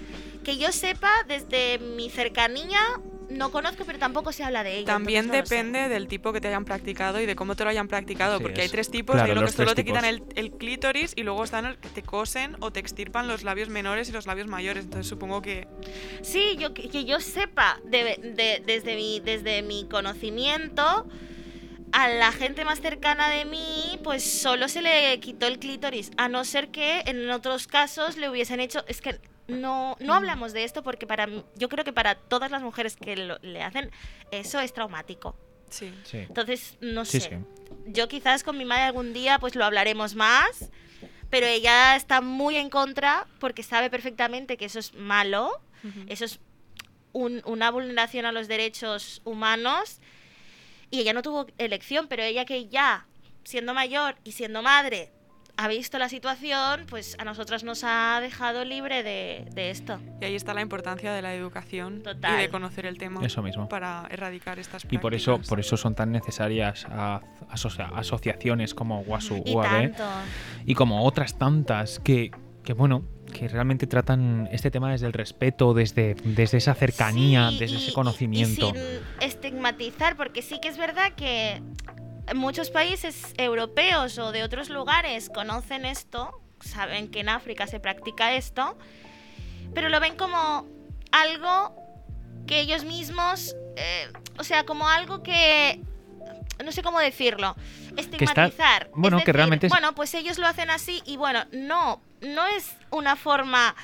Que 0.44 0.56
yo 0.56 0.72
sepa, 0.72 1.10
desde 1.28 1.78
mi 1.78 2.10
cercanía, 2.10 2.80
no 3.30 3.50
conozco, 3.50 3.84
pero 3.84 3.98
tampoco 3.98 4.32
se 4.32 4.42
habla 4.42 4.64
de 4.64 4.78
ello. 4.78 4.86
También 4.86 5.28
depende 5.30 5.88
del 5.88 6.08
tipo 6.08 6.32
que 6.32 6.40
te 6.40 6.48
hayan 6.48 6.64
practicado 6.64 7.20
y 7.20 7.26
de 7.26 7.36
cómo 7.36 7.54
te 7.54 7.64
lo 7.64 7.70
hayan 7.70 7.88
practicado, 7.88 8.40
porque 8.40 8.62
hay 8.62 8.68
tres 8.68 8.90
tipos, 8.90 9.16
hay 9.16 9.30
uno 9.30 9.44
que 9.44 9.52
solo 9.52 9.74
te 9.74 9.84
quitan 9.84 10.04
el, 10.04 10.22
clítoris 10.58 11.12
y 11.14 11.22
luego 11.22 11.44
están 11.44 11.64
los 11.64 11.76
que 11.76 11.88
te 11.88 12.02
cosen 12.02 12.56
o 12.60 12.72
te 12.72 12.80
extirpan 12.80 13.28
los 13.28 13.44
labios 13.44 13.68
menores 13.68 14.08
y 14.08 14.12
los 14.12 14.26
labios 14.26 14.48
mayores, 14.48 14.84
entonces 14.84 15.06
supongo 15.06 15.42
que... 15.42 15.68
Sí, 16.22 16.56
yo, 16.58 16.74
que 16.74 17.04
yo 17.04 17.20
sepa, 17.20 17.78
desde, 17.84 18.96
mi, 18.96 19.20
desde 19.20 19.62
mi 19.62 19.86
conocimiento 19.88 21.06
a 21.92 22.08
la 22.08 22.32
gente 22.32 22.64
más 22.64 22.80
cercana 22.80 23.28
de 23.28 23.44
mí, 23.44 23.98
pues 24.02 24.22
solo 24.22 24.68
se 24.68 24.82
le 24.82 25.18
quitó 25.20 25.46
el 25.46 25.58
clítoris, 25.58 26.10
a 26.16 26.28
no 26.28 26.44
ser 26.44 26.68
que 26.68 27.00
en 27.06 27.30
otros 27.30 27.66
casos 27.66 28.16
le 28.16 28.28
hubiesen 28.28 28.60
hecho, 28.60 28.84
es 28.86 29.00
que 29.00 29.20
no, 29.46 29.96
no 30.00 30.14
hablamos 30.14 30.52
de 30.52 30.64
esto 30.64 30.82
porque 30.82 31.06
para 31.06 31.26
yo 31.56 31.68
creo 31.68 31.84
que 31.84 31.92
para 31.92 32.14
todas 32.14 32.50
las 32.50 32.62
mujeres 32.62 32.96
que 32.96 33.16
le 33.16 33.62
hacen, 33.62 33.90
eso 34.30 34.60
es 34.60 34.72
traumático. 34.72 35.36
Sí. 35.70 35.92
Entonces, 36.12 36.76
no 36.80 37.04
sé. 37.04 37.40
Yo 37.86 38.08
quizás 38.08 38.42
con 38.42 38.56
mi 38.56 38.64
madre 38.64 38.84
algún 38.84 39.12
día 39.12 39.38
pues 39.38 39.54
lo 39.54 39.64
hablaremos 39.64 40.14
más, 40.14 40.70
pero 41.30 41.46
ella 41.46 41.96
está 41.96 42.20
muy 42.20 42.56
en 42.56 42.70
contra 42.70 43.26
porque 43.38 43.62
sabe 43.62 43.90
perfectamente 43.90 44.56
que 44.56 44.66
eso 44.66 44.78
es 44.78 44.94
malo, 44.94 45.50
eso 46.08 46.24
es 46.24 46.40
una 47.12 47.70
vulneración 47.70 48.26
a 48.26 48.32
los 48.32 48.48
derechos 48.48 49.22
humanos 49.24 50.00
y 50.90 51.00
ella 51.00 51.12
no 51.12 51.22
tuvo 51.22 51.46
elección, 51.58 52.06
pero 52.08 52.22
ella 52.22 52.44
que 52.44 52.68
ya, 52.68 53.06
siendo 53.44 53.74
mayor 53.74 54.16
y 54.24 54.32
siendo 54.32 54.62
madre, 54.62 55.10
ha 55.58 55.66
visto 55.66 55.98
la 55.98 56.08
situación, 56.08 56.86
pues 56.88 57.16
a 57.18 57.24
nosotras 57.24 57.64
nos 57.64 57.82
ha 57.82 58.20
dejado 58.20 58.64
libre 58.64 59.02
de, 59.02 59.70
esto. 59.70 59.98
Y 60.20 60.24
ahí 60.24 60.36
está 60.36 60.54
la 60.54 60.62
importancia 60.62 61.12
de 61.12 61.20
la 61.20 61.34
educación 61.34 62.04
y 62.06 62.40
de 62.40 62.48
conocer 62.48 62.86
el 62.86 62.96
tema 62.96 63.26
eso 63.26 63.42
mismo. 63.42 63.68
para 63.68 64.06
erradicar 64.08 64.60
estas 64.60 64.82
prácticas. 64.82 64.92
Y 64.92 64.98
por 64.98 65.14
eso, 65.14 65.40
por 65.48 65.58
eso 65.58 65.76
son 65.76 65.96
tan 65.96 66.12
necesarias 66.12 66.86
asociaciones 67.50 68.72
como 68.72 69.00
WASU, 69.00 69.42
UAB 69.46 69.94
y 70.64 70.74
como 70.74 71.04
otras 71.04 71.36
tantas 71.36 71.98
que, 71.98 72.30
que 72.68 72.74
bueno, 72.74 73.02
que 73.32 73.48
realmente 73.48 73.86
tratan 73.86 74.46
este 74.52 74.70
tema 74.70 74.90
desde 74.90 75.06
el 75.06 75.14
respeto, 75.14 75.72
desde, 75.72 76.16
desde 76.22 76.58
esa 76.58 76.74
cercanía, 76.74 77.50
desde 77.50 77.78
ese 77.78 77.94
conocimiento. 77.94 78.68
Y 78.68 78.72
sin 78.72 79.00
estigmatizar, 79.22 80.18
porque 80.18 80.42
sí 80.42 80.60
que 80.60 80.68
es 80.68 80.76
verdad 80.76 81.14
que 81.14 81.62
muchos 82.34 82.68
países 82.68 83.32
europeos 83.38 84.18
o 84.18 84.32
de 84.32 84.42
otros 84.42 84.68
lugares 84.68 85.30
conocen 85.30 85.86
esto, 85.86 86.42
saben 86.60 87.08
que 87.08 87.20
en 87.20 87.30
África 87.30 87.66
se 87.66 87.80
practica 87.80 88.34
esto, 88.34 88.76
pero 89.72 89.88
lo 89.88 89.98
ven 89.98 90.14
como 90.16 90.66
algo 91.10 91.74
que 92.46 92.60
ellos 92.60 92.84
mismos, 92.84 93.56
eh, 93.76 94.12
o 94.38 94.44
sea, 94.44 94.66
como 94.66 94.90
algo 94.90 95.22
que 95.22 95.80
no 96.64 96.72
sé 96.72 96.82
cómo 96.82 96.98
decirlo, 96.98 97.56
estigmatizar. 97.96 98.90
bueno, 98.94 99.22
que 99.24 99.32
realmente 99.32 99.68
Bueno, 99.68 99.94
pues 99.94 100.14
ellos 100.14 100.38
lo 100.38 100.46
hacen 100.46 100.70
así 100.70 101.02
y 101.06 101.16
bueno, 101.16 101.44
no, 101.52 102.00
no 102.20 102.46
es 102.46 102.76
una 102.90 103.16
forma 103.16 103.74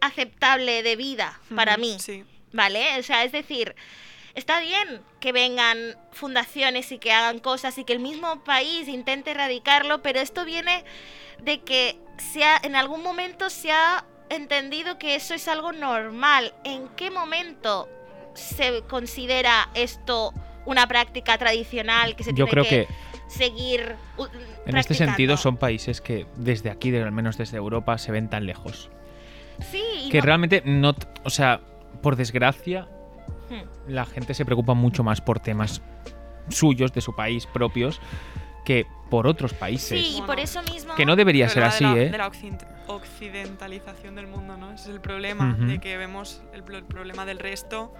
aceptable 0.00 0.82
de 0.82 0.96
vida 0.96 1.40
para 1.54 1.76
mí. 1.76 1.96
Sí. 2.00 2.24
¿Vale? 2.52 2.98
O 2.98 3.02
sea, 3.02 3.24
es 3.24 3.32
decir, 3.32 3.74
está 4.34 4.60
bien 4.60 5.02
que 5.20 5.32
vengan 5.32 5.96
fundaciones 6.12 6.90
y 6.92 6.98
que 6.98 7.12
hagan 7.12 7.38
cosas 7.38 7.76
y 7.78 7.84
que 7.84 7.92
el 7.92 8.00
mismo 8.00 8.44
país 8.44 8.88
intente 8.88 9.32
erradicarlo, 9.32 10.02
pero 10.02 10.20
esto 10.20 10.44
viene 10.44 10.84
de 11.42 11.60
que 11.60 11.98
sea, 12.32 12.58
en 12.62 12.76
algún 12.76 13.02
momento 13.02 13.50
se 13.50 13.72
ha 13.72 14.04
entendido 14.30 14.98
que 14.98 15.16
eso 15.16 15.34
es 15.34 15.48
algo 15.48 15.72
normal. 15.72 16.54
¿En 16.64 16.88
qué 16.90 17.10
momento 17.10 17.88
se 18.34 18.82
considera 18.82 19.68
esto 19.74 20.32
una 20.66 20.86
práctica 20.86 21.38
tradicional 21.38 22.14
que 22.16 22.24
se 22.24 22.32
tiene 22.32 22.50
creo 22.50 22.64
que, 22.64 22.86
seguir 23.28 23.96
en 24.66 24.76
este 24.76 24.94
sentido 24.94 25.36
son 25.36 25.56
países 25.56 26.00
que 26.00 26.26
desde 26.36 26.70
aquí, 26.70 26.94
al 26.94 27.12
menos 27.12 27.36
desde 27.38 27.56
Europa, 27.56 27.98
se 27.98 28.12
ven 28.12 28.28
tan 28.28 28.46
lejos. 28.46 28.90
Sí. 29.70 30.08
Que 30.10 30.20
realmente 30.20 30.62
no, 30.64 30.94
o 31.24 31.30
sea, 31.30 31.60
por 32.02 32.16
desgracia, 32.16 32.88
hmm. 33.50 33.90
la 33.90 34.04
gente 34.04 34.34
se 34.34 34.44
preocupa 34.44 34.74
mucho 34.74 35.02
más 35.02 35.20
por 35.20 35.40
temas 35.40 35.82
suyos 36.48 36.92
de 36.92 37.00
su 37.00 37.14
país 37.14 37.46
propios 37.46 38.00
que 38.64 38.86
por 39.10 39.26
otros 39.26 39.54
países. 39.54 40.00
Sí, 40.00 40.18
y 40.18 40.22
por 40.22 40.40
eso 40.40 40.62
mismo. 40.62 40.94
Que 40.96 41.06
no 41.06 41.16
debería 41.16 41.48
ser 41.48 41.62
así, 41.62 41.84
de 41.84 42.06
¿eh? 42.06 42.10
De 42.10 42.18
la 42.18 42.30
occidentalización 42.88 44.16
del 44.16 44.26
mundo, 44.26 44.56
¿no? 44.56 44.72
Ese 44.72 44.84
es 44.84 44.94
el 44.94 45.00
problema, 45.00 45.54
de 45.54 45.78
que 45.78 45.96
vemos 45.96 46.42
el, 46.52 46.62
problema 46.64 47.24
del 47.24 47.38
resto 47.38 47.94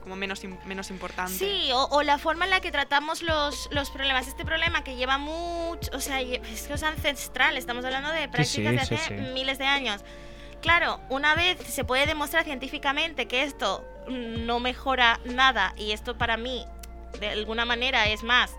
como 0.00 0.16
menos, 0.16 0.42
menos 0.64 0.90
importante. 0.90 1.32
Sí, 1.32 1.70
o, 1.72 2.02
la 2.02 2.18
forma 2.18 2.44
en 2.44 2.50
la 2.50 2.60
que 2.60 2.70
tratamos 2.70 3.22
los, 3.22 3.68
los 3.72 3.90
problemas. 3.90 4.28
Este 4.28 4.44
problema 4.44 4.84
que 4.84 4.96
lleva 4.96 5.18
mucho, 5.18 5.90
o 5.92 6.00
sea, 6.00 6.20
es 6.20 6.62
que 6.66 6.72
es 6.72 6.82
ancestral, 6.82 7.56
estamos 7.56 7.84
hablando 7.84 8.10
de 8.10 8.28
prácticas 8.28 8.88
de 8.88 8.96
hace 8.96 9.10
miles 9.32 9.58
de 9.58 9.66
años. 9.66 10.04
Claro, 10.60 11.00
una 11.08 11.34
vez 11.34 11.58
se 11.66 11.84
puede 11.84 12.06
demostrar 12.06 12.44
científicamente 12.44 13.26
que 13.26 13.42
esto 13.42 13.84
no 14.08 14.60
mejora 14.60 15.20
nada 15.24 15.72
y 15.76 15.92
esto 15.92 16.18
para 16.18 16.36
mí 16.36 16.66
de 17.18 17.28
alguna 17.28 17.64
manera 17.64 18.08
es 18.08 18.22
más 18.22 18.54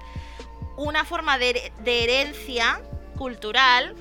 una 0.78 1.06
forma 1.06 1.38
de, 1.38 1.72
herencia 1.86 2.82
cultural 3.18 3.96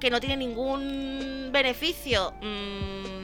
que 0.00 0.10
no 0.10 0.20
tiene 0.20 0.36
ningún 0.36 1.50
beneficio 1.52 2.32
mm, 2.40 3.17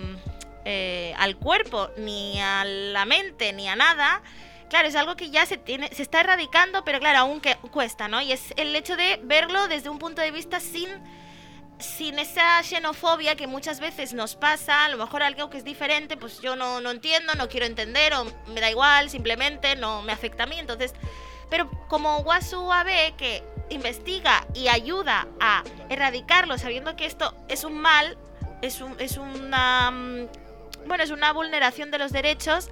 eh, 0.64 1.14
al 1.18 1.36
cuerpo, 1.36 1.90
ni 1.96 2.40
a 2.40 2.64
la 2.64 3.04
mente, 3.04 3.52
ni 3.52 3.68
a 3.68 3.76
nada. 3.76 4.22
Claro, 4.70 4.88
es 4.88 4.96
algo 4.96 5.16
que 5.16 5.30
ya 5.30 5.46
se 5.46 5.56
tiene, 5.56 5.88
se 5.88 6.02
está 6.02 6.20
erradicando, 6.20 6.84
pero 6.84 6.98
claro, 6.98 7.18
aún 7.18 7.40
que 7.40 7.56
cuesta, 7.70 8.08
¿no? 8.08 8.20
Y 8.20 8.32
es 8.32 8.52
el 8.56 8.74
hecho 8.74 8.96
de 8.96 9.20
verlo 9.22 9.68
desde 9.68 9.88
un 9.88 9.98
punto 9.98 10.22
de 10.22 10.30
vista 10.30 10.60
sin 10.60 10.88
sin 11.78 12.18
esa 12.18 12.62
xenofobia 12.62 13.36
que 13.36 13.46
muchas 13.46 13.80
veces 13.80 14.14
nos 14.14 14.36
pasa, 14.36 14.84
a 14.84 14.88
lo 14.88 14.96
mejor 14.96 15.22
algo 15.22 15.50
que 15.50 15.58
es 15.58 15.64
diferente, 15.64 16.16
pues 16.16 16.40
yo 16.40 16.56
no, 16.56 16.80
no 16.80 16.90
entiendo, 16.90 17.34
no 17.34 17.48
quiero 17.48 17.66
entender 17.66 18.14
o 18.14 18.24
me 18.48 18.60
da 18.60 18.70
igual, 18.70 19.10
simplemente 19.10 19.76
no 19.76 20.02
me 20.02 20.12
afecta 20.12 20.44
a 20.44 20.46
mí. 20.46 20.58
Entonces, 20.58 20.94
pero 21.50 21.70
como 21.88 22.18
Wasu 22.18 22.72
Abe, 22.72 23.14
que 23.16 23.42
investiga 23.70 24.46
y 24.54 24.68
ayuda 24.68 25.26
a 25.40 25.62
erradicarlo 25.88 26.58
sabiendo 26.58 26.96
que 26.96 27.06
esto 27.06 27.34
es 27.48 27.64
un 27.64 27.78
mal, 27.78 28.16
es, 28.62 28.80
un, 28.80 28.98
es 29.00 29.16
una... 29.16 29.92
Bueno, 30.86 31.04
es 31.04 31.10
una 31.10 31.32
vulneración 31.32 31.90
de 31.90 31.98
los 31.98 32.12
derechos, 32.12 32.70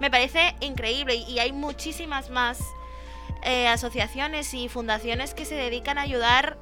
me 0.00 0.10
parece 0.10 0.54
increíble 0.60 1.14
y 1.14 1.38
hay 1.38 1.52
muchísimas 1.52 2.30
más 2.30 2.60
eh, 3.42 3.68
asociaciones 3.68 4.54
y 4.54 4.68
fundaciones 4.68 5.34
que 5.34 5.44
se 5.44 5.54
dedican 5.54 5.98
a 5.98 6.02
ayudar 6.02 6.56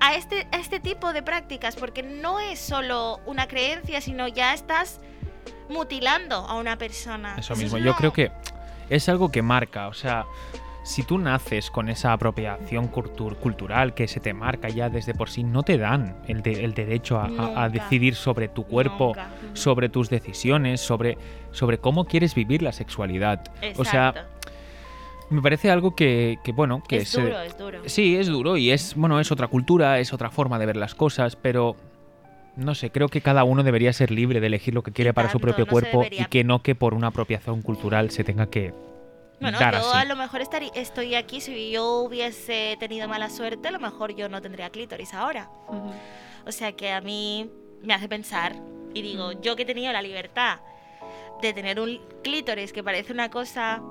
a 0.00 0.14
este, 0.14 0.46
a 0.52 0.58
este 0.58 0.80
tipo 0.80 1.12
de 1.12 1.22
prácticas, 1.22 1.76
porque 1.76 2.02
no 2.02 2.40
es 2.40 2.58
solo 2.58 3.20
una 3.26 3.48
creencia, 3.48 4.00
sino 4.00 4.28
ya 4.28 4.54
estás 4.54 5.00
mutilando 5.68 6.36
a 6.36 6.54
una 6.54 6.76
persona. 6.78 7.36
Eso 7.38 7.56
mismo, 7.56 7.78
yo 7.78 7.94
creo 7.96 8.12
que 8.12 8.30
es 8.90 9.08
algo 9.08 9.30
que 9.30 9.42
marca, 9.42 9.88
o 9.88 9.94
sea, 9.94 10.26
si 10.84 11.02
tú 11.02 11.18
naces 11.18 11.70
con 11.70 11.88
esa 11.88 12.12
apropiación 12.12 12.88
cultural 12.88 13.94
que 13.94 14.06
se 14.06 14.20
te 14.20 14.34
marca 14.34 14.68
ya 14.68 14.90
desde 14.90 15.14
por 15.14 15.30
sí, 15.30 15.42
no 15.42 15.62
te 15.62 15.78
dan 15.78 16.14
el, 16.28 16.46
el 16.46 16.74
derecho 16.74 17.18
a, 17.18 17.68
decidir 17.70 18.14
sobre 18.14 18.48
tu 18.48 18.64
cuerpo, 18.64 19.14
sobre 19.54 19.88
tus 19.88 20.10
decisiones, 20.10 20.82
sobre, 20.82 21.16
sobre 21.52 21.78
cómo 21.78 22.04
quieres 22.04 22.34
vivir 22.34 22.62
la 22.62 22.72
sexualidad. 22.72 23.42
O 23.78 23.84
sea, 23.86 24.28
me 25.30 25.40
parece 25.40 25.70
algo 25.70 25.96
que, 25.96 26.38
bueno, 26.54 26.82
que 26.86 26.98
es 26.98 27.12
duro, 27.12 27.40
es 27.40 27.56
duro. 27.56 27.78
Sí, 27.86 28.16
es 28.16 28.26
duro 28.26 28.58
y 28.58 28.70
es, 28.70 28.94
bueno, 28.94 29.18
es 29.20 29.32
otra 29.32 29.48
cultura, 29.48 29.98
es 30.00 30.12
otra 30.12 30.28
forma 30.28 30.58
de 30.58 30.66
ver 30.66 30.76
las 30.76 30.94
cosas, 30.94 31.34
pero 31.34 31.76
no 32.56 32.74
sé, 32.74 32.90
creo 32.90 33.08
que 33.08 33.22
cada 33.22 33.44
uno 33.44 33.62
debería 33.62 33.92
ser 33.94 34.10
libre 34.10 34.38
de 34.38 34.48
elegir 34.48 34.74
lo 34.74 34.82
que 34.82 34.92
quiere 34.92 35.14
para 35.14 35.30
su 35.30 35.40
propio 35.40 35.66
cuerpo 35.66 36.04
y 36.10 36.26
que 36.26 36.44
no 36.44 36.62
que 36.62 36.74
por 36.74 36.92
una 36.92 37.06
apropiación 37.06 37.62
cultural 37.62 38.10
se 38.10 38.22
tenga 38.22 38.46
que 38.50 38.74
bueno, 39.50 39.58
yo 39.60 39.92
a 39.92 40.04
lo 40.04 40.16
mejor 40.16 40.40
estaría, 40.40 40.70
estoy 40.74 41.14
aquí, 41.14 41.40
si 41.40 41.70
yo 41.70 42.00
hubiese 42.00 42.76
tenido 42.80 43.08
mala 43.08 43.30
suerte, 43.30 43.68
a 43.68 43.70
lo 43.70 43.78
mejor 43.78 44.14
yo 44.14 44.28
no 44.28 44.40
tendría 44.40 44.70
clítoris 44.70 45.14
ahora. 45.14 45.50
O 46.46 46.52
sea 46.52 46.72
que 46.72 46.92
a 46.92 47.00
mí 47.00 47.50
me 47.82 47.94
hace 47.94 48.08
pensar 48.08 48.56
y 48.94 49.02
digo, 49.02 49.32
yo 49.32 49.56
que 49.56 49.62
he 49.62 49.66
tenido 49.66 49.92
la 49.92 50.02
libertad 50.02 50.60
de 51.42 51.52
tener 51.52 51.80
un 51.80 52.00
clítoris 52.22 52.72
que 52.72 52.82
parece 52.82 53.12
una 53.12 53.30
cosa 53.30 53.82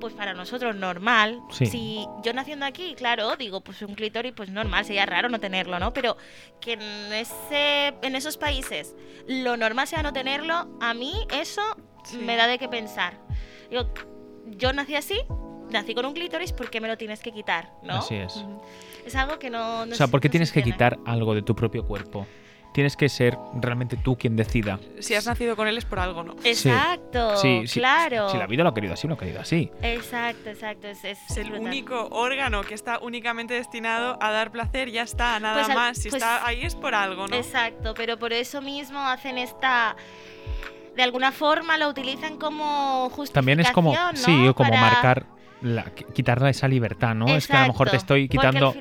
pues 0.00 0.12
para 0.12 0.34
nosotros 0.34 0.76
normal. 0.76 1.40
Si 1.50 2.06
yo 2.22 2.32
naciendo 2.32 2.66
aquí, 2.66 2.94
claro, 2.94 3.36
digo, 3.36 3.62
pues 3.62 3.80
un 3.82 3.94
clítoris 3.94 4.32
pues 4.32 4.50
normal, 4.50 4.84
sería 4.84 5.06
raro 5.06 5.28
no 5.28 5.40
tenerlo, 5.40 5.78
¿no? 5.78 5.92
Pero 5.92 6.16
que 6.60 6.74
en 6.74 7.12
ese 7.12 7.94
en 8.02 8.14
esos 8.14 8.36
países 8.36 8.94
lo 9.26 9.56
normal 9.56 9.86
sea 9.86 10.02
no 10.02 10.12
tenerlo, 10.12 10.68
a 10.80 10.94
mí 10.94 11.14
eso 11.30 11.62
me 12.20 12.36
da 12.36 12.46
de 12.46 12.58
qué 12.58 12.68
pensar. 12.68 13.18
Digo, 13.70 13.92
yo 14.46 14.72
nací 14.72 14.94
así, 14.94 15.20
nací 15.70 15.94
con 15.94 16.06
un 16.06 16.14
clítoris, 16.14 16.52
¿por 16.52 16.70
qué 16.70 16.80
me 16.80 16.88
lo 16.88 16.96
tienes 16.96 17.20
que 17.20 17.32
quitar? 17.32 17.70
¿no? 17.82 17.94
Así 17.94 18.14
es. 18.14 18.44
Es 19.04 19.14
algo 19.14 19.38
que 19.38 19.50
no... 19.50 19.82
o 19.82 19.94
sea, 19.94 20.08
¿por 20.08 20.20
qué 20.20 20.28
tienes 20.28 20.52
que 20.52 20.62
quitar 20.62 20.98
algo 21.04 21.34
de 21.34 21.42
tu 21.42 21.54
propio 21.54 21.84
cuerpo? 21.84 22.26
Tienes 22.72 22.94
que 22.94 23.08
ser 23.08 23.38
realmente 23.54 23.96
tú 23.96 24.18
quien 24.18 24.36
decida. 24.36 24.78
Si 24.98 25.14
has 25.14 25.24
nacido 25.24 25.56
con 25.56 25.66
él 25.66 25.78
es 25.78 25.86
por 25.86 25.98
algo, 25.98 26.22
¿no? 26.22 26.36
Exacto, 26.44 27.34
sí, 27.38 27.62
claro. 27.72 28.28
Si 28.28 28.36
la 28.36 28.46
vida 28.46 28.64
lo 28.64 28.68
ha 28.68 28.74
querido 28.74 28.92
así, 28.92 29.08
lo 29.08 29.14
ha 29.14 29.16
querido 29.16 29.40
así. 29.40 29.70
Exacto, 29.80 30.50
exacto. 30.50 30.86
Es, 30.88 31.36
el 31.38 31.54
único 31.54 32.08
órgano 32.10 32.62
que 32.62 32.74
está 32.74 32.98
únicamente 32.98 33.54
destinado 33.54 34.18
a 34.20 34.30
dar 34.30 34.52
placer, 34.52 34.90
ya 34.90 35.04
está, 35.04 35.40
nada 35.40 35.64
pues 35.64 35.74
más. 35.74 35.96
Si 35.96 36.10
pues 36.10 36.22
está 36.22 36.46
ahí 36.46 36.64
es 36.64 36.74
por 36.74 36.94
algo, 36.94 37.26
¿no? 37.28 37.36
Exacto, 37.36 37.94
pero 37.94 38.18
por 38.18 38.34
eso 38.34 38.60
mismo 38.60 38.98
hacen 39.00 39.38
esta 39.38 39.96
de 40.96 41.02
alguna 41.02 41.30
forma 41.30 41.76
lo 41.76 41.88
utilizan 41.88 42.38
como 42.38 43.10
justificación, 43.10 43.34
También 43.34 43.60
es 43.60 43.70
como, 43.70 43.94
sí, 44.14 44.50
como 44.54 44.72
marcar, 44.72 45.26
la, 45.60 45.84
quitarle 45.84 46.50
esa 46.50 46.68
libertad, 46.68 47.14
¿no? 47.14 47.28
es 47.28 47.46
que 47.46 47.56
a 47.56 47.62
lo 47.62 47.68
mejor 47.68 47.90
te 47.90 47.96
estoy 47.96 48.28
quitando, 48.28 48.74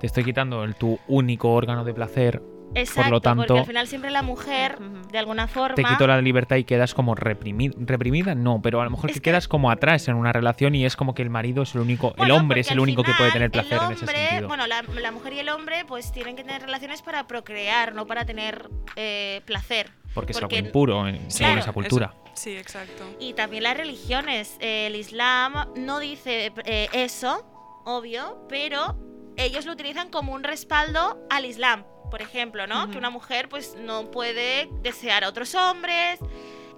te 0.00 0.06
estoy 0.06 0.24
quitando 0.24 0.64
el, 0.64 0.74
tu 0.74 0.98
único 1.06 1.52
órgano 1.52 1.84
de 1.84 1.94
placer. 1.94 2.42
Exacto, 2.76 3.02
por 3.02 3.10
lo 3.12 3.20
tanto, 3.20 3.46
porque 3.46 3.60
al 3.60 3.66
final 3.66 3.86
siempre 3.86 4.10
la 4.10 4.22
mujer, 4.22 4.80
de 5.12 5.18
alguna 5.18 5.46
forma... 5.46 5.76
Te 5.76 5.84
quito 5.84 6.08
la 6.08 6.20
libertad 6.20 6.56
y 6.56 6.64
quedas 6.64 6.92
como 6.92 7.14
reprimida. 7.14 7.72
¿Reprimida? 7.78 8.34
No, 8.34 8.60
pero 8.60 8.80
a 8.80 8.84
lo 8.84 8.90
mejor 8.90 9.12
que, 9.12 9.20
quedas 9.20 9.46
como 9.46 9.70
atrás 9.70 10.08
en 10.08 10.16
una 10.16 10.32
relación 10.32 10.74
y 10.74 10.84
es 10.84 10.96
como 10.96 11.14
que 11.14 11.22
el 11.22 11.30
marido 11.30 11.62
es 11.62 11.76
el 11.76 11.82
único... 11.82 12.14
el 12.18 12.32
hombre 12.32 12.62
es 12.62 12.72
el 12.72 12.80
único 12.80 13.04
que 13.04 13.12
puede 13.12 13.30
tener 13.30 13.52
placer 13.52 13.78
en 13.80 13.92
ese 13.92 14.06
sentido. 14.06 14.48
Bueno, 14.48 14.66
la, 14.66 15.12
mujer 15.12 15.34
y 15.34 15.38
el 15.38 15.50
hombre 15.50 15.84
pues 15.86 16.10
tienen 16.10 16.34
que 16.34 16.42
tener 16.42 16.62
relaciones 16.62 17.00
para 17.02 17.28
procrear, 17.28 17.94
no 17.94 18.08
para 18.08 18.24
tener 18.24 18.68
eh, 18.96 19.42
placer. 19.44 19.92
Porque, 20.14 20.32
es 20.32 20.38
algo 20.38 20.56
impuro 20.56 21.08
en, 21.08 21.26
esa 21.26 21.72
cultura. 21.72 22.14
sí, 22.34 22.56
exacto. 22.56 23.04
Y 23.18 23.34
también 23.34 23.64
las 23.64 23.76
religiones. 23.76 24.56
el 24.60 24.94
Islam 24.94 25.72
no 25.76 25.98
dice 25.98 26.52
eh, 26.64 26.88
eso, 26.92 27.44
obvio, 27.84 28.46
pero 28.48 28.96
ellos 29.36 29.66
lo 29.66 29.72
utilizan 29.72 30.10
como 30.10 30.32
un 30.32 30.44
respaldo 30.44 31.18
al 31.30 31.44
Islam, 31.44 31.84
por 32.10 32.22
ejemplo, 32.22 32.66
¿no? 32.66 32.90
Que 32.90 32.98
una 32.98 33.10
mujer 33.10 33.48
pues 33.48 33.76
no 33.76 34.10
puede 34.10 34.68
desear 34.82 35.24
a 35.24 35.28
otros 35.28 35.54
hombres 35.54 36.20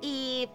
y 0.01 0.49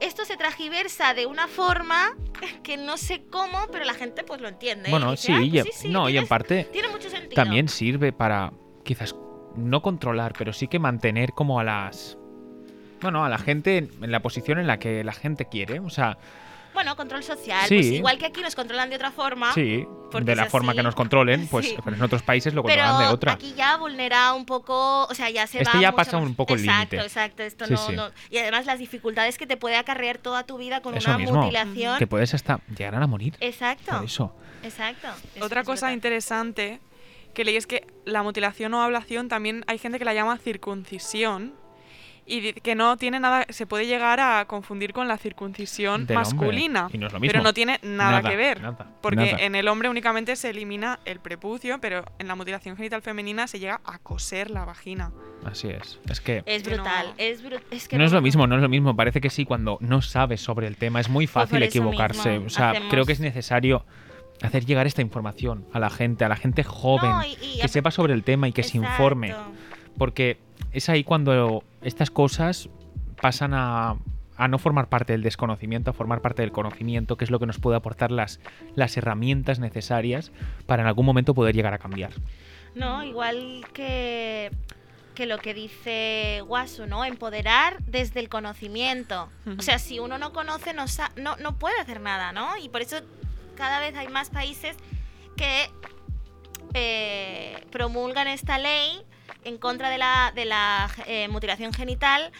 esto 0.00 0.24
se 0.24 0.36
tragiversa 0.36 1.14
de 1.14 1.26
una 1.26 1.48
forma 1.48 2.16
que 2.62 2.76
no 2.76 2.96
sé 2.96 3.24
cómo, 3.30 3.66
pero 3.72 3.84
la 3.84 3.94
gente 3.94 4.24
pues 4.24 4.40
lo 4.40 4.48
entiende. 4.48 4.90
Bueno, 4.90 5.16
sí, 5.16 5.32
ah, 5.32 5.62
pues 5.62 5.84
no, 5.84 6.08
y 6.08 6.16
en 6.16 6.26
parte 6.26 6.64
tiene 6.72 6.88
mucho 6.88 7.10
sentido. 7.10 7.34
también 7.34 7.68
sirve 7.68 8.12
para 8.12 8.52
quizás 8.84 9.14
no 9.58 9.82
controlar, 9.82 10.32
pero 10.38 10.52
sí 10.52 10.68
que 10.68 10.78
mantener 10.78 11.32
como 11.32 11.60
a 11.60 11.64
las 11.64 12.18
bueno, 13.00 13.24
a 13.24 13.28
la 13.28 13.38
gente 13.38 13.78
en 13.78 14.10
la 14.10 14.20
posición 14.20 14.58
en 14.58 14.66
la 14.66 14.78
que 14.78 15.04
la 15.04 15.12
gente 15.12 15.46
quiere. 15.46 15.80
O 15.80 15.90
sea. 15.90 16.18
Bueno, 16.74 16.94
control 16.96 17.24
social. 17.24 17.66
Pues 17.66 17.86
igual 17.86 18.18
que 18.18 18.26
aquí 18.26 18.40
nos 18.40 18.54
controlan 18.54 18.88
de 18.88 18.96
otra 18.96 19.10
forma. 19.10 19.52
Sí, 19.52 19.84
de 20.20 20.36
la 20.36 20.46
forma 20.46 20.74
que 20.74 20.82
nos 20.82 20.94
controlen, 20.94 21.48
pues 21.48 21.74
en 21.84 22.02
otros 22.02 22.22
países 22.22 22.54
lo 22.54 22.62
controlan 22.62 22.98
de 23.00 23.06
otra. 23.06 23.32
Aquí 23.32 23.54
ya 23.56 23.76
vulnera 23.78 24.32
un 24.34 24.46
poco, 24.46 25.06
o 25.06 25.14
sea, 25.14 25.28
ya 25.30 25.46
se 25.46 25.62
este 25.62 25.80
ya 25.80 25.92
pasa 25.92 26.18
un 26.18 26.34
poco 26.36 26.54
el 26.54 26.62
límite. 26.62 26.96
Exacto, 26.96 27.42
exacto. 27.42 27.66
Esto 27.66 27.92
no, 27.92 28.10
Y 28.30 28.38
además 28.38 28.66
las 28.66 28.78
dificultades 28.78 29.38
que 29.38 29.46
te 29.46 29.56
puede 29.56 29.76
acarrear 29.76 30.18
toda 30.18 30.44
tu 30.44 30.56
vida 30.56 30.80
con 30.80 30.94
una 30.94 31.18
mutilación. 31.18 31.98
Que 31.98 32.06
puedes 32.06 32.34
hasta 32.34 32.60
llegar 32.76 32.94
a 32.94 33.06
morir. 33.06 33.34
Exacto. 33.40 34.00
eso. 34.04 34.32
Exacto. 34.62 35.08
Otra 35.40 35.64
cosa 35.64 35.92
interesante 35.92 36.80
que 37.34 37.44
leí 37.44 37.56
es 37.56 37.66
que 37.66 37.86
la 38.04 38.22
mutilación 38.22 38.74
o 38.74 38.82
ablación 38.82 39.28
también 39.28 39.64
hay 39.66 39.78
gente 39.78 39.98
que 39.98 40.04
la 40.04 40.14
llama 40.14 40.38
circuncisión 40.38 41.54
y 42.28 42.52
que 42.52 42.74
no 42.74 42.96
tiene 42.96 43.18
nada, 43.18 43.46
se 43.48 43.66
puede 43.66 43.86
llegar 43.86 44.20
a 44.20 44.44
confundir 44.44 44.92
con 44.92 45.08
la 45.08 45.16
circuncisión 45.16 46.06
masculina, 46.12 46.88
pero 47.20 47.42
no 47.42 47.54
tiene 47.54 47.80
nada, 47.82 48.22
que 48.22 48.36
ver, 48.36 48.60
porque 49.00 49.36
en 49.40 49.54
el 49.54 49.66
hombre 49.68 49.88
únicamente 49.88 50.36
se 50.36 50.50
elimina 50.50 51.00
el 51.06 51.20
prepucio, 51.20 51.80
pero 51.80 52.04
en 52.18 52.28
la 52.28 52.34
mutilación 52.34 52.76
genital 52.76 53.00
femenina 53.02 53.46
se 53.46 53.58
llega 53.58 53.80
a 53.84 53.98
coser 53.98 54.50
la 54.50 54.64
vagina. 54.64 55.10
Así 55.44 55.68
es, 55.68 55.98
es 56.08 56.20
que 56.20 56.42
es 56.44 56.62
brutal, 56.64 57.06
no, 57.06 57.14
es, 57.70 57.88
que 57.88 57.96
no, 57.96 58.04
es 58.04 58.12
lo 58.12 58.20
mismo, 58.20 58.46
no 58.46 58.56
es 58.56 58.62
lo 58.62 58.68
mismo, 58.68 58.94
parece 58.94 59.20
que 59.20 59.30
sí 59.30 59.44
cuando 59.44 59.78
no 59.80 60.02
sabes 60.02 60.40
sobre 60.40 60.66
el 60.66 60.76
tema 60.76 61.00
es 61.00 61.08
muy 61.08 61.26
pues 61.26 61.32
fácil 61.32 61.62
equivocarse, 61.62 62.38
o 62.38 62.50
sea, 62.50 62.74
creo 62.90 63.06
que 63.06 63.12
es 63.12 63.20
necesario 63.20 63.86
hacer 64.42 64.64
llegar 64.64 64.86
esta 64.86 65.02
información 65.02 65.66
a 65.72 65.80
la 65.80 65.90
gente, 65.90 66.24
a 66.24 66.28
la 66.28 66.36
gente 66.36 66.64
joven, 66.64 67.12
que 67.60 67.68
sepa 67.68 67.90
sobre 67.90 68.14
el 68.14 68.22
tema 68.24 68.48
y 68.48 68.52
que 68.52 68.62
se 68.62 68.78
informe, 68.78 69.34
porque 69.96 70.38
es 70.72 70.88
ahí 70.88 71.04
cuando 71.04 71.64
estas 71.82 72.10
cosas 72.10 72.68
pasan 73.20 73.52
a, 73.54 73.96
no 74.48 74.58
formar 74.58 74.88
parte 74.88 75.12
del 75.12 75.22
desconocimiento, 75.22 75.90
a 75.90 75.92
formar 75.92 76.20
parte 76.20 76.42
del 76.42 76.52
conocimiento, 76.52 77.16
que 77.16 77.24
es 77.24 77.30
lo 77.30 77.40
que 77.40 77.46
nos 77.46 77.58
puede 77.58 77.76
aportar 77.76 78.12
las, 78.12 78.40
las 78.76 78.96
herramientas 78.96 79.58
necesarias 79.58 80.30
para 80.66 80.82
en 80.82 80.88
algún 80.88 81.06
momento 81.06 81.34
poder 81.34 81.54
llegar 81.54 81.74
a 81.74 81.78
cambiar. 81.78 82.12
No, 82.76 83.02
igual 83.02 83.66
que, 83.72 84.52
que 85.16 85.26
lo 85.26 85.38
que 85.38 85.54
dice 85.54 86.42
Guasu, 86.46 86.86
¿no? 86.86 87.04
Empoderar 87.04 87.82
desde 87.84 88.20
el 88.20 88.28
conocimiento. 88.28 89.28
O 89.58 89.62
sea, 89.62 89.80
si 89.80 89.98
uno 89.98 90.18
no 90.18 90.32
conoce, 90.32 90.72
no, 90.74 90.84
no, 91.16 91.34
no 91.38 91.58
puede 91.58 91.80
hacer 91.80 92.00
nada, 92.00 92.30
¿no? 92.30 92.56
Y 92.62 92.68
por 92.68 92.82
eso 92.82 92.98
cada 93.58 93.80
vez 93.80 93.96
hay 93.96 94.06
más 94.06 94.30
países 94.30 94.76
que 95.36 95.68
eh, 96.74 97.60
promulgan 97.72 98.28
esta 98.28 98.56
ley 98.56 99.02
en 99.44 99.58
contra 99.58 99.90
de 99.90 99.98
la, 99.98 100.32
de 100.34 100.44
la 100.44 100.88
eh, 101.06 101.26
mutilación 101.28 101.72
genital 101.72 102.30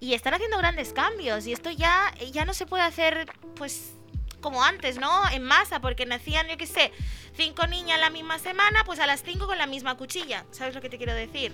y 0.00 0.14
están 0.14 0.34
haciendo 0.34 0.58
grandes 0.58 0.92
cambios 0.92 1.46
y 1.46 1.52
esto 1.52 1.70
ya, 1.70 2.12
ya 2.32 2.44
no 2.44 2.54
se 2.54 2.66
puede 2.66 2.82
hacer 2.82 3.26
pues 3.54 3.94
como 4.40 4.64
antes, 4.64 4.98
¿no? 4.98 5.28
En 5.30 5.42
masa, 5.42 5.80
porque 5.80 6.06
nacían, 6.06 6.48
yo 6.48 6.56
qué 6.56 6.66
sé, 6.66 6.92
cinco 7.34 7.66
niñas 7.66 8.00
la 8.00 8.10
misma 8.10 8.38
semana, 8.38 8.82
pues 8.84 8.98
a 9.00 9.06
las 9.06 9.22
cinco 9.22 9.46
con 9.46 9.58
la 9.58 9.66
misma 9.66 9.96
cuchilla. 9.96 10.44
¿Sabes 10.50 10.74
lo 10.74 10.80
que 10.80 10.88
te 10.88 10.96
quiero 10.96 11.14
decir? 11.14 11.52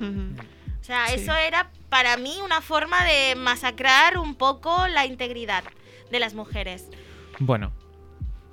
O 0.80 0.84
sea, 0.84 1.06
eso 1.06 1.34
era 1.34 1.70
para 1.88 2.18
mí 2.18 2.38
una 2.44 2.60
forma 2.60 3.04
de 3.04 3.36
masacrar 3.36 4.18
un 4.18 4.34
poco 4.34 4.86
la 4.88 5.06
integridad 5.06 5.64
de 6.10 6.20
las 6.20 6.34
mujeres. 6.34 6.88
Bueno, 7.38 7.72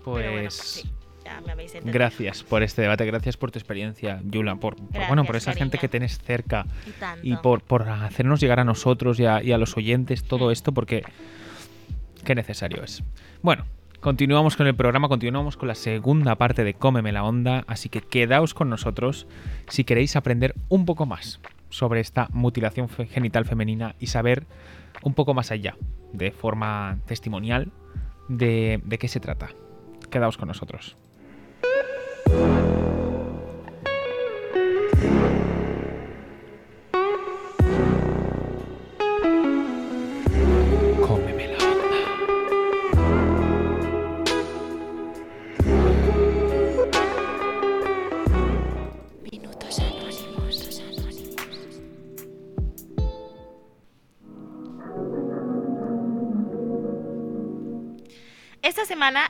pues... 0.04 0.86
Gracias 1.84 2.44
por 2.44 2.64
este 2.64 2.82
debate, 2.82 3.06
gracias 3.06 3.38
por 3.38 3.52
tu 3.52 3.60
experiencia, 3.60 4.22
Yula, 4.24 4.56
por, 4.56 4.76
bueno, 5.08 5.24
por 5.24 5.36
esa 5.36 5.54
gente 5.54 5.78
que 5.78 5.88
tenés 5.88 6.20
cerca 6.20 6.66
y, 7.22 7.36
por, 7.38 7.62
por, 7.62 7.88
hacernos 7.88 8.40
llegar 8.40 8.60
a 8.60 8.64
nosotros 8.64 9.20
y 9.20 9.26
a, 9.26 9.58
los 9.58 9.78
oyentes 9.78 10.24
todo 10.24 10.50
mm. 10.50 10.52
esto, 10.52 10.72
porque 10.74 11.04
qué 12.26 12.36
necesario 12.36 12.84
es. 12.84 13.04
Bueno, 13.42 13.66
continuamos 14.00 14.56
con 14.56 14.68
el 14.68 14.76
programa, 14.76 15.08
continuamos 15.08 15.58
con 15.58 15.68
la 15.68 15.76
segunda 15.76 16.36
parte 16.36 16.64
de 16.64 16.74
Cómeme 16.74 17.12
la 17.12 17.24
Onda, 17.24 17.64
así 17.68 17.90
que 17.90 18.02
quedaos 18.02 18.54
con 18.54 18.70
nosotros 18.70 19.28
si 19.68 19.84
queréis 19.84 20.16
aprender 20.16 20.56
un 20.70 20.86
poco 20.86 21.06
más 21.06 21.40
sobre 21.70 22.02
esta 22.02 22.28
mutilación 22.32 22.90
genital 22.90 23.46
femenina 23.46 23.96
y 24.00 24.08
saber 24.08 24.46
un 25.04 25.14
poco 25.14 25.34
más 25.34 25.52
allá, 25.52 25.78
de 26.14 26.32
forma 26.32 26.98
testimonial, 27.06 27.72
de, 28.28 28.82
de 28.84 28.98
qué 28.98 29.08
se 29.08 29.20
trata. 29.20 29.50
Quedaos 30.12 30.38
con 30.38 30.50
nosotros. 30.50 30.95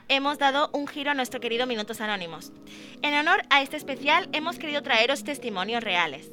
Hemos 0.10 0.38
dado 0.38 0.70
un 0.74 0.86
giro 0.86 1.12
a 1.12 1.14
nuestro 1.14 1.40
querido 1.40 1.66
Minutos 1.66 2.02
Anónimos. 2.02 2.52
En 3.02 3.14
honor 3.14 3.44
a 3.50 3.62
este 3.62 3.78
especial 3.78 4.28
hemos 4.34 4.60
querido 4.60 4.84
traeros 4.84 5.24
testimonios 5.24 5.82
reales. 5.82 6.30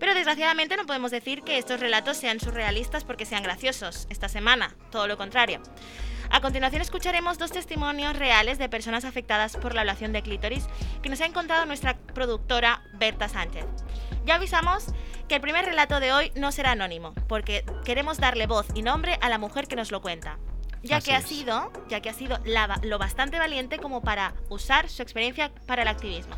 Pero 0.00 0.12
desgraciadamente 0.12 0.76
no 0.76 0.84
podemos 0.84 1.12
decir 1.12 1.42
que 1.42 1.56
estos 1.56 1.78
relatos 1.78 2.16
sean 2.16 2.40
surrealistas 2.40 3.04
porque 3.04 3.26
sean 3.26 3.44
graciosos 3.44 4.08
esta 4.10 4.28
semana, 4.28 4.74
todo 4.90 5.06
lo 5.06 5.16
contrario. 5.16 5.62
A 6.30 6.40
continuación 6.40 6.82
escucharemos 6.82 7.38
dos 7.38 7.52
testimonios 7.52 8.16
reales 8.18 8.58
de 8.58 8.68
personas 8.68 9.04
afectadas 9.04 9.56
por 9.56 9.72
la 9.72 9.82
ablación 9.82 10.12
de 10.12 10.22
clítoris 10.22 10.66
que 11.00 11.10
nos 11.10 11.20
ha 11.20 11.26
encontrado 11.26 11.66
nuestra 11.66 11.96
productora 11.96 12.82
Berta 12.94 13.28
Sánchez. 13.28 13.66
Ya 14.24 14.34
avisamos 14.34 14.86
que 15.28 15.36
el 15.36 15.40
primer 15.40 15.64
relato 15.64 16.00
de 16.00 16.12
hoy 16.12 16.32
no 16.34 16.50
será 16.50 16.72
anónimo, 16.72 17.14
porque 17.28 17.64
queremos 17.84 18.18
darle 18.18 18.48
voz 18.48 18.66
y 18.74 18.82
nombre 18.82 19.16
a 19.20 19.28
la 19.28 19.38
mujer 19.38 19.68
que 19.68 19.76
nos 19.76 19.92
lo 19.92 20.02
cuenta 20.02 20.40
ya 20.84 21.00
que 21.00 21.14
ha 21.14 21.22
sido, 21.22 21.72
ya 21.88 22.00
que 22.00 22.10
ha 22.10 22.14
sido 22.14 22.38
lo 22.82 22.98
bastante 22.98 23.38
valiente 23.38 23.78
como 23.78 24.02
para 24.02 24.34
usar 24.50 24.88
su 24.88 25.02
experiencia 25.02 25.50
para 25.66 25.82
el 25.82 25.88
activismo. 25.88 26.34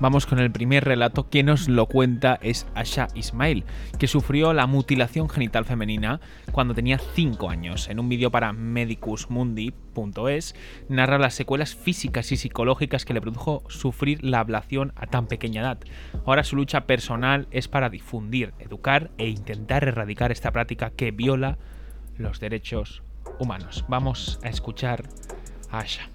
Vamos 0.00 0.26
con 0.26 0.38
el 0.38 0.52
primer 0.52 0.84
relato. 0.84 1.28
Quien 1.28 1.46
nos 1.46 1.68
lo 1.68 1.86
cuenta 1.86 2.38
es 2.40 2.68
Asha 2.76 3.08
Ismail, 3.14 3.64
que 3.98 4.06
sufrió 4.06 4.52
la 4.52 4.68
mutilación 4.68 5.28
genital 5.28 5.64
femenina 5.64 6.20
cuando 6.52 6.72
tenía 6.72 6.98
5 6.98 7.50
años. 7.50 7.88
En 7.88 7.98
un 7.98 8.08
vídeo 8.08 8.30
para 8.30 8.52
medicusmundi.es 8.52 10.54
narra 10.88 11.18
las 11.18 11.34
secuelas 11.34 11.74
físicas 11.74 12.30
y 12.30 12.36
psicológicas 12.36 13.04
que 13.04 13.14
le 13.14 13.20
produjo 13.20 13.64
sufrir 13.68 14.22
la 14.22 14.38
ablación 14.38 14.92
a 14.94 15.08
tan 15.08 15.26
pequeña 15.26 15.62
edad. 15.62 15.78
Ahora 16.24 16.44
su 16.44 16.54
lucha 16.54 16.86
personal 16.86 17.48
es 17.50 17.66
para 17.66 17.90
difundir, 17.90 18.54
educar 18.60 19.10
e 19.18 19.26
intentar 19.26 19.82
erradicar 19.82 20.30
esta 20.30 20.52
práctica 20.52 20.90
que 20.90 21.10
viola 21.10 21.58
los 22.18 22.38
derechos 22.38 23.02
humanos. 23.38 23.84
Vamos 23.88 24.38
a 24.42 24.48
escuchar 24.48 25.04
a 25.70 25.78
Asha. 25.80 26.08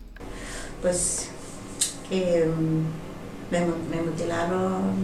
Pues 0.81 1.29
mm, 2.09 3.51
me, 3.51 4.01
mutilaron 4.01 4.95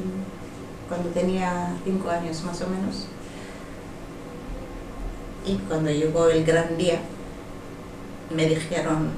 cuando 0.87 1.09
tenía 1.09 1.73
cinco 1.83 2.09
años 2.09 2.43
más 2.43 2.61
o 2.61 2.67
menos. 2.67 3.07
Y 5.45 5.55
cuando 5.67 5.89
llegó 5.89 6.27
el 6.29 6.43
gran 6.43 6.77
día, 6.77 6.99
me 8.35 8.45
dijeron 8.45 9.09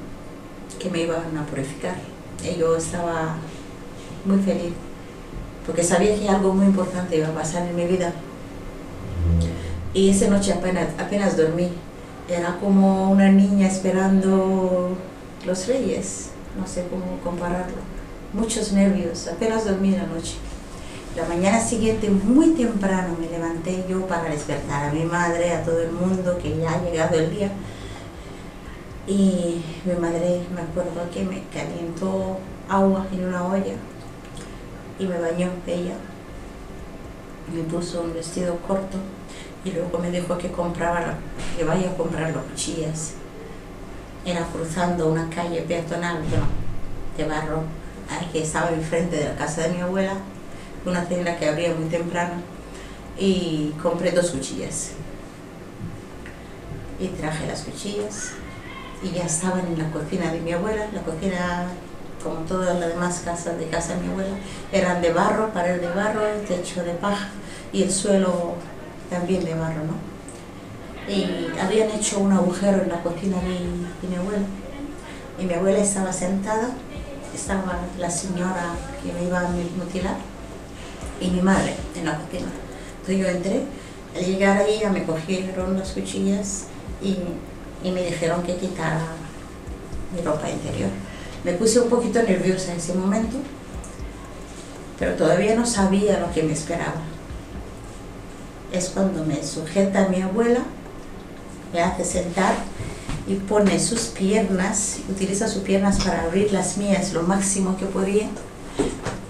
que 0.80 0.90
me 0.90 1.02
iban 1.02 1.38
a 1.38 1.46
purificar. 1.46 1.96
Y 2.44 2.58
yo 2.58 2.76
estaba 2.76 3.36
muy 4.26 4.40
feliz, 4.40 4.74
porque 5.66 5.84
sabía 5.84 6.18
que 6.18 6.30
algo 6.30 6.54
muy 6.54 6.66
importante 6.66 7.18
iba 7.18 7.28
a 7.28 7.34
pasar 7.34 7.68
en 7.68 7.76
mi 7.76 7.86
vida. 7.86 8.14
Y 9.94 10.10
esa 10.10 10.30
noche 10.30 10.54
apenas, 10.54 10.88
apenas 10.98 11.36
dormí, 11.36 11.70
era 12.34 12.58
como 12.60 13.12
una 13.12 13.30
niña 13.30 13.67
esperando 13.67 14.96
los 15.46 15.67
reyes, 15.67 16.30
no 16.58 16.65
sé 16.65 16.86
cómo 16.89 17.20
compararlo. 17.24 17.78
Muchos 18.34 18.72
nervios, 18.72 19.28
apenas 19.28 19.65
dormí 19.65 19.91
la 19.91 20.06
noche. 20.06 20.36
La 21.15 21.26
mañana 21.26 21.60
siguiente, 21.60 22.10
muy 22.10 22.52
temprano, 22.52 23.17
me 23.20 23.28
levanté 23.28 23.84
yo 23.89 24.08
para 24.08 24.30
despertar 24.30 24.89
a 24.89 24.94
mi 24.94 25.04
madre, 25.04 25.52
a 25.52 25.63
todo 25.63 25.82
el 25.82 25.91
mundo, 25.91 26.38
que 26.41 26.58
ya 26.58 26.72
ha 26.72 26.82
llegado 26.82 27.20
el 27.20 27.32
día. 27.32 27.52
Y 29.08 29.62
mi 29.84 29.94
madre, 30.00 30.41
me 30.56 30.62
acuerdo 30.62 31.10
que 31.13 31.26
me 31.26 31.44
calentó 31.54 32.39
agua 32.70 33.08
en 33.12 33.26
una 33.26 33.46
olla 33.46 33.76
y 34.98 35.06
me 35.06 35.20
bañó 35.20 35.50
ella. 35.67 35.96
Me 37.54 37.63
puso 37.63 38.04
un 38.04 38.13
vestido 38.13 38.56
corto 38.65 38.98
y 39.63 39.71
luego 39.71 40.00
me 40.00 40.12
dijo 40.12 40.38
que 40.38 40.52
compraba 40.52 41.15
que 41.58 41.63
vaya 41.63 41.91
a 41.91 41.97
comprar 41.97 42.32
los 42.32 42.43
cuchillas. 42.43 43.13
Era 44.26 44.45
cruzando 44.45 45.08
una 45.08 45.30
calle 45.30 45.62
peatonal 45.62 46.24
de 47.17 47.26
barro 47.26 47.63
que 48.32 48.43
estaba 48.43 48.71
enfrente 48.71 49.17
de 49.17 49.26
la 49.26 49.36
casa 49.36 49.62
de 49.62 49.69
mi 49.69 49.82
abuela, 49.82 50.13
una 50.86 51.04
tienda 51.06 51.38
que 51.38 51.47
abría 51.47 51.74
muy 51.74 51.89
temprano, 51.89 52.34
y 53.17 53.74
compré 53.82 54.12
dos 54.12 54.32
cuchillas. 54.32 54.91
Y 57.00 57.08
traje 57.08 57.47
las 57.47 57.62
cuchillas 57.62 58.32
y 59.04 59.12
ya 59.12 59.24
estaban 59.24 59.65
en 59.67 59.78
la 59.78 59.89
cocina 59.91 60.32
de 60.32 60.39
mi 60.41 60.54
abuela, 60.54 60.88
la 60.93 61.02
cocina 61.02 61.67
como 62.24 62.36
todas 62.41 62.80
las 62.80 62.89
demás 62.89 63.21
casas 63.26 63.58
de 63.58 63.67
casa 63.67 63.95
de 63.95 64.02
mi 64.02 64.12
abuela, 64.12 64.36
eran 64.71 65.02
de 65.02 65.12
barro, 65.12 65.52
pared 65.52 65.82
de 65.82 65.89
barro, 65.89 66.21
techo 66.47 66.84
de 66.84 66.93
paja 66.93 67.30
y 67.74 67.84
el 67.84 67.91
suelo 67.91 68.56
también 69.12 69.43
de 69.43 69.54
barro, 69.54 69.84
¿no? 69.84 71.13
Y 71.13 71.60
habían 71.60 71.91
hecho 71.91 72.19
un 72.19 72.32
agujero 72.32 72.82
en 72.82 72.89
la 72.89 73.04
cocina 73.04 73.38
de, 73.41 74.08
mi 74.08 74.15
abuela. 74.15 74.45
Y 75.38 75.45
mi 75.45 75.54
abuela 75.54 75.80
estaba 75.80 76.13
sentada, 76.13 76.69
estaba 77.36 77.80
la 78.00 78.10
señora 78.10 78.74
que 79.04 79.12
me 79.12 79.26
iba 79.26 79.41
a 79.41 79.50
mutilar 79.78 80.15
y 81.19 81.30
mi 81.30 81.41
madre 81.41 81.76
en 81.95 82.06
la 82.06 82.17
cocina. 82.17 82.47
Entonces 83.02 83.17
yo 83.17 83.28
entré 83.28 83.63
Al 84.15 84.26
llegar 84.26 84.58
ahí 84.58 84.80
ya 84.82 84.89
me 84.89 85.04
cogieron 85.04 85.78
las 85.78 85.91
cuchillas 85.91 86.65
y, 87.02 87.17
y 87.84 87.91
me 87.91 88.04
dijeron 88.04 88.43
que 88.43 88.56
quitara 88.56 89.02
mi 90.15 90.21
ropa 90.21 90.50
interior. 90.50 90.89
Me 91.43 91.54
puse 91.54 91.80
un 91.80 91.89
poquito 91.89 92.21
nerviosa 92.24 92.71
en 92.71 92.78
ese 92.78 92.93
momento, 92.93 93.38
pero 95.00 95.15
todavía 95.15 95.56
no 95.56 95.65
sabía 95.65 96.19
lo 96.19 96.32
que 96.32 96.43
me 96.43 96.54
esperaba. 96.54 97.02
Es 98.72 98.90
cuando 98.90 99.26
me 99.26 99.44
sujeta 99.44 100.08
mi 100.08 100.22
abuela, 100.22 100.62
me 101.74 101.82
hace 101.82 102.06
sentar 102.06 102.56
y 103.28 103.36
pone 103.36 103.80
sus 103.80 104.08
piernas, 104.08 105.00
utiliza 105.10 105.48
sus 105.48 105.64
piernas 105.64 106.04
para 106.04 106.24
abrir 106.24 106.52
las 106.54 106.78
mías 106.78 107.14
lo 107.14 107.24
máximo 107.24 107.78
que 107.78 107.86
podía 107.86 108.28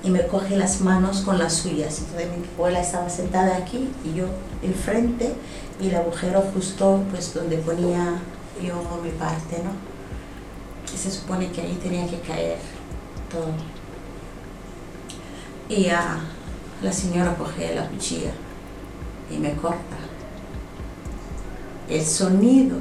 y 0.03 0.09
me 0.09 0.25
coge 0.27 0.57
las 0.57 0.81
manos 0.81 1.21
con 1.21 1.37
las 1.37 1.53
suyas. 1.53 1.99
Entonces 1.99 2.27
mi 2.37 2.45
abuela 2.55 2.81
estaba 2.81 3.09
sentada 3.09 3.57
aquí 3.57 3.89
y 4.05 4.15
yo 4.15 4.25
enfrente 4.61 5.33
y 5.81 5.89
el 5.89 5.95
agujero 5.95 6.43
justo 6.53 7.03
pues 7.09 7.33
donde 7.33 7.57
ponía 7.57 8.19
yo 8.63 8.75
mi 9.03 9.11
parte, 9.11 9.57
¿no? 9.63 9.71
Y 10.93 10.97
se 10.97 11.09
supone 11.09 11.51
que 11.51 11.61
ahí 11.61 11.79
tenía 11.81 12.07
que 12.07 12.19
caer 12.19 12.57
todo. 13.31 13.53
Y 15.67 15.85
ya 15.85 16.19
la 16.83 16.91
señora 16.91 17.35
coge 17.35 17.73
la 17.73 17.87
cuchilla 17.87 18.31
y 19.31 19.37
me 19.37 19.53
corta. 19.53 19.97
El 21.89 22.05
sonido 22.05 22.77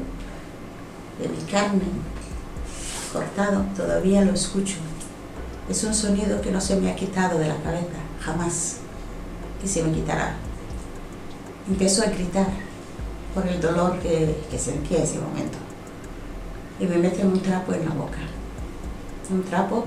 de 1.21 1.29
mi 1.29 1.51
carne 1.51 1.83
cortado 3.13 3.65
todavía 3.77 4.23
lo 4.23 4.33
escucho. 4.33 4.77
Es 5.69 5.85
un 5.85 5.95
sonido 5.95 6.41
que 6.41 6.51
no 6.51 6.61
se 6.61 6.77
me 6.77 6.91
ha 6.91 6.97
quitado 6.97 7.39
de 7.39 7.49
la 7.49 7.57
cabeza, 7.57 7.99
jamás, 8.21 8.79
que 9.61 9.69
se 9.69 9.83
me 9.83 9.93
quitará. 9.93 10.35
Empiezo 11.69 12.03
a 12.03 12.07
gritar 12.07 12.47
por 13.35 13.47
el 13.47 13.61
dolor 13.61 13.99
que, 14.01 14.37
que 14.51 14.59
sentí 14.59 14.97
en 14.97 15.03
ese 15.03 15.19
momento. 15.19 15.59
Y 16.81 16.87
me 16.87 16.97
meten 16.97 17.29
un 17.29 17.41
trapo 17.41 17.73
en 17.73 17.89
la 17.89 17.95
boca. 17.95 18.19
Un 19.31 19.45
trapo 19.45 19.87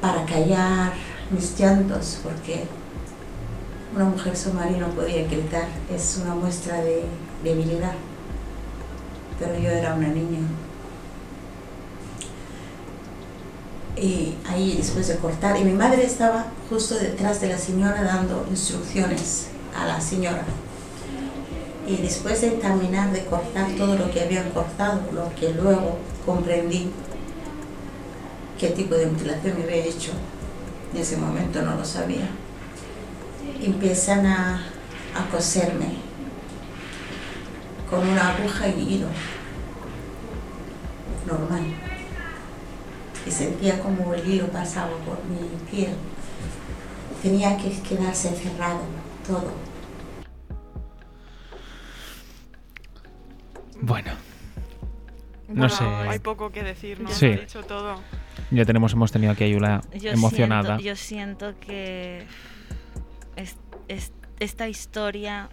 para 0.00 0.24
callar 0.24 0.92
mis 1.30 1.58
llantos, 1.58 2.18
porque 2.22 2.66
una 3.94 4.06
mujer 4.06 4.36
somalí 4.36 4.76
no 4.76 4.88
podía 4.88 5.26
gritar, 5.26 5.68
es 5.94 6.20
una 6.22 6.34
muestra 6.34 6.80
de 6.80 7.04
debilidad. 7.44 7.92
Pero 9.38 9.56
yo 9.58 9.70
era 9.70 9.94
una 9.94 10.08
niña. 10.08 10.40
Y 13.96 14.34
ahí 14.48 14.74
después 14.76 15.06
de 15.06 15.16
cortar, 15.16 15.56
y 15.58 15.64
mi 15.64 15.72
madre 15.72 16.04
estaba 16.04 16.46
justo 16.68 16.96
detrás 16.96 17.40
de 17.40 17.48
la 17.48 17.58
señora 17.58 18.02
dando 18.02 18.44
instrucciones 18.50 19.48
a 19.76 19.86
la 19.86 20.00
señora. 20.00 20.44
Y 21.86 21.98
después 21.98 22.40
de 22.40 22.50
terminar 22.52 23.12
de 23.12 23.24
cortar 23.26 23.70
todo 23.76 23.96
lo 23.96 24.10
que 24.10 24.22
habían 24.22 24.50
cortado, 24.50 25.00
lo 25.12 25.32
que 25.38 25.52
luego 25.52 25.98
comprendí 26.26 26.90
qué 28.58 28.70
tipo 28.70 28.94
de 28.96 29.06
mutilación 29.06 29.58
me 29.58 29.64
había 29.64 29.84
hecho, 29.84 30.10
en 30.92 31.00
ese 31.00 31.16
momento 31.16 31.62
no 31.62 31.76
lo 31.76 31.84
sabía, 31.84 32.28
empiezan 33.62 34.26
a, 34.26 34.64
a 35.14 35.30
coserme 35.30 35.96
con 37.88 38.06
una 38.08 38.30
aguja 38.34 38.68
y 38.68 38.94
hilo 38.94 39.08
normal. 41.26 41.62
Y 43.26 43.30
sentía 43.30 43.80
como 43.80 44.12
el 44.14 44.28
hilo 44.28 44.48
pasaba 44.48 44.96
por 44.98 45.24
mi 45.24 45.48
piel. 45.70 45.94
Tenía 47.22 47.56
que 47.56 47.70
quedarse 47.80 48.30
cerrado 48.30 48.80
todo. 49.26 49.52
Bueno. 53.80 54.12
No 55.48 55.68
sé. 55.68 55.84
Hay 55.84 56.18
poco 56.18 56.50
que 56.50 56.62
decir, 56.62 57.00
¿no? 57.00 57.10
Sí. 57.10 57.28
dicho 57.28 57.62
todo. 57.62 58.00
Ya 58.50 58.64
tenemos, 58.64 58.92
hemos 58.92 59.10
tenido 59.10 59.32
aquí 59.32 59.44
a 59.44 59.48
Yula 59.48 59.80
emocionada. 59.92 60.78
yo 60.78 60.96
siento 60.96 61.54
que 61.60 62.26
esta 64.38 64.68
historia 64.68 65.48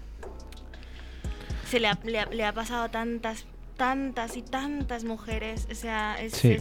se 1.66 1.80
le 1.80 1.88
ha, 1.88 1.98
le 2.04 2.46
ha, 2.46 2.54
pasado 2.54 2.84
a 2.84 2.90
tantas, 2.90 3.46
tantas 3.78 4.36
y 4.36 4.42
tantas 4.42 5.04
mujeres. 5.04 5.68
O 5.72 5.76
sea, 5.76 6.22
es. 6.22 6.34
Sí. 6.34 6.58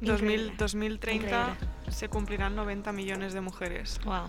2030 0.00 1.56
se 1.88 2.08
cumplirán 2.08 2.54
90 2.54 2.92
millones 2.92 3.32
de 3.32 3.40
mujeres. 3.40 3.98
Wow. 4.04 4.28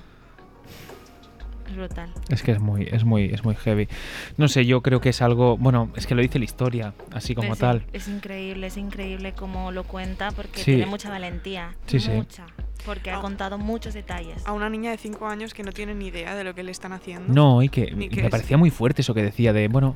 Es 1.67 1.75
brutal. 1.75 2.13
Es 2.29 2.41
que 2.43 2.51
es 2.53 2.59
muy, 2.59 2.87
es 2.89 3.03
muy, 3.03 3.25
es 3.25 3.43
muy 3.43 3.55
heavy. 3.55 3.89
No 4.37 4.47
sé, 4.47 4.65
yo 4.65 4.81
creo 4.81 5.01
que 5.01 5.09
es 5.09 5.21
algo, 5.21 5.57
bueno, 5.57 5.91
es 5.97 6.07
que 6.07 6.15
lo 6.15 6.21
dice 6.21 6.39
la 6.39 6.45
historia, 6.45 6.93
así 7.11 7.35
como 7.35 7.55
tal. 7.57 7.85
Es 7.91 8.07
increíble, 8.07 8.67
es 8.67 8.77
increíble 8.77 9.33
como 9.33 9.71
lo 9.73 9.83
cuenta 9.83 10.31
porque 10.31 10.63
tiene 10.63 10.85
mucha 10.85 11.09
valentía. 11.09 11.75
Sí, 11.85 11.99
mucha. 12.09 12.45
Porque 12.85 13.11
ha 13.11 13.19
contado 13.19 13.57
muchos 13.57 13.93
detalles. 13.93 14.45
A 14.45 14.53
una 14.53 14.69
niña 14.69 14.91
de 14.91 14.97
5 14.97 15.25
años 15.27 15.53
que 15.53 15.63
no 15.63 15.71
tiene 15.71 15.93
ni 15.93 16.07
idea 16.07 16.35
de 16.35 16.43
lo 16.43 16.55
que 16.55 16.63
le 16.63 16.71
están 16.71 16.93
haciendo. 16.93 17.33
No, 17.33 17.61
y 17.61 17.69
que, 17.69 17.93
me 17.95 18.29
parecía 18.29 18.57
muy 18.57 18.69
fuerte 18.69 19.01
eso 19.01 19.13
que 19.13 19.23
decía 19.23 19.53
de, 19.53 19.67
bueno, 19.67 19.95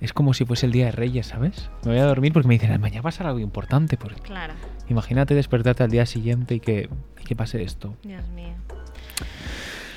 es 0.00 0.12
como 0.12 0.34
si 0.34 0.44
fuese 0.44 0.66
el 0.66 0.72
día 0.72 0.86
de 0.86 0.92
Reyes, 0.92 1.26
¿sabes? 1.26 1.70
Me 1.84 1.92
voy 1.92 2.00
a 2.00 2.04
dormir 2.04 2.32
porque 2.32 2.48
me 2.48 2.54
dicen, 2.54 2.80
mañana 2.80 3.02
pasa 3.02 3.26
algo 3.26 3.38
importante. 3.38 3.96
Porque 3.96 4.20
claro. 4.20 4.54
Imagínate 4.88 5.34
despertarte 5.34 5.82
al 5.82 5.90
día 5.90 6.06
siguiente 6.06 6.54
y 6.54 6.60
que, 6.60 6.88
y 7.20 7.24
que 7.24 7.36
pase 7.36 7.62
esto. 7.62 7.96
Dios 8.02 8.28
mío. 8.28 8.54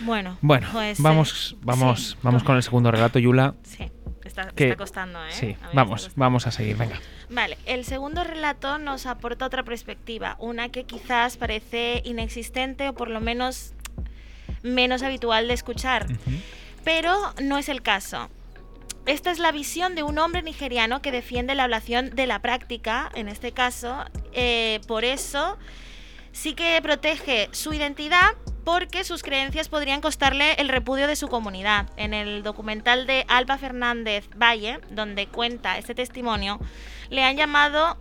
Bueno, 0.01 0.37
bueno 0.41 0.67
pues, 0.73 1.01
vamos, 1.01 1.55
vamos, 1.61 2.17
vamos 2.21 2.43
con 2.43 2.57
el 2.57 2.63
segundo 2.63 2.91
relato, 2.91 3.19
Yula. 3.19 3.55
Sí, 3.63 3.89
está, 4.27 4.49
está 4.55 4.75
costando, 4.75 5.23
¿eh? 5.25 5.31
Sí, 5.31 5.55
vamos, 5.73 6.11
vamos 6.15 6.47
a 6.47 6.51
seguir, 6.51 6.77
venga. 6.77 6.99
Vale, 7.29 7.57
el 7.65 7.85
segundo 7.85 8.23
relato 8.23 8.77
nos 8.77 9.05
aporta 9.05 9.45
otra 9.45 9.63
perspectiva, 9.63 10.35
una 10.39 10.69
que 10.69 10.83
quizás 10.83 11.37
parece 11.37 12.01
inexistente 12.05 12.89
o 12.89 12.93
por 12.93 13.09
lo 13.09 13.19
menos 13.19 13.73
menos 14.63 15.03
habitual 15.03 15.47
de 15.47 15.53
escuchar, 15.53 16.07
pero 16.83 17.15
no 17.41 17.57
es 17.57 17.69
el 17.69 17.81
caso. 17.81 18.29
Esta 19.05 19.31
es 19.31 19.39
la 19.39 19.51
visión 19.51 19.95
de 19.95 20.03
un 20.03 20.17
hombre 20.17 20.41
nigeriano 20.41 21.01
que 21.01 21.11
defiende 21.11 21.55
la 21.55 21.65
ablación 21.65 22.11
de 22.15 22.25
la 22.25 22.39
práctica, 22.39 23.11
en 23.15 23.27
este 23.27 23.51
caso, 23.51 24.05
eh, 24.31 24.79
por 24.87 25.03
eso 25.03 25.57
sí 26.33 26.55
que 26.55 26.77
protege 26.81 27.47
su 27.53 27.71
identidad 27.73 28.33
porque 28.65 29.03
sus 29.03 29.23
creencias 29.23 29.69
podrían 29.69 30.01
costarle 30.01 30.53
el 30.53 30.67
repudio 30.67 31.07
de 31.07 31.15
su 31.15 31.27
comunidad. 31.27 31.89
En 31.95 32.13
el 32.13 32.43
documental 32.43 33.07
de 33.07 33.25
Alba 33.27 33.57
Fernández 33.57 34.27
Valle, 34.35 34.79
donde 34.89 35.27
cuenta 35.27 35.77
este 35.77 35.95
testimonio, 35.95 36.59
le 37.09 37.23
han 37.23 37.37
llamado... 37.37 37.97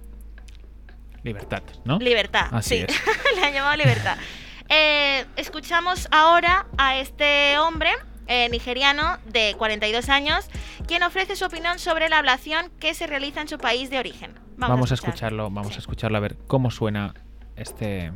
Libertad, 1.22 1.62
¿no? 1.84 1.98
Libertad, 1.98 2.50
sí. 2.62 2.84
le 3.36 3.44
han 3.44 3.52
llamado 3.52 3.76
libertad. 3.76 4.16
Eh, 4.74 5.26
escuchamos 5.36 6.08
ahora 6.12 6.66
a 6.78 6.96
este 6.96 7.58
hombre 7.58 7.90
eh, 8.26 8.48
nigeriano 8.48 9.18
de 9.26 9.54
42 9.58 10.08
años, 10.08 10.48
quien 10.86 11.02
ofrece 11.02 11.36
su 11.36 11.44
opinión 11.44 11.78
sobre 11.78 12.08
la 12.08 12.16
ablación 12.16 12.70
que 12.80 12.94
se 12.94 13.06
realiza 13.06 13.42
en 13.42 13.48
su 13.48 13.58
país 13.58 13.90
de 13.90 13.98
origen. 13.98 14.32
Vamos, 14.56 14.90
a, 14.90 14.94
escucharlo, 14.94 15.50
vamos 15.50 15.76
a 15.76 15.78
escucharlo 15.78 16.16
a 16.16 16.20
ver 16.20 16.38
cómo 16.46 16.70
suena 16.70 17.12
este, 17.56 18.12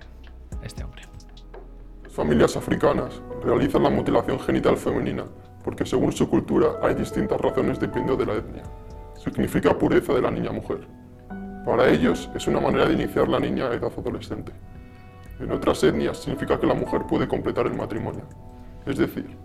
este 0.62 0.85
hombre. 0.85 1.03
Familias 2.11 2.57
africanas 2.57 3.20
realizan 3.42 3.83
la 3.83 3.90
mutilación 3.90 4.40
genital 4.40 4.77
femenina 4.77 5.25
porque 5.66 5.85
según 5.85 6.12
su 6.12 6.31
cultura 6.31 6.79
hay 6.81 6.94
distintas 6.94 7.40
razones 7.40 7.81
dependiendo 7.81 8.16
de 8.16 8.27
la 8.27 8.38
etnia. 8.38 8.62
Significa 9.16 9.77
pureza 9.77 10.14
de 10.14 10.22
la 10.22 10.31
niña 10.31 10.53
mujer. 10.53 10.87
Para 11.64 11.88
ellos 11.88 12.31
es 12.37 12.46
una 12.46 12.61
manera 12.61 12.87
de 12.87 12.94
iniciar 12.94 13.29
la 13.29 13.40
niña 13.40 13.66
a 13.66 13.75
edad 13.75 13.92
adolescente. 13.99 14.53
En 15.40 15.51
otras 15.51 15.83
etnias 15.83 16.18
significa 16.18 16.61
que 16.61 16.66
la 16.66 16.75
mujer 16.75 17.03
puede 17.09 17.27
completar 17.27 17.66
el 17.66 17.75
matrimonio. 17.75 18.22
Es 18.87 18.96
decir, 18.96 19.37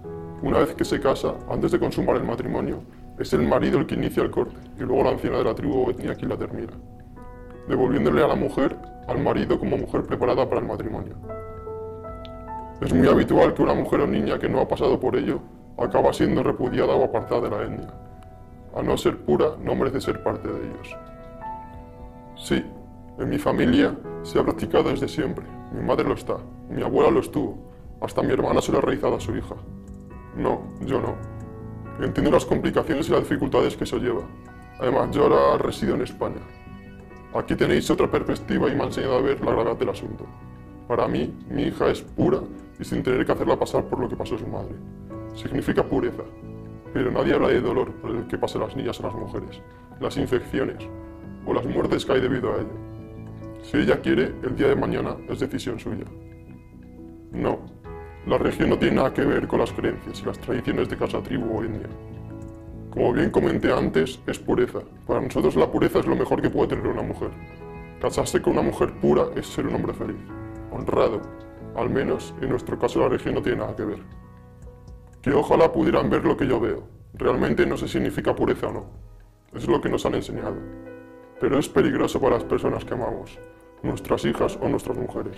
una 0.44 0.60
vez 0.60 0.76
que 0.76 0.86
se 0.86 1.02
casa, 1.02 1.34
antes 1.50 1.72
de 1.72 1.80
consumar 1.80 2.16
el 2.18 2.24
matrimonio, 2.24 2.84
es 3.18 3.34
el 3.34 3.48
marido 3.48 3.80
el 3.80 3.88
que 3.88 3.96
inicia 3.96 4.22
el 4.22 4.30
corte 4.30 4.56
y 4.78 4.82
luego 4.82 5.04
la 5.04 5.10
anciana 5.10 5.40
de 5.40 5.44
la 5.46 5.56
tribu 5.56 5.88
o 5.88 5.90
etnia 5.90 6.14
quien 6.14 6.30
la 6.30 6.38
termina, 6.38 6.74
devolviéndole 7.68 8.24
a 8.24 8.28
la 8.28 8.36
mujer 8.36 8.78
al 9.08 9.20
marido 9.22 9.60
como 9.60 9.78
mujer 9.78 10.04
preparada 10.04 10.48
para 10.48 10.62
el 10.62 10.68
matrimonio. 10.68 11.16
Es 12.82 12.94
muy 12.94 13.08
habitual 13.08 13.54
que 13.54 13.62
una 13.62 13.74
mujer 13.74 14.02
o 14.02 14.08
niña 14.08 14.40
que 14.40 14.50
no 14.50 14.60
ha 14.60 14.68
pasado 14.68 15.00
por 15.00 15.16
ello 15.16 15.40
acaba 15.78 16.12
siendo 16.14 16.44
repudiada 16.44 16.94
o 16.96 17.04
apartada 17.04 17.42
de 17.42 17.50
la 17.50 17.64
etnia. 17.64 17.94
A 18.76 18.82
no 18.82 18.98
ser 18.98 19.18
pura, 19.18 19.52
no 19.62 19.76
merece 19.76 20.02
ser 20.02 20.24
parte 20.24 20.48
de 20.48 20.60
ellos. 20.60 20.98
Sí, 22.38 22.66
en 23.20 23.30
mi 23.30 23.38
familia 23.38 23.96
se 24.24 24.40
ha 24.40 24.44
practicado 24.44 24.90
desde 24.90 25.08
siempre. 25.08 25.46
Mi 25.74 25.84
madre 25.84 26.06
lo 26.06 26.16
está, 26.16 26.38
mi 26.70 26.82
abuela 26.82 27.12
lo 27.12 27.20
estuvo, 27.20 27.72
hasta 28.02 28.24
mi 28.24 28.34
hermana 28.34 28.62
se 28.62 28.72
lo 28.72 28.80
ha 28.80 28.82
realizado 28.82 29.16
a 29.16 29.20
su 29.20 29.36
hija. 29.36 29.56
No, 30.36 30.62
yo 30.82 31.00
no. 31.00 31.16
Entiendo 32.04 32.32
las 32.32 32.46
complicaciones 32.46 33.10
y 33.10 33.12
las 33.12 33.22
dificultades 33.22 33.78
que 33.78 33.84
eso 33.84 33.98
lleva. 33.98 34.22
Además, 34.80 35.12
yo 35.12 35.24
ahora 35.24 35.58
resido 35.58 35.94
en 35.96 36.02
España. 36.02 36.42
Aquí 37.34 37.56
tenéis 37.56 37.90
otra 37.90 38.12
perspectiva 38.12 38.70
y 38.70 38.76
me 38.76 38.84
ha 38.84 38.86
enseñado 38.88 39.18
a 39.18 39.22
ver 39.22 39.40
la 39.44 39.52
gravedad 39.52 39.78
del 39.78 39.90
asunto. 39.90 40.26
Para 40.88 41.08
mí, 41.08 41.34
mi 41.50 41.64
hija 41.64 41.90
es 41.90 42.02
pura 42.02 42.40
y 42.78 42.84
sin 42.84 43.02
tener 43.02 43.26
que 43.26 43.32
hacerla 43.32 43.58
pasar 43.58 43.86
por 43.86 44.00
lo 44.00 44.10
que 44.10 44.18
pasó 44.18 44.38
su 44.38 44.48
madre. 44.48 44.76
Significa 45.34 45.84
pureza. 45.84 46.24
Pero 46.94 47.10
nadie 47.10 47.34
habla 47.34 47.48
de 47.48 47.62
dolor 47.62 47.94
por 47.94 48.12
el 48.12 48.28
que 48.28 48.38
pasan 48.38 48.64
las 48.64 48.76
niñas 48.76 49.00
o 49.00 49.04
las 49.04 49.16
mujeres, 49.16 49.62
las 50.02 50.18
infecciones 50.18 50.78
o 51.46 51.54
las 51.54 51.66
muertes 51.66 52.06
que 52.06 52.12
hay 52.12 52.22
debido 52.22 52.52
a 52.52 52.58
ello. 52.58 52.92
Si 53.64 53.78
ella 53.78 54.02
quiere, 54.02 54.34
el 54.44 54.56
día 54.56 54.68
de 54.68 54.76
mañana 54.76 55.16
es 55.30 55.40
decisión 55.40 55.80
suya. 55.80 56.06
No, 57.32 57.60
la 58.28 58.38
región 58.38 58.70
no 58.70 58.78
tiene 58.78 58.98
nada 58.98 59.14
que 59.14 59.24
ver 59.24 59.48
con 59.48 59.60
las 59.60 59.72
creencias 59.72 60.22
y 60.22 60.26
las 60.26 60.40
tradiciones 60.40 60.90
de 60.90 60.98
casa, 60.98 61.24
tribu 61.24 61.60
o 61.60 61.64
etnia. 61.64 61.88
Como 62.92 63.14
bien 63.14 63.30
comenté 63.30 63.72
antes, 63.72 64.20
es 64.28 64.38
pureza. 64.38 64.80
Para 65.08 65.22
nosotros 65.22 65.56
la 65.56 65.72
pureza 65.72 66.00
es 66.00 66.08
lo 66.08 66.16
mejor 66.16 66.42
que 66.42 66.50
puede 66.50 66.76
tener 66.76 66.88
una 66.88 67.02
mujer. 67.02 67.30
Casarse 68.02 68.42
con 68.42 68.54
una 68.54 68.64
mujer 68.64 68.92
pura 69.00 69.28
es 69.34 69.48
ser 69.48 69.66
un 69.66 69.76
hombre 69.76 69.94
feliz, 69.94 70.18
honrado. 70.72 71.22
Al 71.78 71.90
menos 71.90 72.34
en 72.42 72.50
nuestro 72.50 72.78
caso 72.78 73.00
la 73.00 73.08
región 73.08 73.36
no 73.36 73.42
tiene 73.42 73.60
nada 73.60 73.78
que 73.78 73.86
ver. 73.86 74.00
Que 75.22 75.32
ojalá 75.32 75.72
pudieran 75.72 76.10
ver 76.10 76.26
lo 76.26 76.36
que 76.36 76.46
yo 76.46 76.60
veo. 76.60 76.84
Realmente 77.14 77.66
no 77.66 77.78
si 77.78 77.88
significa 77.88 78.36
pureza 78.36 78.68
o 78.68 78.74
no. 78.74 78.86
Es 79.54 79.68
lo 79.70 79.80
que 79.80 79.88
nos 79.88 80.06
han 80.06 80.16
enseñado. 80.16 80.58
Pero 81.40 81.60
es 81.60 81.70
peligroso 81.70 82.20
para 82.20 82.36
las 82.36 82.44
personas 82.44 82.84
que 82.84 82.94
amamos, 82.94 83.40
nuestras 83.84 84.26
hijas 84.26 84.60
o 84.62 84.68
nuestras 84.68 84.98
mujeres. 84.98 85.38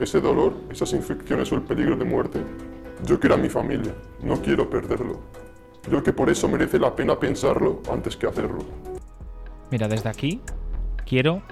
Ese 0.00 0.20
dolor, 0.20 0.54
esas 0.70 0.92
infecciones 0.92 1.52
o 1.52 1.54
el 1.54 1.62
peligro 1.62 1.94
de 1.94 2.04
muerte. 2.04 2.40
Yo 3.04 3.20
quiero 3.20 3.36
a 3.36 3.38
mi 3.38 3.48
familia, 3.48 3.94
no 4.24 4.42
quiero 4.42 4.68
perderlo. 4.68 5.20
Creo 5.82 6.02
que 6.02 6.12
por 6.12 6.30
eso 6.30 6.48
merece 6.48 6.78
la 6.78 6.94
pena 6.94 7.18
pensarlo 7.18 7.82
antes 7.90 8.16
que 8.16 8.26
hacerlo. 8.26 8.64
Mira, 9.70 9.88
desde 9.88 10.08
aquí 10.08 10.40
quiero 11.06 11.42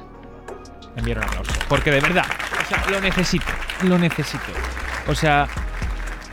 enviar 0.97 1.19
un 1.19 1.25
aplauso. 1.25 1.53
Porque 1.69 1.91
de 1.91 2.01
verdad, 2.01 2.25
o 2.61 2.65
sea, 2.69 2.91
lo 2.91 3.01
necesito, 3.01 3.47
lo 3.85 3.99
necesito. 3.99 4.53
O 5.09 5.15
sea, 5.15 5.49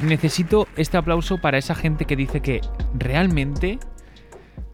necesito 0.02 0.68
este 0.76 0.98
aplauso 0.98 1.40
para 1.40 1.58
esa 1.58 1.76
gente 1.76 2.06
que 2.06 2.16
dice 2.16 2.42
que 2.42 2.62
realmente 2.94 3.80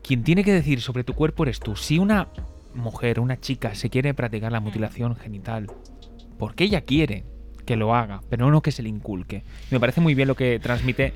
quien 0.03 0.23
tiene 0.23 0.43
que 0.43 0.53
decir 0.53 0.81
sobre 0.81 1.03
tu 1.03 1.13
cuerpo 1.13 1.43
eres 1.43 1.59
tú. 1.59 1.75
Si 1.75 1.99
una 1.99 2.29
mujer, 2.73 3.19
una 3.19 3.39
chica, 3.39 3.75
se 3.75 3.89
quiere 3.89 4.13
practicar 4.13 4.51
la 4.51 4.59
mutilación 4.59 5.15
genital, 5.15 5.67
porque 6.39 6.63
ella 6.63 6.81
quiere 6.81 7.25
que 7.65 7.75
lo 7.75 7.93
haga, 7.93 8.21
pero 8.29 8.49
no 8.49 8.61
que 8.61 8.71
se 8.71 8.81
le 8.81 8.89
inculque. 8.89 9.43
Me 9.69 9.79
parece 9.79 10.01
muy 10.01 10.15
bien 10.15 10.27
lo 10.27 10.35
que 10.35 10.59
transmite 10.59 11.13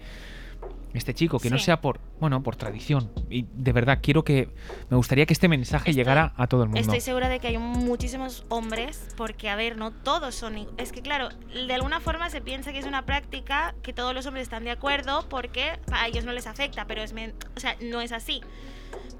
este 0.97 1.13
chico, 1.13 1.39
que 1.39 1.49
no 1.49 1.57
sea 1.57 1.81
por, 1.81 1.99
bueno, 2.19 2.41
por 2.43 2.55
tradición. 2.55 3.11
Y 3.29 3.45
de 3.53 3.71
verdad, 3.71 3.99
quiero 4.01 4.23
que, 4.23 4.49
me 4.89 4.97
gustaría 4.97 5.25
que 5.25 5.33
este 5.33 5.47
mensaje 5.47 5.93
llegara 5.93 6.33
a 6.37 6.47
todo 6.47 6.63
el 6.63 6.69
mundo. 6.69 6.81
Estoy 6.81 7.01
segura 7.01 7.29
de 7.29 7.39
que 7.39 7.47
hay 7.47 7.57
muchísimos 7.57 8.45
hombres, 8.49 9.07
porque, 9.17 9.49
a 9.49 9.55
ver, 9.55 9.77
no 9.77 9.91
todos 9.91 10.35
son... 10.35 10.67
Es 10.77 10.91
que, 10.91 11.01
claro, 11.01 11.29
de 11.53 11.73
alguna 11.73 11.99
forma 11.99 12.29
se 12.29 12.41
piensa 12.41 12.71
que 12.71 12.79
es 12.79 12.85
una 12.85 13.05
práctica 13.05 13.75
que 13.81 13.93
todos 13.93 14.13
los 14.13 14.25
hombres 14.25 14.43
están 14.43 14.63
de 14.63 14.71
acuerdo 14.71 15.27
porque 15.29 15.79
a 15.91 16.07
ellos 16.07 16.25
no 16.25 16.33
les 16.33 16.47
afecta, 16.47 16.85
pero 16.85 17.01
es, 17.01 17.13
o 17.55 17.59
sea, 17.59 17.75
no 17.81 18.01
es 18.01 18.11
así. 18.11 18.41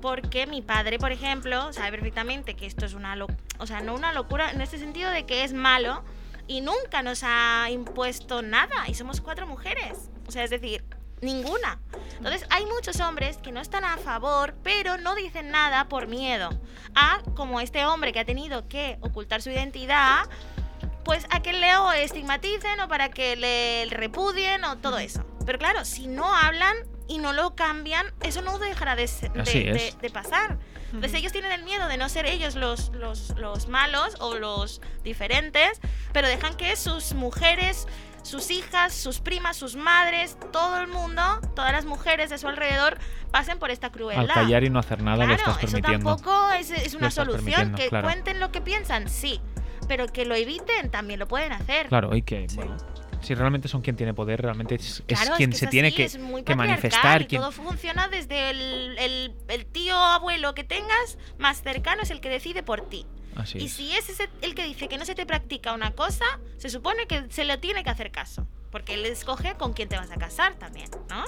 Porque 0.01 0.45
mi 0.47 0.61
padre, 0.61 0.99
por 0.99 1.11
ejemplo, 1.11 1.73
sabe 1.73 1.91
perfectamente 1.91 2.55
que 2.55 2.65
esto 2.65 2.85
es 2.85 2.93
una 2.93 3.15
locura, 3.15 3.39
o 3.59 3.67
sea, 3.67 3.81
no 3.81 3.95
una 3.95 4.13
locura 4.13 4.51
en 4.51 4.61
ese 4.61 4.77
sentido 4.77 5.09
de 5.09 5.25
que 5.25 5.43
es 5.43 5.53
malo 5.53 6.03
y 6.47 6.61
nunca 6.61 7.01
nos 7.01 7.23
ha 7.23 7.69
impuesto 7.71 8.41
nada 8.41 8.87
y 8.87 8.93
somos 8.93 9.21
cuatro 9.21 9.47
mujeres. 9.47 10.09
O 10.27 10.31
sea, 10.31 10.43
es 10.43 10.49
decir, 10.49 10.83
Ninguna. 11.21 11.79
Entonces 12.17 12.45
hay 12.49 12.65
muchos 12.65 12.99
hombres 12.99 13.37
que 13.37 13.51
no 13.51 13.61
están 13.61 13.83
a 13.83 13.97
favor, 13.97 14.55
pero 14.63 14.97
no 14.97 15.15
dicen 15.15 15.51
nada 15.51 15.87
por 15.87 16.07
miedo. 16.07 16.49
A, 16.93 17.21
como 17.35 17.59
este 17.59 17.85
hombre 17.85 18.13
que 18.13 18.19
ha 18.19 18.25
tenido 18.25 18.67
que 18.67 18.97
ocultar 19.01 19.41
su 19.41 19.49
identidad, 19.49 20.29
pues 21.03 21.25
a 21.29 21.41
que 21.41 21.53
le 21.53 21.71
estigmaticen 22.03 22.79
o 22.79 22.87
para 22.87 23.09
que 23.09 23.35
le 23.35 23.85
repudien 23.89 24.63
o 24.65 24.77
todo 24.77 24.97
eso. 24.97 25.25
Pero 25.45 25.59
claro, 25.59 25.85
si 25.85 26.07
no 26.07 26.33
hablan 26.35 26.75
y 27.07 27.19
no 27.19 27.31
lo 27.33 27.55
cambian, 27.55 28.13
eso 28.23 28.41
no 28.41 28.57
dejará 28.57 28.95
de, 28.95 29.07
de, 30.01 30.09
pasar. 30.09 30.57
Entonces 30.87 31.13
ellos 31.13 31.31
tienen 31.31 31.51
el 31.51 31.63
miedo 31.63 31.87
de 31.87 31.97
no 31.97 32.09
ser 32.09 32.25
ellos 32.25 32.55
los, 32.55 32.89
los, 32.89 33.29
los 33.37 33.67
malos 33.67 34.15
o 34.19 34.35
los 34.35 34.81
diferentes, 35.03 35.79
pero 36.13 36.27
dejan 36.27 36.55
que 36.55 36.75
sus 36.75 37.13
mujeres, 37.13 37.87
sus 38.25 38.49
hijas, 38.49 38.93
sus 38.93 39.19
primas, 39.19 39.55
sus 39.55 39.75
madres, 39.75 40.37
todo 40.51 40.81
el 40.81 40.87
mundo, 40.87 41.21
todas 41.55 41.71
las 41.71 41.85
mujeres 41.85 42.31
de 42.31 42.37
su 42.39 42.47
alrededor 42.47 42.97
pasen 43.31 43.59
por 43.59 43.69
esta 43.69 43.91
crueldad. 43.91 44.23
Al 44.23 44.27
callar 44.27 44.63
y 44.63 44.69
no 44.69 44.79
hacer 44.79 45.03
nada 45.03 45.25
lo 45.25 45.33
estás 45.33 45.57
permitiendo. 45.57 46.15
Eso 46.15 46.23
tampoco 46.23 46.51
es, 46.51 46.95
una 46.95 47.11
solución. 47.11 47.75
Que 47.75 47.89
cuenten 47.89 48.39
lo 48.39 48.51
que 48.51 48.61
piensan, 48.61 49.09
sí, 49.09 49.39
pero 49.87 50.07
que 50.07 50.25
lo 50.25 50.33
eviten 50.33 50.89
también 50.89 51.19
lo 51.19 51.27
pueden 51.27 51.51
hacer. 51.51 51.87
Claro, 51.87 52.15
y 52.15 52.23
que, 52.23 52.47
bueno, 52.55 52.75
si 53.21 53.35
realmente 53.35 53.67
son 53.67 53.81
quien 53.81 53.95
tiene 53.95 54.15
poder, 54.15 54.41
realmente 54.41 54.75
es, 54.75 55.03
quien 55.37 55.53
se 55.53 55.67
tiene 55.67 55.93
que, 55.93 56.09
que 56.43 56.55
manifestar. 56.55 57.25
Todo 57.25 57.51
funciona 57.51 58.07
desde 58.07 58.49
el, 58.49 59.35
el, 59.47 59.65
tío 59.67 59.95
abuelo 59.95 60.55
que 60.55 60.63
tengas 60.63 61.19
más 61.37 61.61
cercano 61.61 62.01
es 62.01 62.09
el 62.09 62.21
que 62.21 62.29
decide 62.29 62.63
por 62.63 62.81
ti 62.89 63.05
y 63.55 63.69
si 63.69 63.93
es 63.93 64.09
ese 64.09 64.29
el 64.41 64.55
que 64.55 64.63
dice 64.63 64.87
que 64.87 64.97
no 64.97 65.05
se 65.05 65.15
te 65.15 65.25
practica 65.25 65.73
una 65.73 65.91
cosa, 65.91 66.25
se 66.57 66.69
supone 66.69 67.05
que 67.07 67.25
se 67.29 67.43
le 67.43 67.57
tiene 67.57 67.83
que 67.83 67.89
hacer 67.89 68.11
caso. 68.11 68.47
Porque 68.71 68.95
él 68.95 69.05
escoge 69.05 69.55
con 69.55 69.73
quién 69.73 69.87
te 69.87 69.97
vas 69.97 70.11
a 70.11 70.17
casar 70.17 70.55
también, 70.55 70.89
¿no? 71.09 71.23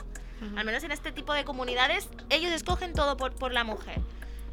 Al 0.55 0.65
menos 0.65 0.83
en 0.83 0.91
este 0.91 1.11
tipo 1.11 1.33
de 1.33 1.43
comunidades, 1.43 2.09
ellos 2.29 2.51
escogen 2.51 2.93
todo 2.93 3.17
por, 3.17 3.33
por 3.33 3.53
la 3.53 3.63
mujer. 3.63 3.99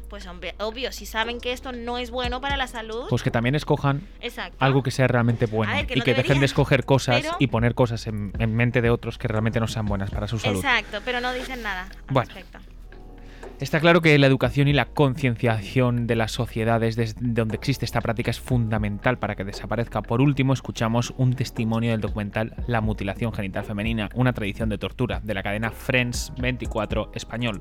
Pues 0.09 0.27
obvio, 0.59 0.91
si 0.91 1.05
saben 1.05 1.39
que 1.39 1.51
esto 1.51 1.71
no 1.71 1.97
es 1.97 2.11
bueno 2.11 2.39
para 2.41 2.57
la 2.57 2.67
salud. 2.67 3.05
Pues 3.09 3.23
que 3.23 3.31
también 3.31 3.55
escojan 3.55 4.07
algo 4.59 4.83
que 4.83 4.91
sea 4.91 5.07
realmente 5.07 5.45
bueno. 5.45 5.71
y 5.81 6.01
que 6.01 6.13
dejen 6.13 6.39
de 6.39 6.45
escoger 6.45 6.85
cosas 6.85 7.23
y 7.39 7.47
poner 7.47 7.75
cosas 7.75 8.07
en, 8.07 8.31
mente 8.55 8.81
de 8.81 8.89
otros 8.89 9.17
que 9.17 9.27
realmente 9.27 9.59
no 9.59 9.67
sean 9.67 9.85
buenas 9.85 10.11
para 10.11 10.27
su 10.27 10.39
salud. 10.39 10.57
Exacto, 10.57 10.99
pero 11.03 11.21
no 11.21 11.33
dicen 11.33 11.61
nada 11.61 11.89
al 12.07 12.13
bueno. 12.13 12.31
respecto. 12.33 12.74
Está 13.57 13.79
claro 13.79 14.01
que 14.01 14.19
la 14.19 14.27
educación 14.27 14.67
y 14.67 14.73
la 14.73 14.87
concienciación 14.87 16.07
de 16.07 16.17
las 16.17 16.33
sociedades 16.33 16.97
desde 16.97 17.21
donde 17.21 17.55
existe 17.55 17.85
esta 17.85 18.01
práctica 18.01 18.29
es 18.29 18.41
fundamental 18.41 19.17
para 19.17 19.35
que 19.35 19.45
desaparezca. 19.45 20.01
Por 20.01 20.19
último, 20.19 20.51
escuchamos 20.51 21.13
un 21.17 21.33
testimonio 21.33 21.91
del 21.91 22.01
documental 22.01 22.53
La 22.67 22.81
mutilación 22.81 23.31
genital 23.31 23.63
femenina, 23.63 24.09
una 24.13 24.33
tradición 24.33 24.67
de 24.67 24.77
tortura, 24.77 25.21
de 25.23 25.33
la 25.33 25.41
cadena 25.41 25.71
Friends 25.71 26.33
24 26.37 27.11
español. 27.15 27.59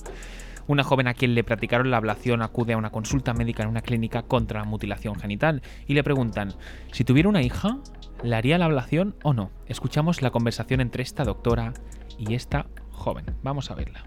Una 0.67 0.83
joven 0.83 1.07
a 1.07 1.15
quien 1.15 1.37
le 1.37 1.45
practicaron 1.45 1.93
la 1.93 1.99
ablación 1.99 2.43
acude 2.43 2.73
a 2.73 2.77
una 2.77 2.91
consulta 2.91 3.33
médica 3.33 3.63
en 3.63 3.69
una 3.69 3.83
clínica 3.83 4.23
contra 4.23 4.61
la 4.61 4.67
mutilación 4.67 5.15
genital 5.15 5.63
y 5.87 5.95
le 5.95 6.03
preguntan, 6.03 6.55
si 6.91 7.05
tuviera 7.05 7.29
una 7.29 7.43
hija, 7.43 7.79
¿le 8.25 8.35
haría 8.35 8.59
la 8.59 8.65
ablación 8.65 9.15
o 9.23 9.33
no? 9.33 9.53
Escuchamos 9.69 10.23
la 10.23 10.33
conversación 10.33 10.81
entre 10.81 11.05
esta 11.05 11.23
doctora 11.23 11.73
y 12.19 12.35
esta 12.35 12.67
joven. 12.91 13.27
Vamos 13.45 13.71
a 13.71 13.77
verla. 13.77 14.07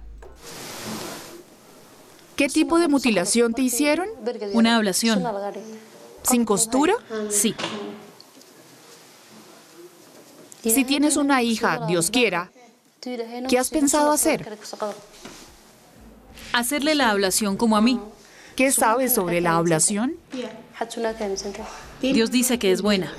¿Qué 2.38 2.50
tipo 2.50 2.78
de 2.78 2.88
mutilación 2.88 3.54
te 3.56 3.64
hicieron? 3.64 4.08
Una 4.54 4.76
ablación. 4.76 5.24
¿Sin 6.22 6.46
costura? 6.46 6.94
Sí. 7.32 7.56
Si 10.64 10.86
tienes 10.86 11.18
una 11.18 11.42
hija, 11.42 11.88
Dios 11.88 12.12
quiera, 12.12 12.52
¿qué 13.02 13.58
has 13.58 13.70
pensado 13.72 14.12
hacer? 14.12 14.48
Hacerle 16.54 16.94
la 16.94 17.10
ablación 17.10 17.58
como 17.58 17.76
a 17.76 17.82
mí. 17.82 18.00
¿Qué 18.56 18.72
sabes 18.72 19.14
sobre 19.14 19.42
la 19.42 19.56
ablación? 19.56 20.16
Dios 22.02 22.30
dice 22.30 22.60
que 22.60 22.72
es 22.72 22.84
buena. 22.84 23.12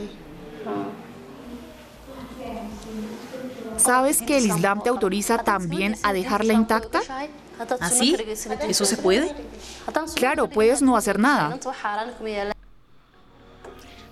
¿Sabes 3.79 4.23
que 4.23 4.39
el 4.39 4.47
Islam 4.47 4.83
te 4.83 4.91
autoriza 4.91 5.39
también 5.39 5.97
a 6.05 6.13
dejarla 6.13 6.53
intacta? 6.53 7.01
¿Así? 7.81 8.17
¿Eso 8.69 8.85
se 8.85 8.97
puede? 8.97 9.35
Claro, 10.15 10.49
puedes 10.49 10.83
no 10.83 10.97
hacer 10.97 11.19
nada. 11.19 11.59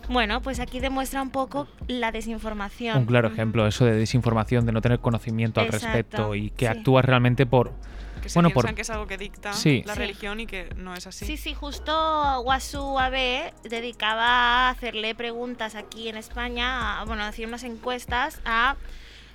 Bueno, 0.09 0.40
pues 0.40 0.61
aquí 0.61 0.78
demuestra 0.78 1.20
un 1.20 1.30
poco 1.30 1.66
la 1.88 2.12
desinformación. 2.12 2.99
Un 2.99 3.07
claro 3.07 3.28
ejemplo, 3.28 3.66
eso 3.66 3.84
de 3.84 3.97
desinformación, 3.97 4.64
de 4.64 4.72
no 4.72 4.80
tener 4.80 5.01
conocimiento 5.01 5.61
al 5.61 5.68
respecto 5.68 6.34
y 6.34 6.51
que 6.51 6.68
actúas 6.68 7.05
realmente 7.05 7.44
por... 7.44 7.72
Que 8.22 8.28
se 8.28 8.38
bueno, 8.38 8.51
por... 8.51 8.72
que 8.74 8.82
es 8.82 8.90
algo 8.90 9.07
que 9.07 9.18
dicta 9.18 9.53
la 9.84 9.94
religión 9.94 10.40
y 10.40 10.47
que 10.47 10.68
no 10.76 10.94
es 10.94 11.07
así. 11.07 11.26
Sí, 11.26 11.36
sí, 11.36 11.55
justo 11.55 12.40
Wasu 12.42 12.99
Abe 12.99 13.53
dedicaba 13.64 14.68
a 14.68 14.70
hacerle 14.70 15.14
preguntas 15.14 15.74
aquí 15.74 16.09
en 16.09 16.16
España, 16.16 17.05
bueno, 17.05 17.24
a 17.24 17.28
hacer 17.28 17.47
unas 17.47 17.64
encuestas 17.64 18.40
a 18.44 18.76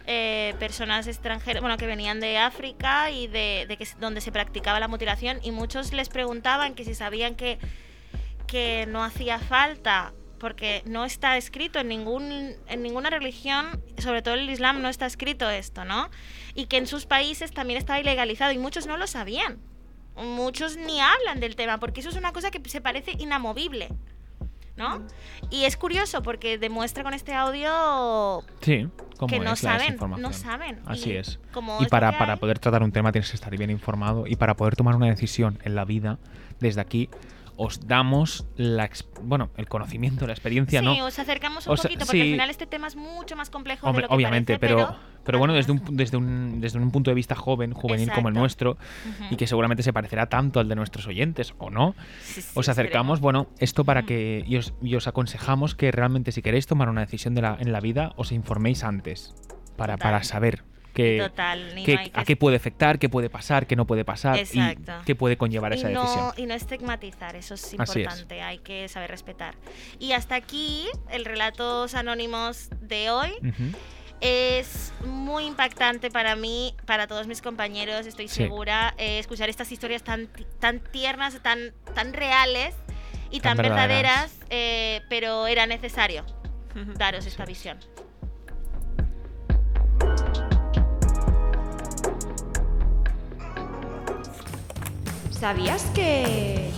eh, 0.08 0.56
personas 0.60 1.08
extranjeras, 1.08 1.62
bueno, 1.62 1.78
que 1.78 1.86
venían 1.86 2.20
de 2.20 2.38
África 2.38 3.12
y 3.12 3.28
de, 3.28 3.66
que, 3.78 3.88
donde 3.99 4.22
se 4.22 4.32
practicaba 4.32 4.80
la 4.80 4.88
mutilación 4.88 5.39
y 5.43 5.52
muchos 5.52 5.93
les 5.93 6.10
preguntaban 6.10 6.74
que 6.74 6.86
si 6.86 6.95
sabían 6.95 7.36
que, 7.36 7.60
que 8.47 8.86
no 8.88 9.04
hacía 9.04 9.39
falta 9.39 10.14
porque 10.39 10.82
no 10.86 11.06
está 11.06 11.38
escrito 11.38 11.80
en 11.80 11.88
ningún 11.88 12.56
en 12.68 12.82
ninguna 12.82 13.12
religión, 13.12 13.80
sobre 13.99 14.24
todo 14.24 14.34
en 14.34 14.41
el 14.41 14.49
Islam 14.49 14.82
no 14.82 14.89
está 14.89 15.06
escrito 15.06 15.49
esto, 15.49 15.86
¿no? 15.86 16.10
Y 16.56 16.66
que 16.66 16.78
en 16.78 16.88
sus 16.88 17.06
países 17.06 17.52
también 17.52 17.78
estaba 17.78 17.99
ilegalizado 17.99 18.52
y 18.52 18.58
muchos 18.58 18.88
no 18.88 18.97
lo 18.97 19.06
sabían. 19.06 19.60
Muchos 20.16 20.78
ni 20.78 20.99
hablan 20.99 21.39
del 21.39 21.56
tema 21.56 21.80
porque 21.80 22.02
eso 22.02 22.10
es 22.10 22.16
una 22.16 22.34
cosa 22.34 22.49
que 22.49 22.68
se 22.68 22.82
parece 22.82 23.12
inamovible. 23.12 23.89
¿No? 24.76 25.01
Y 25.49 25.65
es 25.65 25.78
curioso 25.78 26.22
porque 26.22 26.57
demuestra 26.57 27.03
con 27.03 27.13
este 27.13 27.34
audio 27.34 28.43
sí, 28.61 28.88
que 29.28 29.39
no 29.39 29.55
saben, 29.55 29.97
no 30.17 30.34
saben. 30.34 30.80
Así 30.86 31.11
es. 31.11 31.39
y 31.80 31.86
para, 31.86 32.17
para 32.17 32.38
poder 32.38 32.59
tratar 32.59 32.84
un 32.84 32.91
tema 32.91 33.11
tienes 33.11 33.30
que 33.30 33.36
estar 33.36 33.55
bien 33.55 33.69
informado 33.69 34.26
y 34.28 34.36
para 34.36 34.55
poder 34.55 34.76
tomar 34.76 34.95
una 34.95 35.07
decisión 35.07 35.59
en 35.63 35.76
la 35.76 35.86
vida 35.86 36.19
desde 36.59 36.82
aquí 36.82 37.09
os 37.58 37.88
damos 37.88 38.45
la 38.56 38.89
bueno 39.22 39.49
el 39.58 39.68
conocimiento, 39.68 40.26
la 40.28 40.34
experiencia, 40.34 40.82
¿no? 40.82 40.93
Sí, 40.93 41.02
os 41.02 41.20
acercamos 41.20 41.68
un 41.68 41.76
poquito, 41.76 42.06
porque 42.06 42.22
al 42.22 42.28
final 42.28 42.49
este 42.49 42.68
tema 42.68 42.88
es 42.88 42.95
mucho 42.95 43.36
más 43.36 43.49
complejo 43.49 43.91
de 43.91 44.02
lo 44.02 44.08
que 44.08 44.14
obviamente, 44.14 44.58
parece, 44.58 44.76
pero, 44.76 44.95
pero, 45.24 45.39
bueno, 45.39 45.54
desde 45.54 45.72
un, 45.72 45.82
desde, 45.91 46.18
un, 46.18 46.62
desde 46.62 46.80
un 46.80 46.91
punto 46.91 47.12
de 47.12 47.16
vista 47.16 47.36
joven, 47.36 47.74
juvenil 47.74 48.12
como 48.12 48.30
el 48.30 48.34
nuestro, 48.34 48.78
y 49.30 49.36
que 49.36 49.47
seguramente 49.47 49.84
se 49.84 49.93
parecerá 49.93 50.28
tanto 50.28 50.60
al 50.60 50.68
de 50.68 50.76
nuestros 50.76 51.08
oyentes, 51.08 51.54
¿o 51.58 51.70
no? 51.70 51.95
os 52.54 52.70
acercamos, 52.70 53.20
bueno, 53.20 53.47
esto 53.60 53.86
para 53.86 54.04
que, 54.04 54.43
y 54.47 54.58
os, 54.58 54.74
y 54.82 54.95
os, 54.95 55.08
aconsejamos 55.08 55.76
que 55.76 55.91
realmente 55.91 56.32
si 56.32 56.41
queréis 56.41 56.68
tomar 56.68 56.89
una 56.89 57.02
decisión 57.02 57.36
de 57.36 57.41
la, 57.41 57.58
en 57.60 57.72
la 57.72 57.80
vida, 57.80 58.14
os 58.16 58.32
informéis 58.32 58.84
antes, 58.84 59.36
para, 59.78 59.97
para 59.97 60.24
saber 60.24 60.64
a 60.94 62.24
qué 62.26 62.36
puede 62.36 62.56
afectar, 62.58 63.00
qué 63.00 63.10
puede 63.10 63.30
pasar, 63.30 63.68
qué 63.68 63.76
no 63.76 63.86
puede 63.86 64.06
pasar 64.06 64.39
y 64.39 64.78
qué 65.06 65.16
puede 65.16 65.38
conllevar 65.38 65.74
esa 65.74 65.88
decisión. 65.88 66.34
Y 66.38 66.46
no 66.46 66.54
estigmatizar, 66.54 67.36
eso 67.36 67.54
es 67.54 67.74
importante, 67.74 68.42
hay 68.42 68.60
que 68.60 68.88
saber 68.88 69.12
respetar. 69.12 69.56
Y 70.00 70.14
hasta 70.14 70.36
aquí 70.36 70.88
el 71.10 71.26
Relatos 71.26 71.96
Anónimos 71.96 72.70
de 72.82 73.10
hoy. 73.10 73.32
Es 74.22 74.94
muy 75.04 75.46
impactante 75.46 76.12
para 76.12 76.36
mí, 76.36 76.76
para 76.86 77.08
todos 77.08 77.26
mis 77.26 77.42
compañeros, 77.42 78.06
estoy 78.06 78.28
segura, 78.28 78.94
eh, 79.00 79.18
escuchar 79.18 79.50
estas 79.50 79.72
historias 79.72 80.04
tan, 80.04 80.30
tan 80.60 80.80
tiernas, 80.80 81.42
tan, 81.42 81.74
tan 81.96 82.14
reales 82.14 82.76
y 83.32 83.39
tan, 83.39 83.58
verdaderas, 83.58 84.38
eh, 84.52 85.02
pero 85.10 85.48
era 85.48 85.66
necesario 85.66 86.24
daros 86.98 87.26
esta 87.26 87.46
visión. 87.46 87.80
¿Sabías 95.42 95.86
que...? 95.96 96.70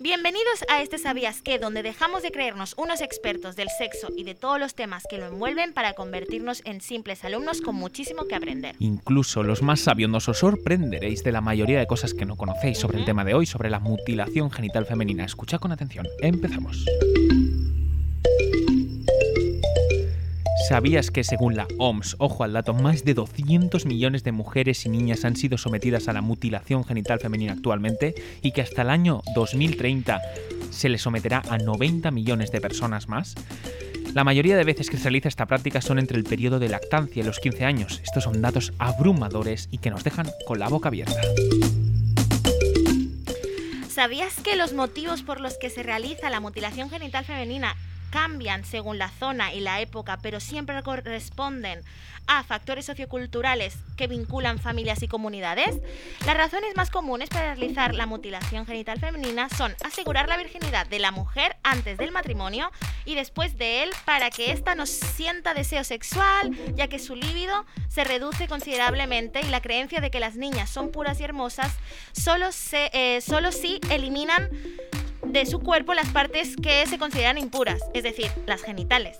Bienvenidos 0.00 0.64
a 0.68 0.82
este 0.82 0.98
Sabías 0.98 1.40
que, 1.40 1.58
donde 1.58 1.82
dejamos 1.82 2.22
de 2.22 2.30
creernos 2.30 2.74
unos 2.76 3.00
expertos 3.00 3.56
del 3.56 3.68
sexo 3.78 4.08
y 4.14 4.24
de 4.24 4.34
todos 4.34 4.60
los 4.60 4.74
temas 4.74 5.04
que 5.08 5.16
lo 5.16 5.24
envuelven 5.24 5.72
para 5.72 5.94
convertirnos 5.94 6.60
en 6.66 6.82
simples 6.82 7.24
alumnos 7.24 7.62
con 7.62 7.74
muchísimo 7.74 8.26
que 8.26 8.34
aprender. 8.34 8.76
Incluso 8.80 9.42
los 9.42 9.62
más 9.62 9.80
sabiondos 9.80 10.28
os 10.28 10.40
sorprenderéis 10.40 11.24
de 11.24 11.32
la 11.32 11.40
mayoría 11.40 11.78
de 11.78 11.86
cosas 11.86 12.12
que 12.12 12.26
no 12.26 12.36
conocéis 12.36 12.76
sobre 12.76 12.98
el 12.98 13.06
tema 13.06 13.24
de 13.24 13.32
hoy, 13.32 13.46
sobre 13.46 13.70
la 13.70 13.80
mutilación 13.80 14.50
genital 14.50 14.84
femenina. 14.84 15.24
Escucha 15.24 15.58
con 15.58 15.72
atención. 15.72 16.06
Empezamos. 16.20 16.84
¿Sabías 20.68 21.10
que 21.10 21.24
según 21.24 21.56
la 21.56 21.68
OMS, 21.76 22.16
ojo 22.18 22.42
al 22.42 22.54
dato, 22.54 22.72
más 22.72 23.04
de 23.04 23.12
200 23.12 23.84
millones 23.84 24.24
de 24.24 24.32
mujeres 24.32 24.86
y 24.86 24.88
niñas 24.88 25.26
han 25.26 25.36
sido 25.36 25.58
sometidas 25.58 26.08
a 26.08 26.14
la 26.14 26.22
mutilación 26.22 26.84
genital 26.84 27.20
femenina 27.20 27.52
actualmente 27.52 28.14
y 28.40 28.52
que 28.52 28.62
hasta 28.62 28.80
el 28.80 28.88
año 28.88 29.20
2030 29.34 30.22
se 30.70 30.88
le 30.88 30.96
someterá 30.96 31.42
a 31.50 31.58
90 31.58 32.10
millones 32.10 32.50
de 32.50 32.62
personas 32.62 33.08
más? 33.08 33.34
La 34.14 34.24
mayoría 34.24 34.56
de 34.56 34.64
veces 34.64 34.88
que 34.88 34.96
se 34.96 35.02
realiza 35.02 35.28
esta 35.28 35.44
práctica 35.44 35.82
son 35.82 35.98
entre 35.98 36.16
el 36.16 36.24
periodo 36.24 36.58
de 36.58 36.70
lactancia 36.70 37.20
y 37.20 37.26
los 37.26 37.40
15 37.40 37.66
años. 37.66 38.00
Estos 38.02 38.24
son 38.24 38.40
datos 38.40 38.72
abrumadores 38.78 39.68
y 39.70 39.78
que 39.78 39.90
nos 39.90 40.02
dejan 40.02 40.30
con 40.46 40.58
la 40.58 40.70
boca 40.70 40.88
abierta. 40.88 41.20
¿Sabías 43.90 44.40
que 44.40 44.56
los 44.56 44.72
motivos 44.72 45.22
por 45.22 45.40
los 45.40 45.58
que 45.58 45.68
se 45.68 45.82
realiza 45.82 46.30
la 46.30 46.40
mutilación 46.40 46.88
genital 46.88 47.26
femenina 47.26 47.76
cambian 48.14 48.64
según 48.64 48.96
la 48.96 49.08
zona 49.08 49.52
y 49.52 49.58
la 49.58 49.80
época, 49.80 50.20
pero 50.22 50.38
siempre 50.38 50.80
corresponden 50.84 51.82
a 52.28 52.44
factores 52.44 52.86
socioculturales 52.86 53.76
que 53.96 54.06
vinculan 54.06 54.60
familias 54.60 55.02
y 55.02 55.08
comunidades, 55.08 55.80
las 56.24 56.36
razones 56.36 56.76
más 56.76 56.90
comunes 56.90 57.28
para 57.28 57.56
realizar 57.56 57.92
la 57.92 58.06
mutilación 58.06 58.66
genital 58.66 59.00
femenina 59.00 59.48
son 59.48 59.74
asegurar 59.84 60.28
la 60.28 60.36
virginidad 60.36 60.86
de 60.86 61.00
la 61.00 61.10
mujer 61.10 61.56
antes 61.64 61.98
del 61.98 62.12
matrimonio 62.12 62.70
y 63.04 63.16
después 63.16 63.58
de 63.58 63.82
él 63.82 63.90
para 64.04 64.30
que 64.30 64.52
ésta 64.52 64.76
no 64.76 64.86
sienta 64.86 65.52
deseo 65.52 65.82
sexual, 65.82 66.52
ya 66.76 66.86
que 66.86 67.00
su 67.00 67.16
líbido 67.16 67.66
se 67.88 68.04
reduce 68.04 68.46
considerablemente 68.46 69.40
y 69.40 69.48
la 69.48 69.60
creencia 69.60 70.00
de 70.00 70.12
que 70.12 70.20
las 70.20 70.36
niñas 70.36 70.70
son 70.70 70.92
puras 70.92 71.20
y 71.20 71.24
hermosas 71.24 71.72
solo, 72.12 72.52
se, 72.52 72.90
eh, 72.92 73.20
solo 73.22 73.50
si 73.50 73.80
eliminan 73.90 74.50
de 75.26 75.46
su 75.46 75.60
cuerpo 75.60 75.94
las 75.94 76.08
partes 76.10 76.56
que 76.56 76.86
se 76.86 76.98
consideran 76.98 77.38
impuras, 77.38 77.80
es 77.94 78.02
decir, 78.02 78.30
las 78.46 78.62
genitales. 78.62 79.18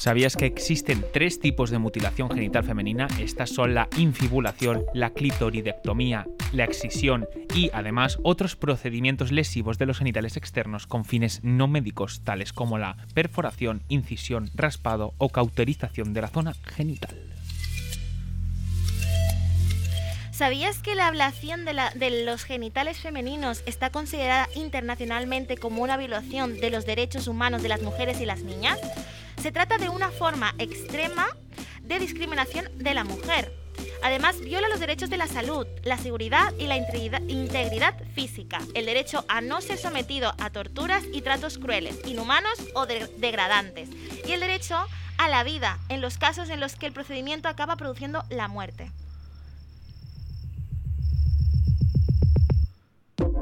¿Sabías 0.00 0.34
que 0.34 0.46
existen 0.46 1.04
tres 1.12 1.40
tipos 1.40 1.68
de 1.68 1.78
mutilación 1.78 2.30
genital 2.30 2.64
femenina? 2.64 3.06
Estas 3.20 3.50
son 3.50 3.74
la 3.74 3.86
infibulación, 3.98 4.86
la 4.94 5.10
clitoridectomía, 5.10 6.26
la 6.52 6.64
excisión 6.64 7.28
y 7.54 7.68
además 7.74 8.18
otros 8.22 8.56
procedimientos 8.56 9.30
lesivos 9.30 9.76
de 9.76 9.84
los 9.84 9.98
genitales 9.98 10.38
externos 10.38 10.86
con 10.86 11.04
fines 11.04 11.44
no 11.44 11.68
médicos 11.68 12.22
tales 12.24 12.54
como 12.54 12.78
la 12.78 12.96
perforación, 13.12 13.82
incisión, 13.88 14.48
raspado 14.54 15.12
o 15.18 15.28
cauterización 15.28 16.14
de 16.14 16.22
la 16.22 16.28
zona 16.28 16.54
genital. 16.64 17.29
¿Sabías 20.40 20.78
que 20.78 20.94
la 20.94 21.06
ablación 21.06 21.66
de, 21.66 22.24
los 22.24 22.44
genitales 22.44 22.98
femeninos 22.98 23.62
está 23.66 23.90
considerada 23.90 24.48
internacionalmente 24.54 25.58
como 25.58 25.82
una 25.82 25.98
violación 25.98 26.58
de 26.58 26.70
los 26.70 26.86
derechos 26.86 27.28
humanos 27.28 27.62
de 27.62 27.68
las 27.68 27.82
mujeres 27.82 28.22
y 28.22 28.24
las 28.24 28.40
niñas? 28.40 28.78
Se 29.42 29.52
trata 29.52 29.76
de 29.76 29.90
una 29.90 30.08
forma 30.10 30.54
extrema 30.56 31.28
de 31.82 31.98
discriminación 31.98 32.70
de 32.78 32.94
la 32.94 33.04
mujer. 33.04 33.54
Además, 34.02 34.40
viola 34.40 34.70
los 34.70 34.80
derechos 34.80 35.10
de 35.10 35.18
la 35.18 35.26
salud, 35.26 35.66
la 35.82 35.98
seguridad 35.98 36.54
y 36.58 36.68
la 36.68 36.78
integridad 36.78 37.94
física, 38.14 38.60
el 38.72 38.86
derecho 38.86 39.26
a 39.28 39.42
no 39.42 39.60
ser 39.60 39.76
sometido 39.76 40.32
a 40.38 40.48
torturas 40.48 41.04
y 41.12 41.20
tratos 41.20 41.58
crueles, 41.58 41.98
inhumanos 42.06 42.58
o 42.74 42.86
degradantes, 42.86 43.90
y 44.26 44.32
el 44.32 44.40
derecho 44.40 44.78
a 45.18 45.28
la 45.28 45.44
vida 45.44 45.78
en 45.90 46.00
los 46.00 46.16
casos 46.16 46.48
en 46.48 46.60
los 46.60 46.76
que 46.76 46.86
el 46.86 46.94
procedimiento 46.94 47.46
acaba 47.50 47.76
produciendo 47.76 48.24
la 48.30 48.48
muerte. 48.48 48.90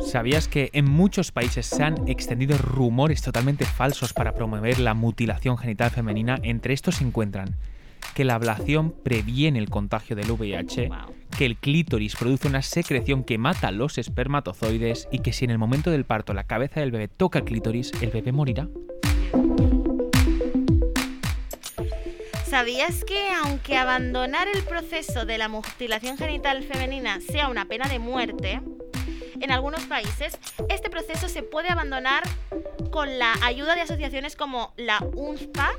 ¿Sabías 0.09 0.49
que 0.49 0.71
en 0.73 0.87
muchos 0.87 1.33
países 1.33 1.67
se 1.67 1.83
han 1.83 2.09
extendido 2.09 2.57
rumores 2.57 3.21
totalmente 3.21 3.67
falsos 3.67 4.15
para 4.15 4.33
promover 4.33 4.79
la 4.79 4.95
mutilación 4.95 5.59
genital 5.59 5.91
femenina? 5.91 6.39
Entre 6.43 6.73
estos 6.73 6.95
se 6.95 7.05
encuentran 7.05 7.57
que 8.15 8.25
la 8.25 8.35
ablación 8.35 8.91
previene 8.91 9.59
el 9.59 9.69
contagio 9.69 10.17
del 10.17 10.31
VIH, 10.31 10.89
que 11.37 11.45
el 11.45 11.59
clítoris 11.59 12.17
produce 12.17 12.49
una 12.49 12.63
secreción 12.63 13.23
que 13.23 13.37
mata 13.37 13.71
los 13.71 13.99
espermatozoides 13.99 15.09
y 15.13 15.19
que 15.19 15.35
si 15.35 15.45
en 15.45 15.51
el 15.51 15.59
momento 15.59 15.91
del 15.91 16.07
parto 16.07 16.33
la 16.33 16.45
cabeza 16.45 16.81
del 16.81 16.91
bebé 16.91 17.09
toca 17.09 17.41
el 17.41 17.45
clítoris, 17.45 17.93
el 18.01 18.09
bebé 18.09 18.33
morirá. 18.33 18.67
¿Sabías 22.47 23.05
que 23.05 23.29
aunque 23.45 23.77
abandonar 23.77 24.49
el 24.49 24.63
proceso 24.63 25.27
de 25.27 25.37
la 25.37 25.49
mutilación 25.49 26.17
genital 26.17 26.63
femenina 26.63 27.21
sea 27.21 27.49
una 27.51 27.67
pena 27.67 27.87
de 27.89 27.99
muerte, 27.99 28.63
en 29.41 29.51
algunos 29.51 29.84
países, 29.84 30.39
este 30.68 30.91
proceso 30.91 31.28
se 31.28 31.43
puede 31.43 31.68
abandonar 31.68 32.22
con 32.91 33.18
la 33.18 33.34
ayuda 33.43 33.74
de 33.74 33.82
asociaciones 33.82 34.36
como 34.36 34.72
la 34.76 34.99
UNFPA 35.14 35.72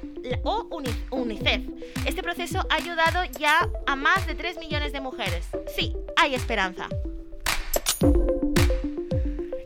o 0.44 0.68
UNICEF. 1.12 1.64
Este 2.06 2.24
proceso 2.24 2.66
ha 2.70 2.76
ayudado 2.76 3.24
ya 3.40 3.70
a 3.88 3.96
más 3.96 4.28
de 4.28 4.36
3 4.36 4.58
millones 4.60 4.94
de 4.94 5.02
mujeres. 5.02 5.48
Sí, 5.76 5.96
hay 6.16 6.36
esperanza. 6.36 6.88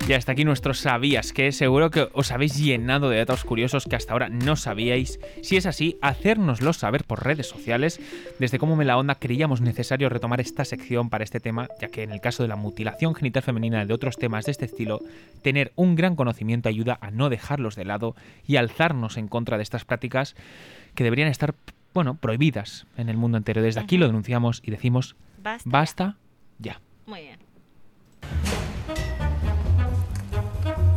Y 0.06 0.12
hasta 0.12 0.34
aquí 0.34 0.44
nuestros 0.44 0.80
sabías, 0.80 1.32
que 1.32 1.54
seguro 1.54 1.90
que 1.90 2.10
os 2.12 2.32
habéis 2.32 2.58
llenado 2.58 3.10
de 3.10 3.20
datos 3.20 3.46
curiosos 3.46 3.86
que 3.86 3.96
hasta 3.96 4.12
ahora 4.12 4.28
no 4.28 4.58
sabíais. 4.58 5.18
Si 5.42 5.56
es 5.56 5.66
así, 5.66 5.98
hacérnoslo 6.02 6.74
saber 6.74 7.06
por 7.06 7.24
redes 7.24 7.48
sociales. 7.48 8.02
Desde 8.38 8.60
cómo 8.60 8.76
me 8.76 8.84
la 8.84 8.98
onda 8.98 9.16
creíamos 9.16 9.62
necesario 9.62 10.10
retomar 10.10 10.42
esta 10.42 10.66
sección 10.66 11.10
para 11.10 11.24
este 11.24 11.40
tema, 11.40 11.70
ya 11.80 11.88
que 11.88 12.04
en 12.04 12.12
el 12.12 12.20
caso 12.20 12.44
de 12.44 12.50
la 12.50 12.58
mutilación 12.58 13.16
genital 13.16 13.44
femenina 13.44 13.82
y 13.82 13.88
de 13.88 13.94
otros 13.94 14.18
temas 14.18 14.44
de 14.44 14.52
este 14.52 14.66
estilo, 14.66 15.00
tener 15.42 15.72
un 15.78 15.96
gran 15.96 16.18
conocimiento 16.18 16.68
ayuda 16.68 16.98
a 17.00 17.10
no 17.10 17.30
dejarlos 17.30 17.78
de 17.78 17.86
lado 17.86 18.14
y 18.46 18.58
alzarnos 18.58 19.16
en 19.16 19.30
contra 19.30 19.56
de 19.56 19.64
estas 19.64 19.86
prácticas 19.86 20.36
que 20.96 21.06
deberían 21.06 21.30
estar, 21.30 21.56
bueno, 21.94 22.16
prohibidas 22.16 22.88
en 22.98 23.08
el 23.08 23.16
mundo 23.16 23.38
entero. 23.38 23.62
Desde 23.62 23.80
aquí 23.80 23.98
lo 23.98 24.08
denunciamos 24.08 24.62
y 24.66 24.72
decimos 24.72 25.16
basta, 25.42 25.70
basta 25.70 26.18
ya. 26.60 26.82
Muy 27.06 27.22
bien. 27.22 27.40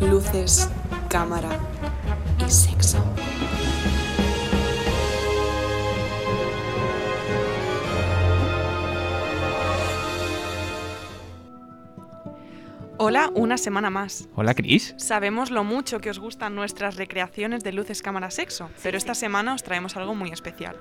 Luces, 0.00 0.68
cámara 1.08 1.58
y 2.46 2.50
sexo. 2.50 2.98
Hola, 12.98 13.30
una 13.34 13.58
semana 13.58 13.90
más. 13.90 14.26
Hola, 14.34 14.54
Cris. 14.54 14.94
Sabemos 14.96 15.50
lo 15.50 15.64
mucho 15.64 16.00
que 16.00 16.08
os 16.08 16.18
gustan 16.18 16.54
nuestras 16.54 16.96
recreaciones 16.96 17.62
de 17.62 17.72
luces, 17.72 18.00
cámara, 18.00 18.30
sexo, 18.30 18.70
pero 18.82 18.96
esta 18.96 19.14
semana 19.14 19.52
os 19.52 19.62
traemos 19.62 19.96
algo 19.96 20.14
muy 20.14 20.30
especial. 20.30 20.76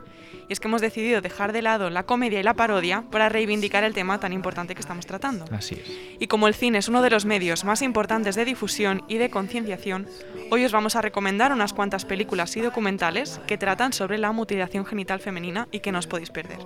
Y 0.47 0.53
es 0.53 0.61
que 0.61 0.69
hemos 0.69 0.79
decidido 0.79 1.19
dejar 1.19 1.51
de 1.51 1.61
lado 1.61 1.89
la 1.89 2.03
comedia 2.03 2.39
y 2.39 2.43
la 2.43 2.53
parodia 2.53 3.03
para 3.11 3.27
reivindicar 3.27 3.83
el 3.83 3.93
tema 3.93 4.17
tan 4.19 4.31
importante 4.31 4.75
que 4.75 4.81
estamos 4.81 5.05
tratando. 5.05 5.43
Así 5.51 5.75
es. 5.75 5.91
Y 6.19 6.27
como 6.27 6.47
el 6.47 6.53
cine 6.53 6.77
es 6.77 6.87
uno 6.87 7.01
de 7.01 7.09
los 7.09 7.25
medios 7.25 7.65
más 7.65 7.81
importantes 7.81 8.35
de 8.35 8.45
difusión 8.45 9.03
y 9.09 9.17
de 9.17 9.29
concienciación, 9.29 10.07
hoy 10.51 10.63
os 10.63 10.71
vamos 10.71 10.95
a 10.95 11.01
recomendar 11.01 11.51
unas 11.51 11.73
cuantas 11.73 12.05
películas 12.05 12.55
y 12.55 12.61
documentales 12.61 13.41
que 13.45 13.57
tratan 13.57 13.91
sobre 13.91 14.19
la 14.19 14.31
mutilación 14.31 14.85
genital 14.85 15.19
femenina 15.19 15.67
y 15.69 15.81
que 15.81 15.91
no 15.91 15.99
os 15.99 16.07
podéis 16.07 16.29
perder. 16.29 16.59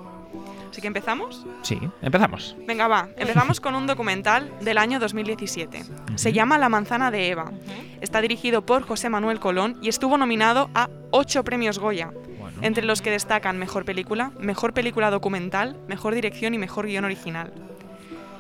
Así 0.80 0.84
que 0.84 0.88
empezamos. 0.88 1.46
Sí, 1.62 1.78
empezamos. 2.02 2.56
Venga, 2.66 2.88
va. 2.88 3.10
Empezamos 3.18 3.60
con 3.60 3.76
un 3.76 3.86
documental 3.86 4.50
del 4.62 4.78
año 4.78 4.98
2017. 4.98 5.84
Se 6.16 6.32
llama 6.32 6.58
La 6.58 6.70
manzana 6.70 7.12
de 7.12 7.28
Eva. 7.28 7.52
Está 8.00 8.22
dirigido 8.22 8.66
por 8.66 8.84
José 8.84 9.10
Manuel 9.10 9.42
Colón 9.42 9.78
y 9.82 9.90
estuvo 9.90 10.18
nominado 10.18 10.70
a 10.74 10.90
ocho 11.12 11.44
premios 11.44 11.80
Goya, 11.80 12.14
entre 12.62 12.86
los 12.86 13.02
que 13.02 13.12
destacan 13.12 13.58
Mejor 13.58 13.84
Película, 13.84 14.32
Mejor 14.40 14.74
Película 14.74 15.12
Documental, 15.12 15.76
Mejor 15.90 16.16
Dirección 16.16 16.54
y 16.54 16.58
Mejor 16.58 16.86
Guión 16.86 17.04
Original. 17.04 17.52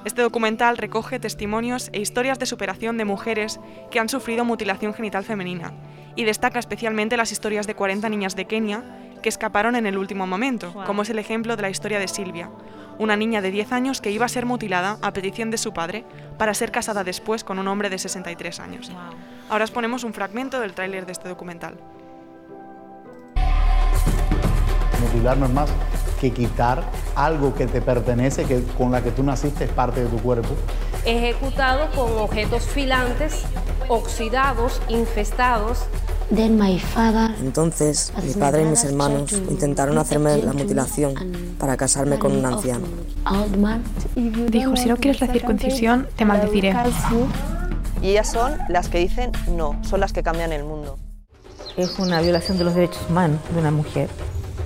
Este 0.06 0.22
documental 0.22 0.78
recoge 0.78 1.20
testimonios 1.20 1.90
e 1.92 2.00
historias 2.00 2.40
de 2.40 2.46
superación 2.46 2.98
de 2.98 3.04
mujeres 3.04 3.60
que 3.92 4.00
han 4.00 4.08
sufrido 4.08 4.46
mutilación 4.46 4.94
genital 4.94 5.26
femenina 5.26 5.74
y 6.16 6.24
destaca 6.24 6.60
especialmente 6.60 7.18
las 7.18 7.34
historias 7.34 7.68
de 7.68 7.76
40 7.76 8.08
niñas 8.08 8.38
de 8.38 8.46
Kenia 8.46 8.84
que 9.22 9.30
escaparon 9.30 9.76
en 9.76 9.86
el 9.86 9.98
último 9.98 10.28
momento, 10.28 10.74
como 10.86 11.02
es 11.02 11.10
el 11.10 11.20
ejemplo 11.20 11.56
de 11.56 11.62
la 11.62 11.70
historia 11.70 12.00
de 12.00 12.08
Silvia, 12.08 12.50
una 12.98 13.16
niña 13.16 13.42
de 13.42 13.52
10 13.52 13.72
años 13.72 14.02
que 14.02 14.12
iba 14.12 14.26
a 14.26 14.30
ser 14.30 14.46
mutilada 14.46 14.98
a 15.02 15.14
petición 15.14 15.52
de 15.52 15.58
su 15.58 15.74
padre 15.74 16.04
para 16.38 16.54
ser 16.54 16.72
casada 16.72 17.04
después 17.04 17.44
con 17.44 17.58
un 17.60 17.68
hombre 17.68 17.90
de 17.90 17.98
63 17.98 18.60
años. 18.60 18.92
Ahora 19.50 19.64
os 19.64 19.72
ponemos 19.72 20.04
un 20.04 20.14
fragmento 20.14 20.60
del 20.60 20.74
tráiler 20.74 21.06
de 21.06 21.14
este 21.14 21.30
documental. 21.30 21.76
Mutilar 25.14 25.38
no 25.38 25.46
es 25.46 25.52
más 25.52 25.70
que 26.20 26.32
quitar 26.32 26.84
algo 27.16 27.54
que 27.54 27.68
te 27.68 27.82
pertenece, 27.82 28.46
que 28.46 28.64
con 28.78 28.92
la 28.92 29.02
que 29.02 29.12
tú 29.12 29.24
naciste 29.24 29.66
es 29.66 29.72
parte 29.72 30.04
de 30.04 30.08
tu 30.08 30.18
cuerpo. 30.18 30.50
Ejecutado 31.06 31.90
con 31.92 32.18
objetos 32.18 32.64
filantes, 32.66 33.44
oxidados, 33.88 34.82
infestados 34.90 35.88
entonces, 36.32 38.14
mi 38.24 38.34
padre 38.34 38.62
y 38.62 38.66
mis 38.66 38.84
hermanos 38.84 39.32
intentaron 39.32 39.98
hacerme 39.98 40.38
la 40.38 40.54
mutilación 40.54 41.16
para 41.58 41.76
casarme 41.76 42.20
con 42.20 42.34
un 42.34 42.46
anciano. 42.46 42.86
Dijo, 44.50 44.76
si 44.76 44.90
no 44.90 44.98
quieres 44.98 45.22
la 45.22 45.28
circuncisión, 45.28 46.08
te 46.16 46.26
maldeciré. 46.26 46.76
Y 48.02 48.10
ellas 48.10 48.32
son 48.32 48.54
las 48.70 48.90
que 48.90 49.00
dicen 49.00 49.32
no, 49.56 49.80
son 49.84 50.00
las 50.00 50.14
que 50.14 50.22
cambian 50.22 50.52
el 50.54 50.64
mundo. 50.64 50.98
Es 51.76 51.98
una 51.98 52.22
violación 52.22 52.58
de 52.58 52.64
los 52.64 52.76
derechos 52.76 53.02
humanos 53.10 53.40
de 53.52 53.60
una 53.60 53.72
mujer, 53.72 54.10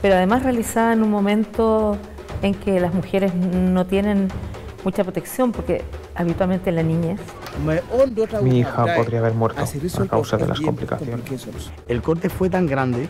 pero 0.04 0.16
además 0.16 0.44
realizada 0.44 0.92
en 0.92 1.02
un 1.02 1.10
momento 1.10 1.98
en 2.42 2.54
que 2.54 2.78
las 2.82 2.94
mujeres 2.94 3.34
no 3.34 3.86
tienen 3.86 4.28
mucha 4.84 5.02
protección, 5.02 5.54
porque 5.54 5.82
habitualmente 6.14 6.72
en 6.72 6.76
la 6.76 6.84
niñez 6.84 7.22
mi 8.42 8.60
hija 8.60 8.86
podría 8.98 9.20
haber 9.20 9.34
muerto 9.34 9.64
a 9.64 10.08
causa 10.08 10.36
de 10.36 10.48
las 10.48 10.60
complicaciones. 10.60 11.72
El 11.88 12.02
corte 12.02 12.28
fue 12.30 12.50
tan 12.50 12.68
grande 12.68 13.08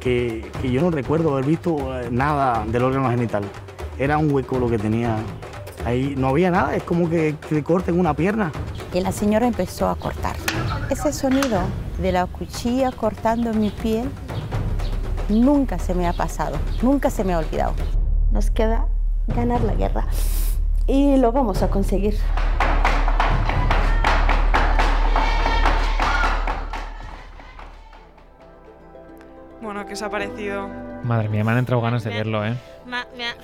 que, 0.00 0.50
que 0.60 0.70
yo 0.70 0.82
no 0.82 0.90
recuerdo 0.90 1.32
haber 1.32 1.46
visto 1.46 1.98
eh, 1.98 2.08
nada 2.10 2.62
del 2.66 2.82
órgano 2.82 3.08
genital. 3.08 3.44
Era 3.98 4.18
un 4.18 4.30
hueco 4.30 4.58
lo 4.58 4.68
que 4.68 4.78
tenía. 4.78 5.16
Ahí 5.86 6.12
no 6.14 6.28
había 6.28 6.50
nada, 6.50 6.76
es 6.76 6.82
como 6.82 7.08
que, 7.08 7.36
que 7.48 7.64
corten 7.64 7.98
una 7.98 8.12
pierna. 8.12 8.52
Y 8.92 9.00
la 9.00 9.12
señora 9.12 9.46
empezó 9.46 9.88
a 9.88 9.96
cortar. 9.96 10.36
Ese 10.90 11.10
sonido 11.10 11.62
de 12.02 12.12
la 12.12 12.26
cuchilla 12.26 12.92
cortando 12.92 13.54
mi 13.54 13.70
piel 13.70 14.10
nunca 15.28 15.78
se 15.78 15.94
me 15.94 16.06
ha 16.06 16.12
pasado, 16.12 16.56
nunca 16.82 17.10
se 17.10 17.24
me 17.24 17.34
ha 17.34 17.38
olvidado. 17.38 17.74
Nos 18.32 18.50
queda 18.50 18.86
ganar 19.26 19.62
la 19.62 19.74
guerra 19.74 20.06
y 20.86 21.16
lo 21.16 21.32
vamos 21.32 21.62
a 21.62 21.68
conseguir. 21.68 22.16
Bueno, 29.60 29.84
¿qué 29.86 29.94
os 29.94 30.02
ha 30.02 30.08
parecido? 30.10 30.68
Madre 31.02 31.28
mía, 31.28 31.44
me 31.44 31.52
han 31.52 31.58
entrado 31.58 31.82
ganas 31.82 32.04
de 32.04 32.10
verlo, 32.10 32.44
¿eh? 32.44 32.54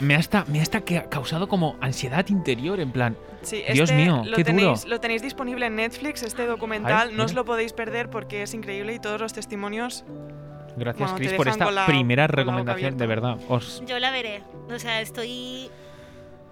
Me 0.00 0.14
ha, 0.14 0.18
hasta, 0.18 0.44
me 0.46 0.60
ha 0.60 0.62
hasta 0.62 0.80
causado 0.80 1.48
como 1.48 1.76
ansiedad 1.80 2.26
interior, 2.28 2.80
en 2.80 2.92
plan. 2.92 3.16
Dios 3.50 3.90
este 3.90 3.96
mío, 3.96 4.22
lo 4.24 4.36
qué 4.36 4.44
tenéis, 4.44 4.86
Lo 4.86 5.00
tenéis 5.00 5.22
disponible 5.22 5.66
en 5.66 5.76
Netflix, 5.76 6.22
este 6.22 6.46
documental. 6.46 7.16
no 7.16 7.24
os 7.24 7.34
lo 7.34 7.44
podéis 7.44 7.72
perder 7.72 8.10
porque 8.10 8.42
es 8.42 8.54
increíble 8.54 8.94
y 8.94 8.98
todos 8.98 9.20
los 9.20 9.32
testimonios. 9.32 10.04
Gracias, 10.76 11.12
Chris, 11.14 11.32
por 11.32 11.48
esta 11.48 11.86
primera 11.86 12.26
recomendación, 12.26 12.96
de 12.96 13.06
verdad. 13.06 13.38
Os... 13.48 13.82
Yo 13.86 13.98
la 13.98 14.10
veré. 14.10 14.42
O 14.72 14.78
sea, 14.78 15.00
estoy 15.00 15.70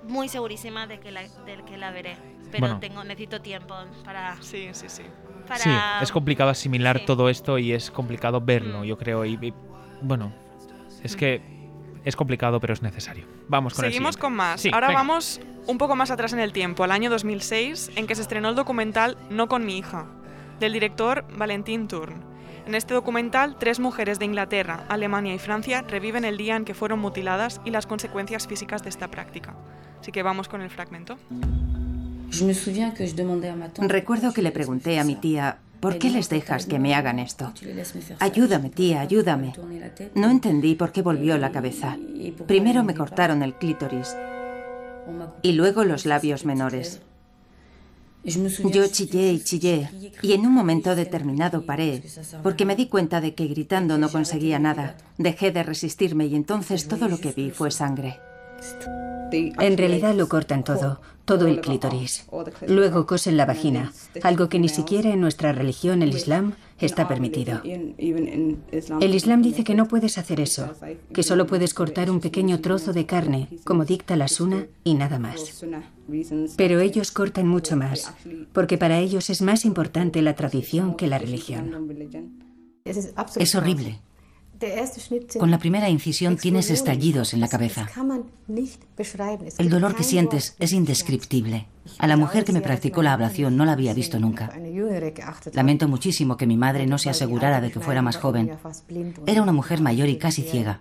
muy 0.04 0.28
segurísima 0.28 0.86
de 0.86 1.00
que 1.00 1.10
la, 1.10 1.22
de 1.22 1.62
que 1.66 1.76
la 1.76 1.90
veré. 1.90 2.16
Pero 2.50 2.78
tengo, 2.78 3.02
necesito 3.02 3.40
tiempo 3.40 3.74
para. 4.04 4.36
Sí, 4.42 4.68
sí, 4.72 4.88
sí. 4.88 5.02
Sí, 5.56 5.70
es 6.00 6.12
complicado 6.12 6.50
asimilar 6.50 7.00
todo 7.04 7.28
esto 7.28 7.58
y 7.58 7.72
es 7.72 7.90
complicado 7.90 8.40
verlo, 8.40 8.80
mm. 8.80 8.84
yo 8.84 8.96
creo. 8.96 9.24
Y, 9.24 9.52
bueno, 10.00 10.32
es 11.02 11.16
que 11.16 11.42
es 12.04 12.16
complicado, 12.16 12.60
pero 12.60 12.72
es 12.72 12.82
necesario. 12.82 13.26
Vamos 13.48 13.74
con 13.74 13.84
Seguimos 13.84 14.16
con 14.16 14.34
más. 14.34 14.64
Ahora 14.72 14.92
vamos 14.92 15.40
un 15.66 15.78
poco 15.78 15.96
más 15.96 16.10
atrás 16.10 16.32
en 16.32 16.40
el 16.40 16.52
tiempo, 16.52 16.84
al 16.84 16.90
año 16.90 17.10
2006, 17.10 17.92
en 17.96 18.06
que 18.06 18.14
se 18.14 18.22
estrenó 18.22 18.48
el 18.50 18.54
documental 18.54 19.16
No 19.30 19.48
con 19.48 19.64
mi 19.64 19.78
hija, 19.78 20.06
del 20.58 20.72
director 20.72 21.24
Valentín 21.36 21.88
Turn. 21.88 22.31
En 22.66 22.74
este 22.76 22.94
documental, 22.94 23.56
tres 23.58 23.80
mujeres 23.80 24.18
de 24.18 24.24
Inglaterra, 24.24 24.84
Alemania 24.88 25.34
y 25.34 25.38
Francia 25.38 25.82
reviven 25.82 26.24
el 26.24 26.36
día 26.36 26.56
en 26.56 26.64
que 26.64 26.74
fueron 26.74 27.00
mutiladas 27.00 27.60
y 27.64 27.70
las 27.70 27.86
consecuencias 27.86 28.46
físicas 28.46 28.82
de 28.82 28.88
esta 28.88 29.08
práctica. 29.08 29.54
Así 30.00 30.12
que 30.12 30.22
vamos 30.22 30.48
con 30.48 30.62
el 30.62 30.70
fragmento. 30.70 31.18
Recuerdo 33.78 34.32
que 34.32 34.42
le 34.42 34.52
pregunté 34.52 34.98
a 34.98 35.04
mi 35.04 35.16
tía, 35.16 35.58
¿por 35.80 35.98
qué 35.98 36.10
les 36.10 36.28
dejas 36.28 36.66
que 36.66 36.78
me 36.78 36.94
hagan 36.94 37.18
esto? 37.18 37.52
Ayúdame, 38.20 38.70
tía, 38.70 39.00
ayúdame. 39.00 39.52
No 40.14 40.30
entendí 40.30 40.74
por 40.76 40.92
qué 40.92 41.02
volvió 41.02 41.36
la 41.38 41.50
cabeza. 41.50 41.96
Primero 42.46 42.84
me 42.84 42.94
cortaron 42.94 43.42
el 43.42 43.54
clítoris 43.54 44.16
y 45.42 45.52
luego 45.52 45.84
los 45.84 46.06
labios 46.06 46.44
menores. 46.44 47.02
Yo 48.24 48.86
chillé 48.86 49.32
y 49.32 49.40
chillé 49.40 49.88
y 50.22 50.32
en 50.32 50.46
un 50.46 50.52
momento 50.52 50.94
determinado 50.94 51.66
paré 51.66 52.04
porque 52.42 52.64
me 52.64 52.76
di 52.76 52.86
cuenta 52.86 53.20
de 53.20 53.34
que 53.34 53.48
gritando 53.48 53.98
no 53.98 54.10
conseguía 54.10 54.58
nada. 54.58 54.96
Dejé 55.18 55.50
de 55.50 55.62
resistirme 55.64 56.26
y 56.26 56.36
entonces 56.36 56.86
todo 56.86 57.08
lo 57.08 57.18
que 57.18 57.32
vi 57.32 57.50
fue 57.50 57.70
sangre. 57.70 58.20
En 59.32 59.76
realidad 59.76 60.14
lo 60.14 60.28
cortan 60.28 60.62
todo, 60.62 61.00
todo 61.24 61.46
el 61.46 61.60
clítoris. 61.60 62.26
Luego 62.66 63.06
cosen 63.06 63.36
la 63.36 63.46
vagina, 63.46 63.92
algo 64.22 64.48
que 64.48 64.58
ni 64.58 64.68
siquiera 64.68 65.10
en 65.10 65.20
nuestra 65.20 65.52
religión, 65.52 66.02
el 66.02 66.10
Islam, 66.10 66.54
está 66.78 67.08
permitido. 67.08 67.60
El 67.64 69.14
Islam 69.14 69.42
dice 69.42 69.64
que 69.64 69.74
no 69.74 69.86
puedes 69.86 70.18
hacer 70.18 70.40
eso, 70.40 70.74
que 71.12 71.22
solo 71.22 71.46
puedes 71.46 71.74
cortar 71.74 72.10
un 72.10 72.20
pequeño 72.20 72.60
trozo 72.60 72.92
de 72.92 73.06
carne, 73.06 73.48
como 73.64 73.84
dicta 73.84 74.16
la 74.16 74.28
suna, 74.28 74.66
y 74.84 74.94
nada 74.94 75.18
más. 75.18 75.64
Pero 76.56 76.80
ellos 76.80 77.12
cortan 77.12 77.46
mucho 77.46 77.76
más, 77.76 78.12
porque 78.52 78.78
para 78.78 78.98
ellos 78.98 79.30
es 79.30 79.42
más 79.42 79.64
importante 79.64 80.22
la 80.22 80.34
tradición 80.34 80.96
que 80.96 81.06
la 81.06 81.18
religión. 81.18 81.96
Es 82.84 83.54
horrible. 83.54 84.00
Con 85.38 85.50
la 85.50 85.58
primera 85.58 85.88
incisión 85.88 86.36
tienes 86.36 86.70
estallidos 86.70 87.34
en 87.34 87.40
la 87.40 87.48
cabeza. 87.48 87.88
El 89.58 89.70
dolor 89.70 89.94
que 89.94 90.04
sientes 90.04 90.56
es 90.58 90.72
indescriptible. 90.72 91.66
A 91.98 92.06
la 92.06 92.16
mujer 92.16 92.44
que 92.44 92.52
me 92.52 92.60
practicó 92.60 93.02
la 93.02 93.12
ablación 93.12 93.56
no 93.56 93.64
la 93.64 93.72
había 93.72 93.94
visto 93.94 94.20
nunca. 94.20 94.52
Lamento 95.52 95.88
muchísimo 95.88 96.36
que 96.36 96.46
mi 96.46 96.56
madre 96.56 96.86
no 96.86 96.98
se 96.98 97.10
asegurara 97.10 97.60
de 97.60 97.70
que 97.70 97.80
fuera 97.80 98.02
más 98.02 98.16
joven. 98.16 98.56
Era 99.26 99.42
una 99.42 99.52
mujer 99.52 99.80
mayor 99.80 100.08
y 100.08 100.18
casi 100.18 100.42
ciega. 100.42 100.80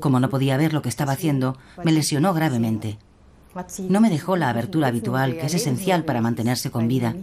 Como 0.00 0.20
no 0.20 0.28
podía 0.28 0.56
ver 0.56 0.72
lo 0.72 0.82
que 0.82 0.88
estaba 0.88 1.12
haciendo, 1.12 1.56
me 1.84 1.92
lesionó 1.92 2.34
gravemente. 2.34 2.98
No 3.88 4.00
me 4.00 4.10
dejó 4.10 4.36
la 4.36 4.48
abertura 4.48 4.88
habitual, 4.88 5.36
que 5.36 5.46
es 5.46 5.54
esencial 5.54 6.04
para 6.04 6.20
mantenerse 6.20 6.70
con 6.70 6.88
vida. 6.88 7.14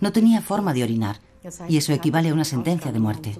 No 0.00 0.12
tenía 0.12 0.40
forma 0.40 0.72
de 0.72 0.82
orinar, 0.82 1.20
y 1.68 1.76
eso 1.76 1.92
equivale 1.92 2.30
a 2.30 2.34
una 2.34 2.44
sentencia 2.44 2.92
de 2.92 3.00
muerte. 3.00 3.36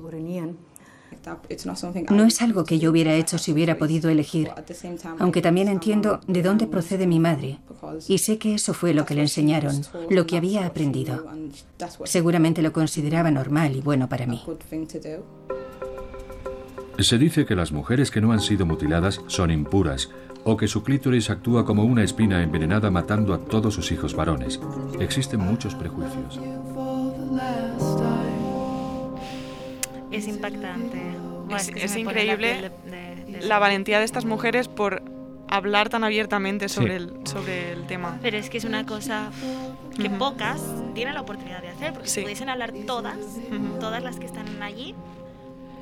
No 2.11 2.25
es 2.25 2.43
algo 2.43 2.65
que 2.65 2.79
yo 2.79 2.91
hubiera 2.91 3.15
hecho 3.15 3.39
si 3.39 3.53
hubiera 3.53 3.79
podido 3.79 4.11
elegir, 4.11 4.51
aunque 5.19 5.41
también 5.41 5.69
entiendo 5.69 6.21
de 6.27 6.43
dónde 6.43 6.67
procede 6.67 7.07
mi 7.07 7.21
madre 7.21 7.59
y 8.09 8.19
sé 8.19 8.39
que 8.39 8.55
eso 8.55 8.75
fue 8.75 8.95
lo 8.95 9.07
que 9.07 9.15
le 9.15 9.23
enseñaron, 9.23 9.83
lo 10.11 10.27
que 10.27 10.37
había 10.37 10.67
aprendido. 10.67 11.27
Seguramente 12.05 12.63
lo 12.63 12.73
consideraba 12.73 13.31
normal 13.31 13.77
y 13.77 13.81
bueno 13.81 14.09
para 14.09 14.27
mí. 14.27 14.43
Se 16.99 17.19
dice 17.19 17.45
que 17.45 17.57
las 17.57 17.73
mujeres 17.73 18.11
que 18.11 18.21
no 18.21 18.33
han 18.33 18.41
sido 18.41 18.67
mutiladas 18.67 19.21
son 19.27 19.51
impuras, 19.51 20.11
o 20.45 20.57
que 20.57 20.69
su 20.69 20.83
clítoris 20.83 21.31
actúa 21.31 21.65
como 21.65 21.85
una 21.85 22.05
espina 22.05 22.43
envenenada 22.43 22.91
matando 22.91 23.35
a 23.35 23.39
todos 23.39 23.75
sus 23.75 23.91
hijos 23.91 24.15
varones. 24.15 24.61
Existen 25.01 25.41
muchos 25.41 25.75
prejuicios. 25.75 26.39
Es 30.15 30.29
impactante. 30.29 31.01
Es, 31.77 31.97
increíble 31.97 32.71
la 33.41 33.59
valentía 33.59 33.99
de 33.99 34.05
estas 34.05 34.25
mujeres 34.25 34.69
por 34.69 35.03
hablar 35.49 35.89
tan 35.89 36.05
abiertamente 36.05 36.69
sobre, 36.69 36.97
el, 36.97 37.13
sobre 37.25 37.73
el 37.73 37.87
tema. 37.87 38.19
Pero 38.23 38.39
es 38.39 38.51
que 38.51 38.59
es 38.59 38.65
una 38.65 38.87
cosa 38.87 39.31
que 39.97 40.11
pocas 40.11 40.63
tienen 40.95 41.15
la 41.15 41.21
oportunidad 41.21 41.63
de 41.63 41.69
hacer, 41.69 41.93
porque 41.93 42.09
si 42.09 42.23
pudiesen 42.23 42.49
hablar 42.49 42.73
todas, 42.87 43.19
todas 43.81 44.03
las 44.03 44.19
que 44.19 44.27
están 44.27 44.63
allí, 44.63 44.95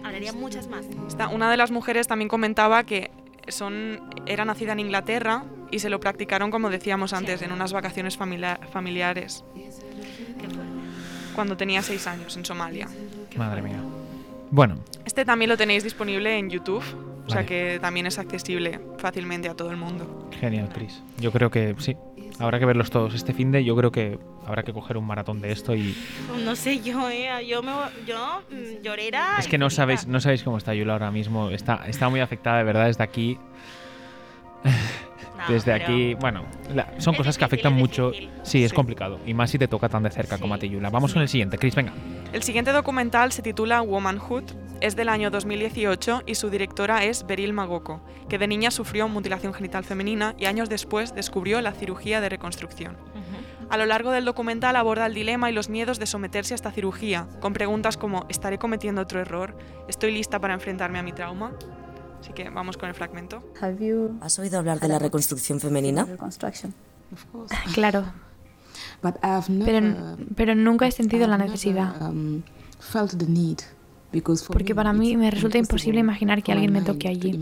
hablarían 0.04 0.38
muchas 0.38 0.66
más. 0.68 0.86
una 1.32 1.50
de 1.50 1.56
las 1.56 1.70
mujeres 1.70 2.06
también 2.08 2.28
comentaba 2.28 2.84
que 2.84 3.10
son, 3.48 4.10
era 4.26 4.44
nacida 4.44 4.72
en 4.72 4.80
Inglaterra 4.80 5.44
y 5.70 5.78
se 5.78 5.90
lo 5.90 6.00
practicaron, 6.00 6.50
como 6.50 6.70
decíamos 6.70 7.12
antes, 7.12 7.40
en 7.42 7.52
unas 7.52 7.72
vacaciones 7.72 8.16
familiares. 8.16 9.44
Cuando 11.34 11.56
tenía 11.56 11.82
seis 11.82 12.06
años 12.06 12.36
en 12.36 12.44
Somalia. 12.44 12.88
Madre 13.36 13.62
mía. 13.62 13.80
Bueno. 14.52 14.76
Este 15.06 15.24
también 15.24 15.48
lo 15.48 15.56
tenéis 15.56 15.82
disponible 15.82 16.38
en 16.38 16.50
YouTube. 16.50 16.84
O 17.26 17.30
sea 17.30 17.46
que 17.46 17.78
también 17.80 18.06
es 18.06 18.18
accesible 18.18 18.80
fácilmente 18.98 19.48
a 19.48 19.54
todo 19.54 19.70
el 19.70 19.76
mundo. 19.78 20.28
Genial, 20.38 20.68
Chris. 20.74 21.02
Yo 21.18 21.32
creo 21.32 21.50
que 21.50 21.74
sí. 21.78 21.96
Habrá 22.38 22.58
que 22.58 22.66
verlos 22.66 22.90
todos 22.90 23.14
este 23.14 23.32
fin 23.32 23.50
de. 23.50 23.64
Yo 23.64 23.74
creo 23.76 23.90
que 23.90 24.18
habrá 24.46 24.62
que 24.62 24.72
coger 24.74 24.98
un 24.98 25.06
maratón 25.06 25.40
de 25.40 25.52
esto 25.52 25.74
y. 25.74 25.96
No 26.44 26.54
sé 26.54 26.80
yo, 26.80 27.08
eh. 27.08 27.46
Yo, 27.46 27.62
me, 27.62 27.72
yo 28.06 28.42
mm, 28.50 28.82
llorera. 28.82 29.36
Es 29.38 29.48
que 29.48 29.56
no 29.56 29.70
sabéis, 29.70 30.06
no 30.06 30.20
sabéis 30.20 30.42
cómo 30.42 30.58
está 30.58 30.74
Yula 30.74 30.92
ahora 30.94 31.10
mismo. 31.10 31.48
Está, 31.48 31.86
está 31.86 32.10
muy 32.10 32.20
afectada, 32.20 32.58
de 32.58 32.64
verdad, 32.64 32.86
desde 32.86 33.04
aquí. 33.04 33.38
Desde 35.48 35.72
aquí, 35.72 36.14
bueno, 36.14 36.44
son 36.98 37.14
cosas 37.14 37.38
que 37.38 37.44
afectan 37.44 37.72
mucho. 37.72 38.12
Sí, 38.42 38.64
es 38.64 38.72
complicado. 38.72 39.18
Y 39.26 39.34
más 39.34 39.50
si 39.50 39.58
te 39.58 39.68
toca 39.68 39.88
tan 39.88 40.02
de 40.02 40.10
cerca 40.10 40.38
como 40.38 40.54
a 40.54 40.58
ti, 40.58 40.68
Yula. 40.68 40.90
Vamos 40.90 41.12
con 41.12 41.22
el 41.22 41.28
siguiente, 41.28 41.58
Chris, 41.58 41.74
venga. 41.74 41.92
El 42.32 42.42
siguiente 42.42 42.72
documental 42.72 43.32
se 43.32 43.42
titula 43.42 43.82
Womanhood, 43.82 44.44
es 44.80 44.96
del 44.96 45.08
año 45.08 45.30
2018 45.30 46.22
y 46.26 46.34
su 46.34 46.50
directora 46.50 47.04
es 47.04 47.26
Beryl 47.26 47.52
Magoko, 47.52 48.02
que 48.28 48.38
de 48.38 48.48
niña 48.48 48.70
sufrió 48.70 49.06
mutilación 49.06 49.54
genital 49.54 49.84
femenina 49.84 50.34
y 50.38 50.46
años 50.46 50.68
después 50.68 51.14
descubrió 51.14 51.60
la 51.60 51.72
cirugía 51.72 52.20
de 52.20 52.28
reconstrucción. 52.28 52.96
A 53.70 53.76
lo 53.76 53.86
largo 53.86 54.10
del 54.10 54.24
documental 54.24 54.76
aborda 54.76 55.06
el 55.06 55.14
dilema 55.14 55.50
y 55.50 55.54
los 55.54 55.68
miedos 55.68 55.98
de 55.98 56.06
someterse 56.06 56.52
a 56.52 56.56
esta 56.56 56.72
cirugía, 56.72 57.28
con 57.40 57.52
preguntas 57.52 57.96
como 57.96 58.26
¿estaré 58.28 58.58
cometiendo 58.58 59.00
otro 59.00 59.20
error? 59.20 59.56
¿Estoy 59.88 60.12
lista 60.12 60.40
para 60.40 60.54
enfrentarme 60.54 60.98
a 60.98 61.02
mi 61.02 61.12
trauma? 61.12 61.52
Así 62.22 62.32
que 62.34 62.48
vamos 62.50 62.76
con 62.76 62.88
el 62.88 62.94
fragmento. 62.94 63.42
¿Has 64.20 64.38
oído 64.38 64.56
hablar 64.56 64.78
de 64.78 64.86
la 64.86 65.00
reconstrucción 65.00 65.58
femenina? 65.58 66.06
Claro, 67.74 68.04
pero, 69.64 70.16
pero 70.36 70.54
nunca 70.54 70.86
he 70.86 70.92
sentido 70.92 71.26
la 71.26 71.36
necesidad. 71.36 72.00
Um, 72.00 72.42
Porque 74.52 74.74
para 74.74 74.92
mí 74.92 75.16
me 75.16 75.30
resulta 75.32 75.58
imposible 75.58 75.98
imaginar 75.98 76.44
que 76.44 76.52
alguien 76.52 76.72
me 76.72 76.82
toque 76.82 77.08
allí. 77.08 77.36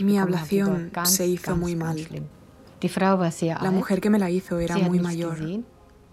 Mi 0.00 0.18
ablación 0.18 0.92
se 1.04 1.26
hizo 1.26 1.56
muy 1.56 1.74
mal. 1.74 1.96
La 3.62 3.70
mujer 3.70 4.00
que 4.02 4.10
me 4.10 4.18
la 4.18 4.30
hizo 4.30 4.58
era 4.58 4.76
muy 4.76 5.00
mayor. 5.00 5.38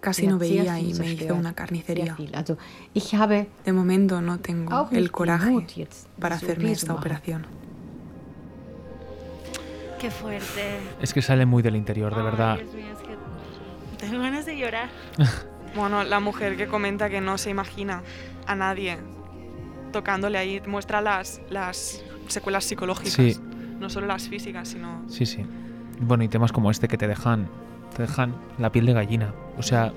Casi 0.01 0.27
no 0.27 0.37
veía 0.39 0.79
y 0.79 0.93
me 0.95 1.13
hizo 1.13 1.35
una 1.35 1.53
carnicería. 1.53 2.17
De 3.65 3.73
momento 3.73 4.21
no 4.21 4.39
tengo 4.39 4.89
el 4.91 5.11
coraje 5.11 5.87
para 6.19 6.35
hacerme 6.35 6.71
esta 6.71 6.93
operación. 6.93 7.45
Qué 9.99 10.09
fuerte. 10.09 10.79
Es 10.99 11.13
que 11.13 11.21
sale 11.21 11.45
muy 11.45 11.61
del 11.61 11.75
interior, 11.75 12.15
de 12.15 12.23
verdad. 12.23 12.57
Dios 12.57 12.73
mío, 12.73 12.85
es 12.91 12.97
que 13.07 13.15
tengo 14.05 14.19
ganas 14.19 14.47
de 14.47 14.57
llorar. 14.57 14.89
bueno, 15.75 16.03
la 16.03 16.19
mujer 16.19 16.57
que 16.57 16.65
comenta 16.65 17.07
que 17.07 17.21
no 17.21 17.37
se 17.37 17.51
imagina 17.51 18.01
a 18.47 18.55
nadie 18.55 18.97
tocándole 19.91 20.39
ahí 20.39 20.59
muestra 20.65 21.01
las, 21.01 21.41
las 21.51 22.03
secuelas 22.27 22.65
psicológicas. 22.65 23.13
Sí. 23.13 23.37
No 23.79 23.91
solo 23.91 24.07
las 24.07 24.27
físicas, 24.27 24.69
sino... 24.69 25.03
Sí, 25.07 25.27
sí. 25.27 25.45
Bueno, 25.99 26.23
y 26.23 26.27
temas 26.27 26.51
como 26.51 26.71
este 26.71 26.87
que 26.87 26.97
te 26.97 27.07
dejan, 27.07 27.47
te 27.95 28.03
dejan 28.03 28.35
la 28.57 28.71
piel 28.71 28.85
de 28.85 28.93
gallina. 28.93 29.33
O 29.57 29.63
sea, 29.63 29.91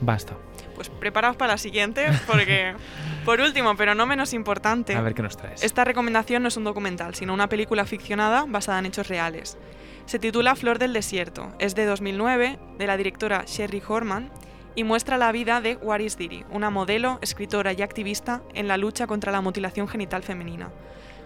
basta. 0.00 0.34
Pues 0.74 0.88
preparaos 0.88 1.36
para 1.36 1.52
la 1.52 1.58
siguiente, 1.58 2.06
porque 2.26 2.74
por 3.24 3.40
último, 3.40 3.76
pero 3.76 3.94
no 3.94 4.06
menos 4.06 4.32
importante, 4.32 4.94
a 4.94 5.00
ver 5.00 5.14
qué 5.14 5.22
nos 5.22 5.36
traes. 5.36 5.62
Esta 5.62 5.84
recomendación 5.84 6.42
no 6.42 6.48
es 6.48 6.56
un 6.56 6.64
documental, 6.64 7.14
sino 7.14 7.34
una 7.34 7.48
película 7.48 7.84
ficcionada 7.84 8.44
basada 8.48 8.78
en 8.78 8.86
hechos 8.86 9.08
reales. 9.08 9.58
Se 10.06 10.18
titula 10.18 10.56
Flor 10.56 10.78
del 10.78 10.92
Desierto, 10.92 11.52
es 11.58 11.74
de 11.74 11.84
2009, 11.84 12.58
de 12.78 12.86
la 12.86 12.96
directora 12.96 13.44
Sherry 13.46 13.82
Horman, 13.86 14.30
y 14.74 14.84
muestra 14.84 15.18
la 15.18 15.30
vida 15.32 15.60
de 15.60 15.76
Waris 15.76 16.16
Diri, 16.16 16.44
una 16.50 16.70
modelo, 16.70 17.18
escritora 17.20 17.72
y 17.72 17.82
activista 17.82 18.42
en 18.54 18.68
la 18.68 18.78
lucha 18.78 19.06
contra 19.06 19.30
la 19.30 19.40
mutilación 19.40 19.86
genital 19.86 20.22
femenina. 20.22 20.70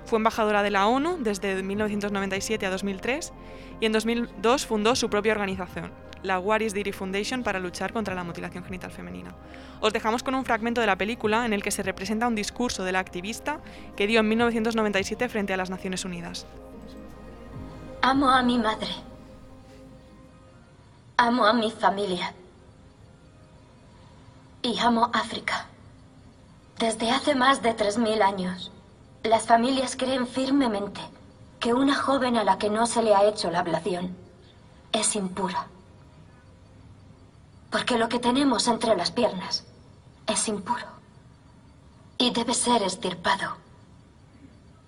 Fue 0.06 0.18
embajadora 0.18 0.62
de 0.62 0.70
la 0.70 0.86
ONU 0.86 1.18
desde 1.18 1.60
1997 1.62 2.64
a 2.64 2.70
2003 2.70 3.32
y 3.80 3.86
en 3.86 3.92
2002 3.92 4.64
fundó 4.64 4.94
su 4.94 5.10
propia 5.10 5.32
organización, 5.32 5.90
la 6.22 6.38
What 6.38 6.60
is 6.60 6.74
Diri 6.74 6.92
Foundation 6.92 7.42
para 7.42 7.58
luchar 7.58 7.92
contra 7.92 8.14
la 8.14 8.22
mutilación 8.22 8.62
genital 8.62 8.92
femenina. 8.92 9.34
Os 9.80 9.92
dejamos 9.92 10.22
con 10.22 10.36
un 10.36 10.44
fragmento 10.44 10.80
de 10.80 10.86
la 10.86 10.96
película 10.96 11.44
en 11.44 11.52
el 11.52 11.62
que 11.62 11.72
se 11.72 11.82
representa 11.82 12.28
un 12.28 12.36
discurso 12.36 12.84
de 12.84 12.92
la 12.92 13.00
activista 13.00 13.58
que 13.96 14.06
dio 14.06 14.20
en 14.20 14.28
1997 14.28 15.28
frente 15.28 15.52
a 15.52 15.56
las 15.56 15.70
Naciones 15.70 16.04
Unidas. 16.04 16.46
Amo 18.00 18.30
a 18.30 18.42
mi 18.44 18.58
madre. 18.58 18.94
Amo 21.16 21.44
a 21.44 21.52
mi 21.52 21.72
familia. 21.72 22.32
Y 24.62 24.78
amo 24.78 25.10
África. 25.12 25.66
Desde 26.78 27.10
hace 27.10 27.34
más 27.34 27.62
de 27.62 27.74
3.000 27.74 28.22
años, 28.22 28.70
las 29.26 29.46
familias 29.46 29.96
creen 29.96 30.26
firmemente 30.26 31.00
que 31.60 31.72
una 31.72 31.94
joven 31.94 32.36
a 32.36 32.44
la 32.44 32.58
que 32.58 32.70
no 32.70 32.86
se 32.86 33.02
le 33.02 33.14
ha 33.14 33.24
hecho 33.24 33.50
la 33.50 33.60
ablación 33.60 34.16
es 34.92 35.16
impura. 35.16 35.66
Porque 37.70 37.98
lo 37.98 38.08
que 38.08 38.18
tenemos 38.18 38.68
entre 38.68 38.96
las 38.96 39.10
piernas 39.10 39.64
es 40.26 40.48
impuro. 40.48 40.86
Y 42.18 42.30
debe 42.30 42.54
ser 42.54 42.82
estirpado. 42.82 43.56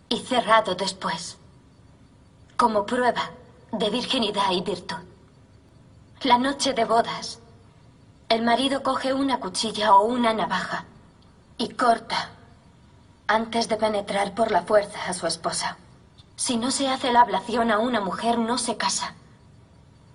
Y 0.08 0.18
cerrado 0.20 0.74
después. 0.74 1.36
Como 2.56 2.86
prueba 2.86 3.30
de 3.72 3.90
virginidad 3.90 4.50
y 4.52 4.62
virtud. 4.62 4.96
La 6.22 6.38
noche 6.38 6.72
de 6.72 6.84
bodas, 6.84 7.40
el 8.28 8.42
marido 8.42 8.82
coge 8.82 9.12
una 9.12 9.38
cuchilla 9.40 9.94
o 9.94 10.04
una 10.04 10.32
navaja 10.32 10.84
y 11.56 11.68
corta 11.70 12.30
antes 13.28 13.68
de 13.68 13.76
penetrar 13.76 14.34
por 14.34 14.50
la 14.50 14.62
fuerza 14.62 15.04
a 15.06 15.12
su 15.12 15.26
esposa. 15.26 15.76
Si 16.34 16.56
no 16.56 16.70
se 16.70 16.88
hace 16.88 17.12
la 17.12 17.20
ablación 17.20 17.70
a 17.70 17.78
una 17.78 18.00
mujer, 18.00 18.38
no 18.38 18.58
se 18.58 18.76
casa. 18.76 19.14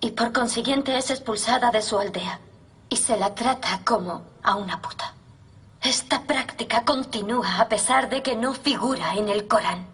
Y 0.00 0.10
por 0.10 0.32
consiguiente 0.32 0.98
es 0.98 1.10
expulsada 1.10 1.70
de 1.70 1.80
su 1.80 1.98
aldea 1.98 2.40
y 2.90 2.96
se 2.96 3.16
la 3.16 3.34
trata 3.34 3.80
como 3.84 4.22
a 4.42 4.56
una 4.56 4.82
puta. 4.82 5.14
Esta 5.80 6.22
práctica 6.22 6.84
continúa 6.84 7.60
a 7.60 7.68
pesar 7.68 8.08
de 8.08 8.22
que 8.22 8.36
no 8.36 8.52
figura 8.52 9.14
en 9.14 9.28
el 9.28 9.46
Corán. 9.46 9.86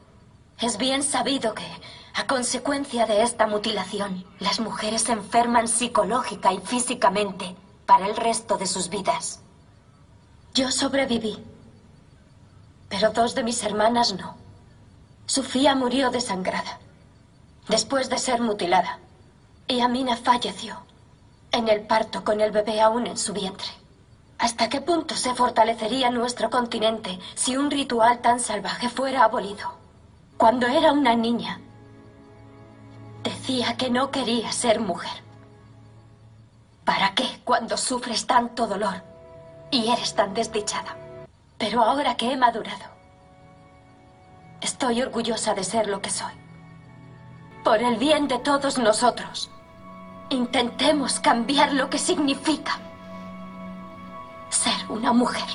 Es 0.58 0.78
bien 0.78 1.02
sabido 1.02 1.54
que, 1.54 1.66
a 2.14 2.26
consecuencia 2.26 3.06
de 3.06 3.22
esta 3.22 3.46
mutilación, 3.46 4.24
las 4.38 4.60
mujeres 4.60 5.02
se 5.02 5.12
enferman 5.12 5.68
psicológica 5.68 6.52
y 6.52 6.58
físicamente 6.60 7.56
para 7.86 8.06
el 8.06 8.16
resto 8.16 8.56
de 8.56 8.66
sus 8.66 8.88
vidas. 8.88 9.40
Yo 10.54 10.70
sobreviví, 10.70 11.44
pero 12.90 13.12
dos 13.12 13.34
de 13.34 13.44
mis 13.44 13.62
hermanas 13.62 14.12
no. 14.14 14.34
Sofía 15.24 15.74
murió 15.74 16.10
desangrada, 16.10 16.78
después 17.68 18.10
de 18.10 18.18
ser 18.18 18.42
mutilada, 18.42 18.98
y 19.68 19.80
Amina 19.80 20.16
falleció 20.16 20.76
en 21.52 21.68
el 21.68 21.82
parto 21.82 22.24
con 22.24 22.40
el 22.40 22.50
bebé 22.50 22.80
aún 22.80 23.06
en 23.06 23.16
su 23.16 23.32
vientre. 23.32 23.68
¿Hasta 24.38 24.68
qué 24.68 24.80
punto 24.80 25.14
se 25.14 25.34
fortalecería 25.34 26.10
nuestro 26.10 26.50
continente 26.50 27.18
si 27.34 27.56
un 27.56 27.70
ritual 27.70 28.20
tan 28.20 28.40
salvaje 28.40 28.88
fuera 28.88 29.24
abolido? 29.24 29.72
Cuando 30.36 30.66
era 30.66 30.92
una 30.92 31.14
niña, 31.14 31.60
decía 33.22 33.76
que 33.76 33.90
no 33.90 34.10
quería 34.10 34.50
ser 34.50 34.80
mujer. 34.80 35.22
¿Para 36.84 37.14
qué 37.14 37.40
cuando 37.44 37.76
sufres 37.76 38.26
tanto 38.26 38.66
dolor 38.66 39.02
y 39.70 39.90
eres 39.92 40.14
tan 40.14 40.34
desdichada? 40.34 40.96
Pero 41.60 41.82
ahora 41.82 42.16
que 42.16 42.32
he 42.32 42.36
madurado, 42.38 42.86
estoy 44.62 45.02
orgullosa 45.02 45.52
de 45.52 45.62
ser 45.62 45.88
lo 45.88 46.00
que 46.00 46.08
soy. 46.08 46.32
Por 47.62 47.82
el 47.82 47.96
bien 47.98 48.26
de 48.28 48.38
todos 48.38 48.78
nosotros. 48.78 49.50
Intentemos 50.30 51.20
cambiar 51.20 51.74
lo 51.74 51.90
que 51.90 51.98
significa 51.98 52.78
ser 54.48 54.88
una 54.88 55.12
mujer. 55.12 55.48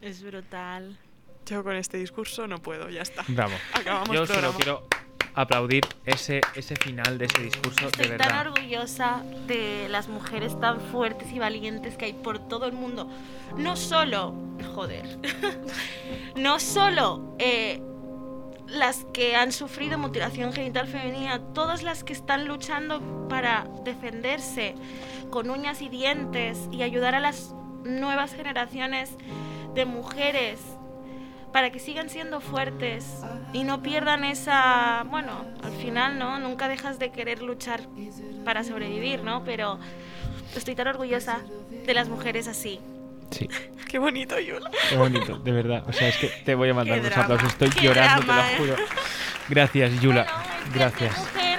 Es 0.00 0.22
brutal. 0.22 0.98
Yo 1.44 1.62
con 1.62 1.76
este 1.76 1.98
discurso 1.98 2.46
no 2.46 2.58
puedo, 2.58 2.88
ya 2.88 3.02
está. 3.02 3.22
Bravo. 3.28 3.54
Acabamos 3.74 4.16
Yo 4.16 4.26
solo 4.26 4.52
quiero 4.52 4.86
aplaudir 5.34 5.84
ese, 6.04 6.40
ese 6.54 6.76
final 6.76 7.18
de 7.18 7.26
ese 7.26 7.42
discurso 7.42 7.86
Estoy 7.86 8.04
de 8.04 8.10
verdad. 8.12 8.28
tan 8.28 8.46
orgullosa 8.46 9.22
de 9.46 9.88
las 9.88 10.08
mujeres 10.08 10.58
tan 10.60 10.80
fuertes 10.80 11.32
y 11.32 11.38
valientes 11.38 11.96
que 11.96 12.06
hay 12.06 12.12
por 12.12 12.38
todo 12.38 12.66
el 12.66 12.72
mundo. 12.72 13.08
No 13.56 13.76
solo, 13.76 14.34
joder, 14.74 15.18
no 16.36 16.60
solo 16.60 17.34
eh, 17.38 17.82
las 18.68 19.04
que 19.12 19.36
han 19.36 19.52
sufrido 19.52 19.98
mutilación 19.98 20.52
genital 20.52 20.86
femenina, 20.86 21.40
todas 21.52 21.82
las 21.82 22.04
que 22.04 22.12
están 22.12 22.46
luchando 22.46 23.28
para 23.28 23.66
defenderse 23.84 24.74
con 25.30 25.50
uñas 25.50 25.82
y 25.82 25.88
dientes 25.88 26.68
y 26.70 26.82
ayudar 26.82 27.14
a 27.14 27.20
las 27.20 27.54
nuevas 27.84 28.32
generaciones 28.32 29.10
de 29.74 29.84
mujeres 29.84 30.60
para 31.54 31.70
que 31.70 31.78
sigan 31.78 32.10
siendo 32.10 32.40
fuertes 32.40 33.20
y 33.52 33.62
no 33.62 33.80
pierdan 33.80 34.24
esa, 34.24 35.04
bueno, 35.08 35.44
al 35.62 35.70
final, 35.70 36.18
¿no? 36.18 36.40
Nunca 36.40 36.66
dejas 36.66 36.98
de 36.98 37.12
querer 37.12 37.42
luchar 37.42 37.82
para 38.44 38.64
sobrevivir, 38.64 39.22
¿no? 39.22 39.44
Pero 39.44 39.78
estoy 40.56 40.74
tan 40.74 40.88
orgullosa 40.88 41.42
de 41.86 41.94
las 41.94 42.08
mujeres 42.08 42.48
así. 42.48 42.80
Sí. 43.30 43.48
Qué 43.88 44.00
bonito, 44.00 44.36
Yula. 44.40 44.68
Qué 44.90 44.96
bonito, 44.96 45.38
de 45.38 45.52
verdad. 45.52 45.84
O 45.86 45.92
sea, 45.92 46.08
es 46.08 46.16
que 46.16 46.26
te 46.26 46.56
voy 46.56 46.70
a 46.70 46.74
mandar 46.74 46.98
los 46.98 47.16
aplausos. 47.16 47.48
Estoy 47.50 47.70
llorando, 47.80 48.22
te 48.22 48.32
lo 48.32 48.40
¿eh? 48.40 48.54
juro. 48.58 48.76
Gracias, 49.48 50.00
Yula. 50.00 50.26
Gracias. 50.74 51.16
Mujer, 51.16 51.36
oye, 51.36 51.53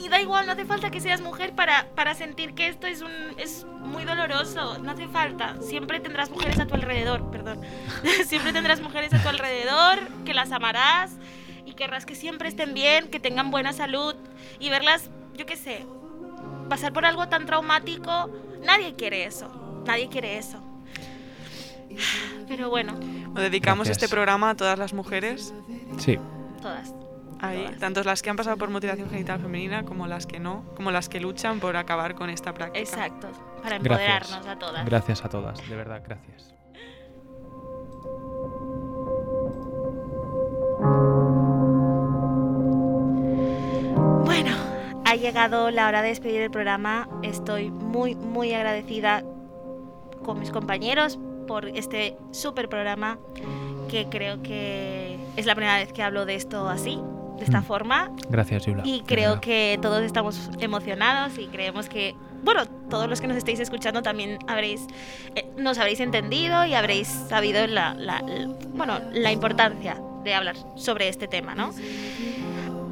y 0.00 0.08
da 0.08 0.20
igual, 0.20 0.46
no 0.46 0.52
hace 0.52 0.64
falta 0.64 0.90
que 0.90 1.00
seas 1.00 1.20
mujer 1.20 1.54
para, 1.54 1.86
para 1.94 2.14
sentir 2.14 2.54
que 2.54 2.68
esto 2.68 2.86
es 2.86 3.02
un 3.02 3.10
es 3.38 3.64
muy 3.64 4.04
doloroso, 4.04 4.78
no 4.78 4.90
hace 4.90 5.08
falta. 5.08 5.56
Siempre 5.60 6.00
tendrás 6.00 6.30
mujeres 6.30 6.58
a 6.60 6.66
tu 6.66 6.74
alrededor, 6.74 7.30
perdón. 7.30 7.60
siempre 8.26 8.52
tendrás 8.52 8.80
mujeres 8.80 9.12
a 9.14 9.22
tu 9.22 9.28
alrededor 9.28 9.98
que 10.24 10.34
las 10.34 10.52
amarás 10.52 11.12
y 11.66 11.72
querrás 11.74 12.06
que 12.06 12.14
siempre 12.14 12.48
estén 12.48 12.74
bien, 12.74 13.08
que 13.08 13.20
tengan 13.20 13.50
buena 13.50 13.72
salud 13.72 14.14
y 14.58 14.70
verlas, 14.70 15.10
yo 15.36 15.46
qué 15.46 15.56
sé, 15.56 15.86
pasar 16.68 16.92
por 16.92 17.04
algo 17.04 17.28
tan 17.28 17.46
traumático, 17.46 18.30
nadie 18.64 18.94
quiere 18.94 19.24
eso. 19.24 19.50
Nadie 19.86 20.08
quiere 20.08 20.38
eso. 20.38 20.62
Pero 22.48 22.70
bueno. 22.70 22.94
dedicamos 23.34 23.86
Gracias. 23.86 24.04
este 24.04 24.08
programa 24.08 24.50
a 24.50 24.54
todas 24.54 24.78
las 24.78 24.92
mujeres. 24.92 25.52
Sí. 25.98 26.18
Todas. 26.60 26.94
Ahí, 27.42 27.68
tanto 27.80 28.04
las 28.04 28.22
que 28.22 28.30
han 28.30 28.36
pasado 28.36 28.56
por 28.56 28.70
mutilación 28.70 29.10
genital 29.10 29.40
femenina 29.40 29.84
como 29.84 30.06
las 30.06 30.26
que 30.26 30.38
no, 30.38 30.64
como 30.76 30.92
las 30.92 31.08
que 31.08 31.20
luchan 31.20 31.58
por 31.58 31.76
acabar 31.76 32.14
con 32.14 32.30
esta 32.30 32.54
práctica. 32.54 32.78
Exacto, 32.78 33.28
para 33.62 33.78
Gracias. 33.78 34.30
empoderarnos 34.30 34.46
a 34.46 34.58
todas. 34.58 34.84
Gracias 34.86 35.24
a 35.24 35.28
todas, 35.28 35.68
de 35.68 35.76
verdad, 35.76 36.02
gracias. 36.06 36.54
Bueno, 44.24 44.56
ha 45.04 45.16
llegado 45.16 45.70
la 45.70 45.88
hora 45.88 46.02
de 46.02 46.08
despedir 46.08 46.42
el 46.42 46.50
programa. 46.50 47.08
Estoy 47.22 47.70
muy, 47.70 48.14
muy 48.14 48.52
agradecida 48.54 49.22
con 50.24 50.38
mis 50.38 50.50
compañeros 50.50 51.18
por 51.46 51.66
este 51.68 52.16
súper 52.30 52.68
programa 52.68 53.18
que 53.88 54.08
creo 54.08 54.42
que 54.42 55.18
es 55.36 55.46
la 55.46 55.54
primera 55.54 55.76
vez 55.76 55.92
que 55.92 56.02
hablo 56.02 56.24
de 56.24 56.34
esto 56.36 56.68
así, 56.68 57.00
de 57.42 57.46
esta 57.46 57.60
Mm. 57.60 57.64
forma. 57.64 58.10
Gracias, 58.30 58.66
Yula. 58.66 58.82
Y 58.86 59.00
creo 59.02 59.40
que 59.40 59.78
todos 59.82 60.02
estamos 60.02 60.50
emocionados 60.60 61.38
y 61.38 61.46
creemos 61.48 61.88
que, 61.88 62.14
bueno, 62.44 62.66
todos 62.88 63.08
los 63.08 63.20
que 63.20 63.26
nos 63.26 63.36
estéis 63.36 63.58
escuchando 63.60 64.02
también 64.02 64.38
habréis, 64.46 64.86
eh, 65.34 65.44
nos 65.58 65.78
habréis 65.78 66.00
entendido 66.00 66.64
y 66.64 66.74
habréis 66.74 67.08
sabido 67.08 67.66
la, 67.66 67.94
la- 67.94 68.20
la- 68.22 68.48
bueno, 68.74 69.00
la 69.12 69.32
importancia 69.32 69.96
de 70.24 70.34
hablar 70.34 70.56
sobre 70.76 71.08
este 71.08 71.26
tema, 71.28 71.54
¿no? 71.54 71.72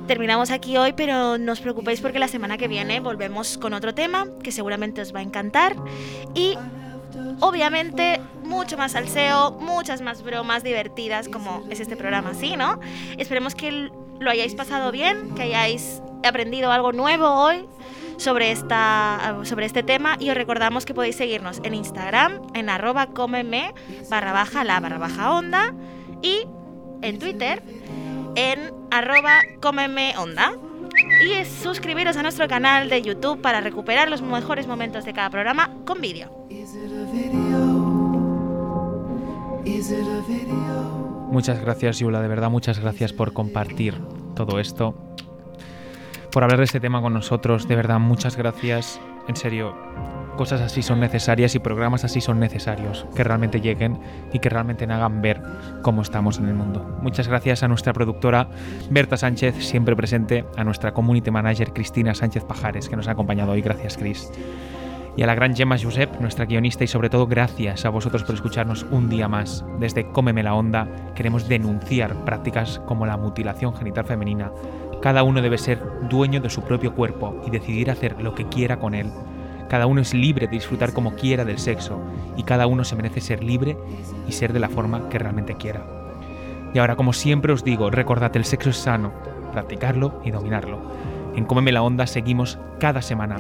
Terminamos 0.07 0.51
aquí 0.51 0.77
hoy, 0.77 0.93
pero 0.93 1.39
no 1.39 1.53
os 1.53 1.61
preocupéis 1.61 2.01
porque 2.01 2.19
la 2.19 2.27
semana 2.27 2.59
que 2.59 2.67
viene 2.67 2.99
volvemos 2.99 3.57
con 3.59 3.73
otro 3.75 3.95
tema 3.95 4.27
que 4.43 4.51
seguramente 4.51 5.01
os 5.01 5.15
va 5.15 5.21
a 5.21 5.23
encantar 5.23 5.77
y 6.35 6.59
obviamente 7.39 8.21
mucho 8.45 8.77
más 8.77 8.93
salseo, 8.93 9.53
muchas 9.53 10.01
más 10.03 10.23
bromas 10.25 10.65
divertidas 10.65 11.29
como 11.29 11.63
es 11.71 11.79
este 11.79 11.97
programa, 11.97 12.35
¿sí, 12.35 12.57
no? 12.57 12.81
Esperemos 13.19 13.55
que 13.55 13.69
l- 13.69 13.93
lo 14.21 14.31
hayáis 14.31 14.55
pasado 14.55 14.93
bien, 14.93 15.35
que 15.35 15.43
hayáis 15.43 16.03
aprendido 16.23 16.71
algo 16.71 16.93
nuevo 16.93 17.27
hoy 17.27 17.67
sobre, 18.19 18.53
esta, 18.53 19.41
sobre 19.45 19.67
este 19.67 19.83
tema. 19.83 20.17
Y 20.21 20.31
os 20.31 20.37
recordamos 20.37 20.85
que 20.85 20.95
podéis 20.95 21.17
seguirnos 21.17 21.61
en 21.65 21.75
Instagram 21.75 22.41
en 22.55 22.69
arroba 22.69 23.09
barra 24.11 24.33
baja 24.33 24.63
la 24.63 24.79
barra 24.79 24.99
baja 24.99 25.33
onda 25.33 25.75
y 26.23 26.47
en 27.03 27.19
Twitter 27.19 27.63
en 28.37 28.73
arroba 28.91 29.41
onda. 30.19 30.53
Y 31.25 31.45
suscribiros 31.45 32.17
a 32.17 32.23
nuestro 32.23 32.47
canal 32.47 32.91
de 32.91 33.03
YouTube 33.03 33.41
para 33.41 33.61
recuperar 33.61 34.11
los 34.11 34.23
mejores 34.23 34.67
momentos 34.67 35.05
de 35.05 35.13
cada 35.13 35.31
programa 35.31 35.71
con 35.87 36.01
vídeo. 36.01 36.31
Muchas 41.31 41.61
gracias, 41.61 42.01
Yula, 42.01 42.21
de 42.21 42.29
verdad, 42.29 42.51
muchas 42.51 42.81
gracias 42.81 43.13
por 43.13 43.33
compartir 43.33 43.95
todo 44.35 44.59
esto, 44.59 44.97
por 46.33 46.43
hablar 46.43 46.59
de 46.59 46.65
este 46.65 46.81
tema 46.81 47.01
con 47.01 47.15
nosotros, 47.15 47.69
de 47.69 47.77
verdad, 47.77 48.01
muchas 48.01 48.37
gracias. 48.37 49.01
En 49.29 49.37
serio, 49.37 49.77
cosas 50.37 50.61
así 50.61 50.83
son 50.83 50.99
necesarias 50.99 51.55
y 51.55 51.61
programas 51.61 52.05
así 52.05 52.21
son 52.21 52.41
necesarios, 52.41 53.07
que 53.15 53.23
realmente 53.23 53.61
lleguen 53.61 54.01
y 54.33 54.41
que 54.41 54.49
realmente 54.49 54.87
hagan 54.87 55.23
ver 55.23 55.41
cómo 55.83 56.03
estamos 56.03 56.39
en 56.39 56.49
el 56.49 56.55
mundo. 56.55 56.99
Muchas 57.01 57.29
gracias 57.29 57.63
a 57.63 57.69
nuestra 57.69 57.93
productora 57.93 58.49
Berta 58.91 59.17
Sánchez, 59.17 59.55
siempre 59.65 59.95
presente, 59.95 60.45
a 60.57 60.65
nuestra 60.65 60.93
community 60.93 61.31
manager 61.31 61.73
Cristina 61.73 62.13
Sánchez 62.13 62.43
Pajares, 62.45 62.89
que 62.89 62.97
nos 62.97 63.07
ha 63.07 63.13
acompañado 63.13 63.53
hoy. 63.53 63.63
Gracias, 63.63 63.97
Cris. 63.97 64.33
Y 65.17 65.23
a 65.23 65.27
la 65.27 65.35
gran 65.35 65.55
Gemma 65.55 65.77
Josep, 65.79 66.21
nuestra 66.21 66.47
guionista, 66.47 66.85
y 66.85 66.87
sobre 66.87 67.11
todo 67.11 67.27
gracias 67.27 67.85
a 67.85 67.91
vosotros 67.91 68.23
por 68.23 68.35
escucharnos 68.35 68.87
un 68.91 69.09
día 69.09 69.29
más. 69.29 69.65
Desde 69.79 70.11
Cómeme 70.13 70.43
la 70.43 70.55
Onda 70.55 70.87
queremos 71.15 71.49
denunciar 71.49 72.15
prácticas 72.25 72.81
como 72.87 73.07
la 73.07 73.17
mutilación 73.17 73.75
genital 73.75 74.05
femenina. 74.05 74.53
Cada 75.03 75.23
uno 75.23 75.43
debe 75.43 75.59
ser 75.59 75.83
dueño 76.09 76.41
de 76.41 76.51
su 76.51 76.63
propio 76.63 76.95
cuerpo 76.95 77.43
y 77.47 77.51
decidir 77.51 77.91
hacer 77.91 78.21
lo 78.23 78.35
que 78.35 78.47
quiera 78.47 78.79
con 78.79 78.95
él. 78.95 79.11
Cada 79.69 79.87
uno 79.87 80.01
es 80.01 80.15
libre 80.15 80.47
de 80.47 80.57
disfrutar 80.57 80.93
como 80.93 81.15
quiera 81.15 81.45
del 81.45 81.59
sexo 81.59 82.01
y 82.37 82.43
cada 82.45 82.67
uno 82.67 82.85
se 82.85 82.97
merece 82.97 83.21
ser 83.21 83.43
libre 83.43 83.77
y 84.29 84.33
ser 84.33 84.53
de 84.53 84.61
la 84.61 84.69
forma 84.69 85.09
que 85.09 85.19
realmente 85.19 85.55
quiera. 85.55 85.85
Y 86.73 86.79
ahora, 86.79 86.97
como 86.97 87.13
siempre 87.13 87.53
os 87.53 87.65
digo, 87.65 87.91
recordad, 87.91 88.37
el 88.37 88.45
sexo 88.45 88.71
es 88.71 88.77
sano, 88.77 89.13
practicarlo 89.53 90.21
y 90.25 90.31
dominarlo. 90.31 90.81
En 91.35 91.45
Cómeme 91.45 91.73
la 91.73 91.83
Onda 91.83 92.07
seguimos 92.07 92.59
cada 92.79 93.03
semana 93.03 93.37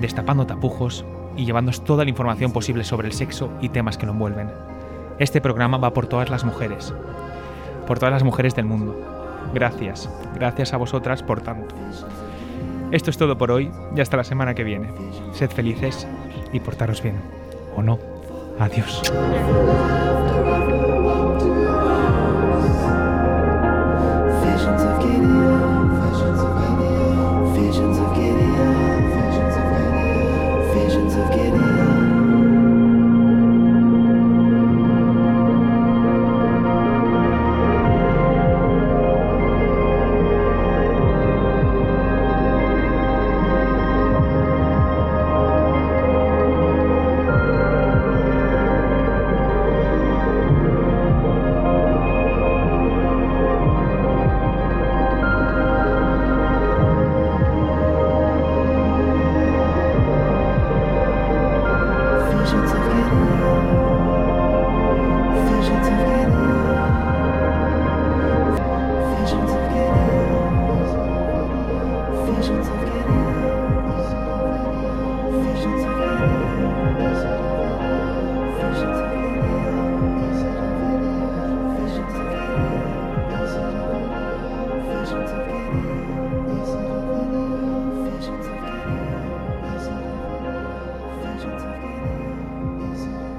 destapando 0.00 0.46
tapujos 0.46 1.04
y 1.36 1.44
llevándoos 1.44 1.84
toda 1.84 2.04
la 2.04 2.10
información 2.10 2.52
posible 2.52 2.84
sobre 2.84 3.08
el 3.08 3.14
sexo 3.14 3.50
y 3.60 3.68
temas 3.68 3.98
que 3.98 4.06
lo 4.06 4.12
envuelven. 4.12 4.50
Este 5.18 5.40
programa 5.40 5.78
va 5.78 5.92
por 5.92 6.06
todas 6.06 6.30
las 6.30 6.44
mujeres, 6.44 6.92
por 7.86 7.98
todas 7.98 8.12
las 8.12 8.24
mujeres 8.24 8.54
del 8.54 8.66
mundo. 8.66 8.96
Gracias, 9.54 10.10
gracias 10.34 10.72
a 10.72 10.76
vosotras 10.76 11.22
por 11.22 11.40
tanto. 11.40 11.74
Esto 12.90 13.10
es 13.10 13.18
todo 13.18 13.36
por 13.36 13.50
hoy 13.50 13.70
y 13.94 14.00
hasta 14.00 14.16
la 14.16 14.24
semana 14.24 14.54
que 14.54 14.64
viene. 14.64 14.90
Sed 15.32 15.50
felices 15.50 16.06
y 16.52 16.60
portaros 16.60 17.02
bien. 17.02 17.16
¿O 17.76 17.82
no? 17.82 17.98
Adiós. 18.58 19.02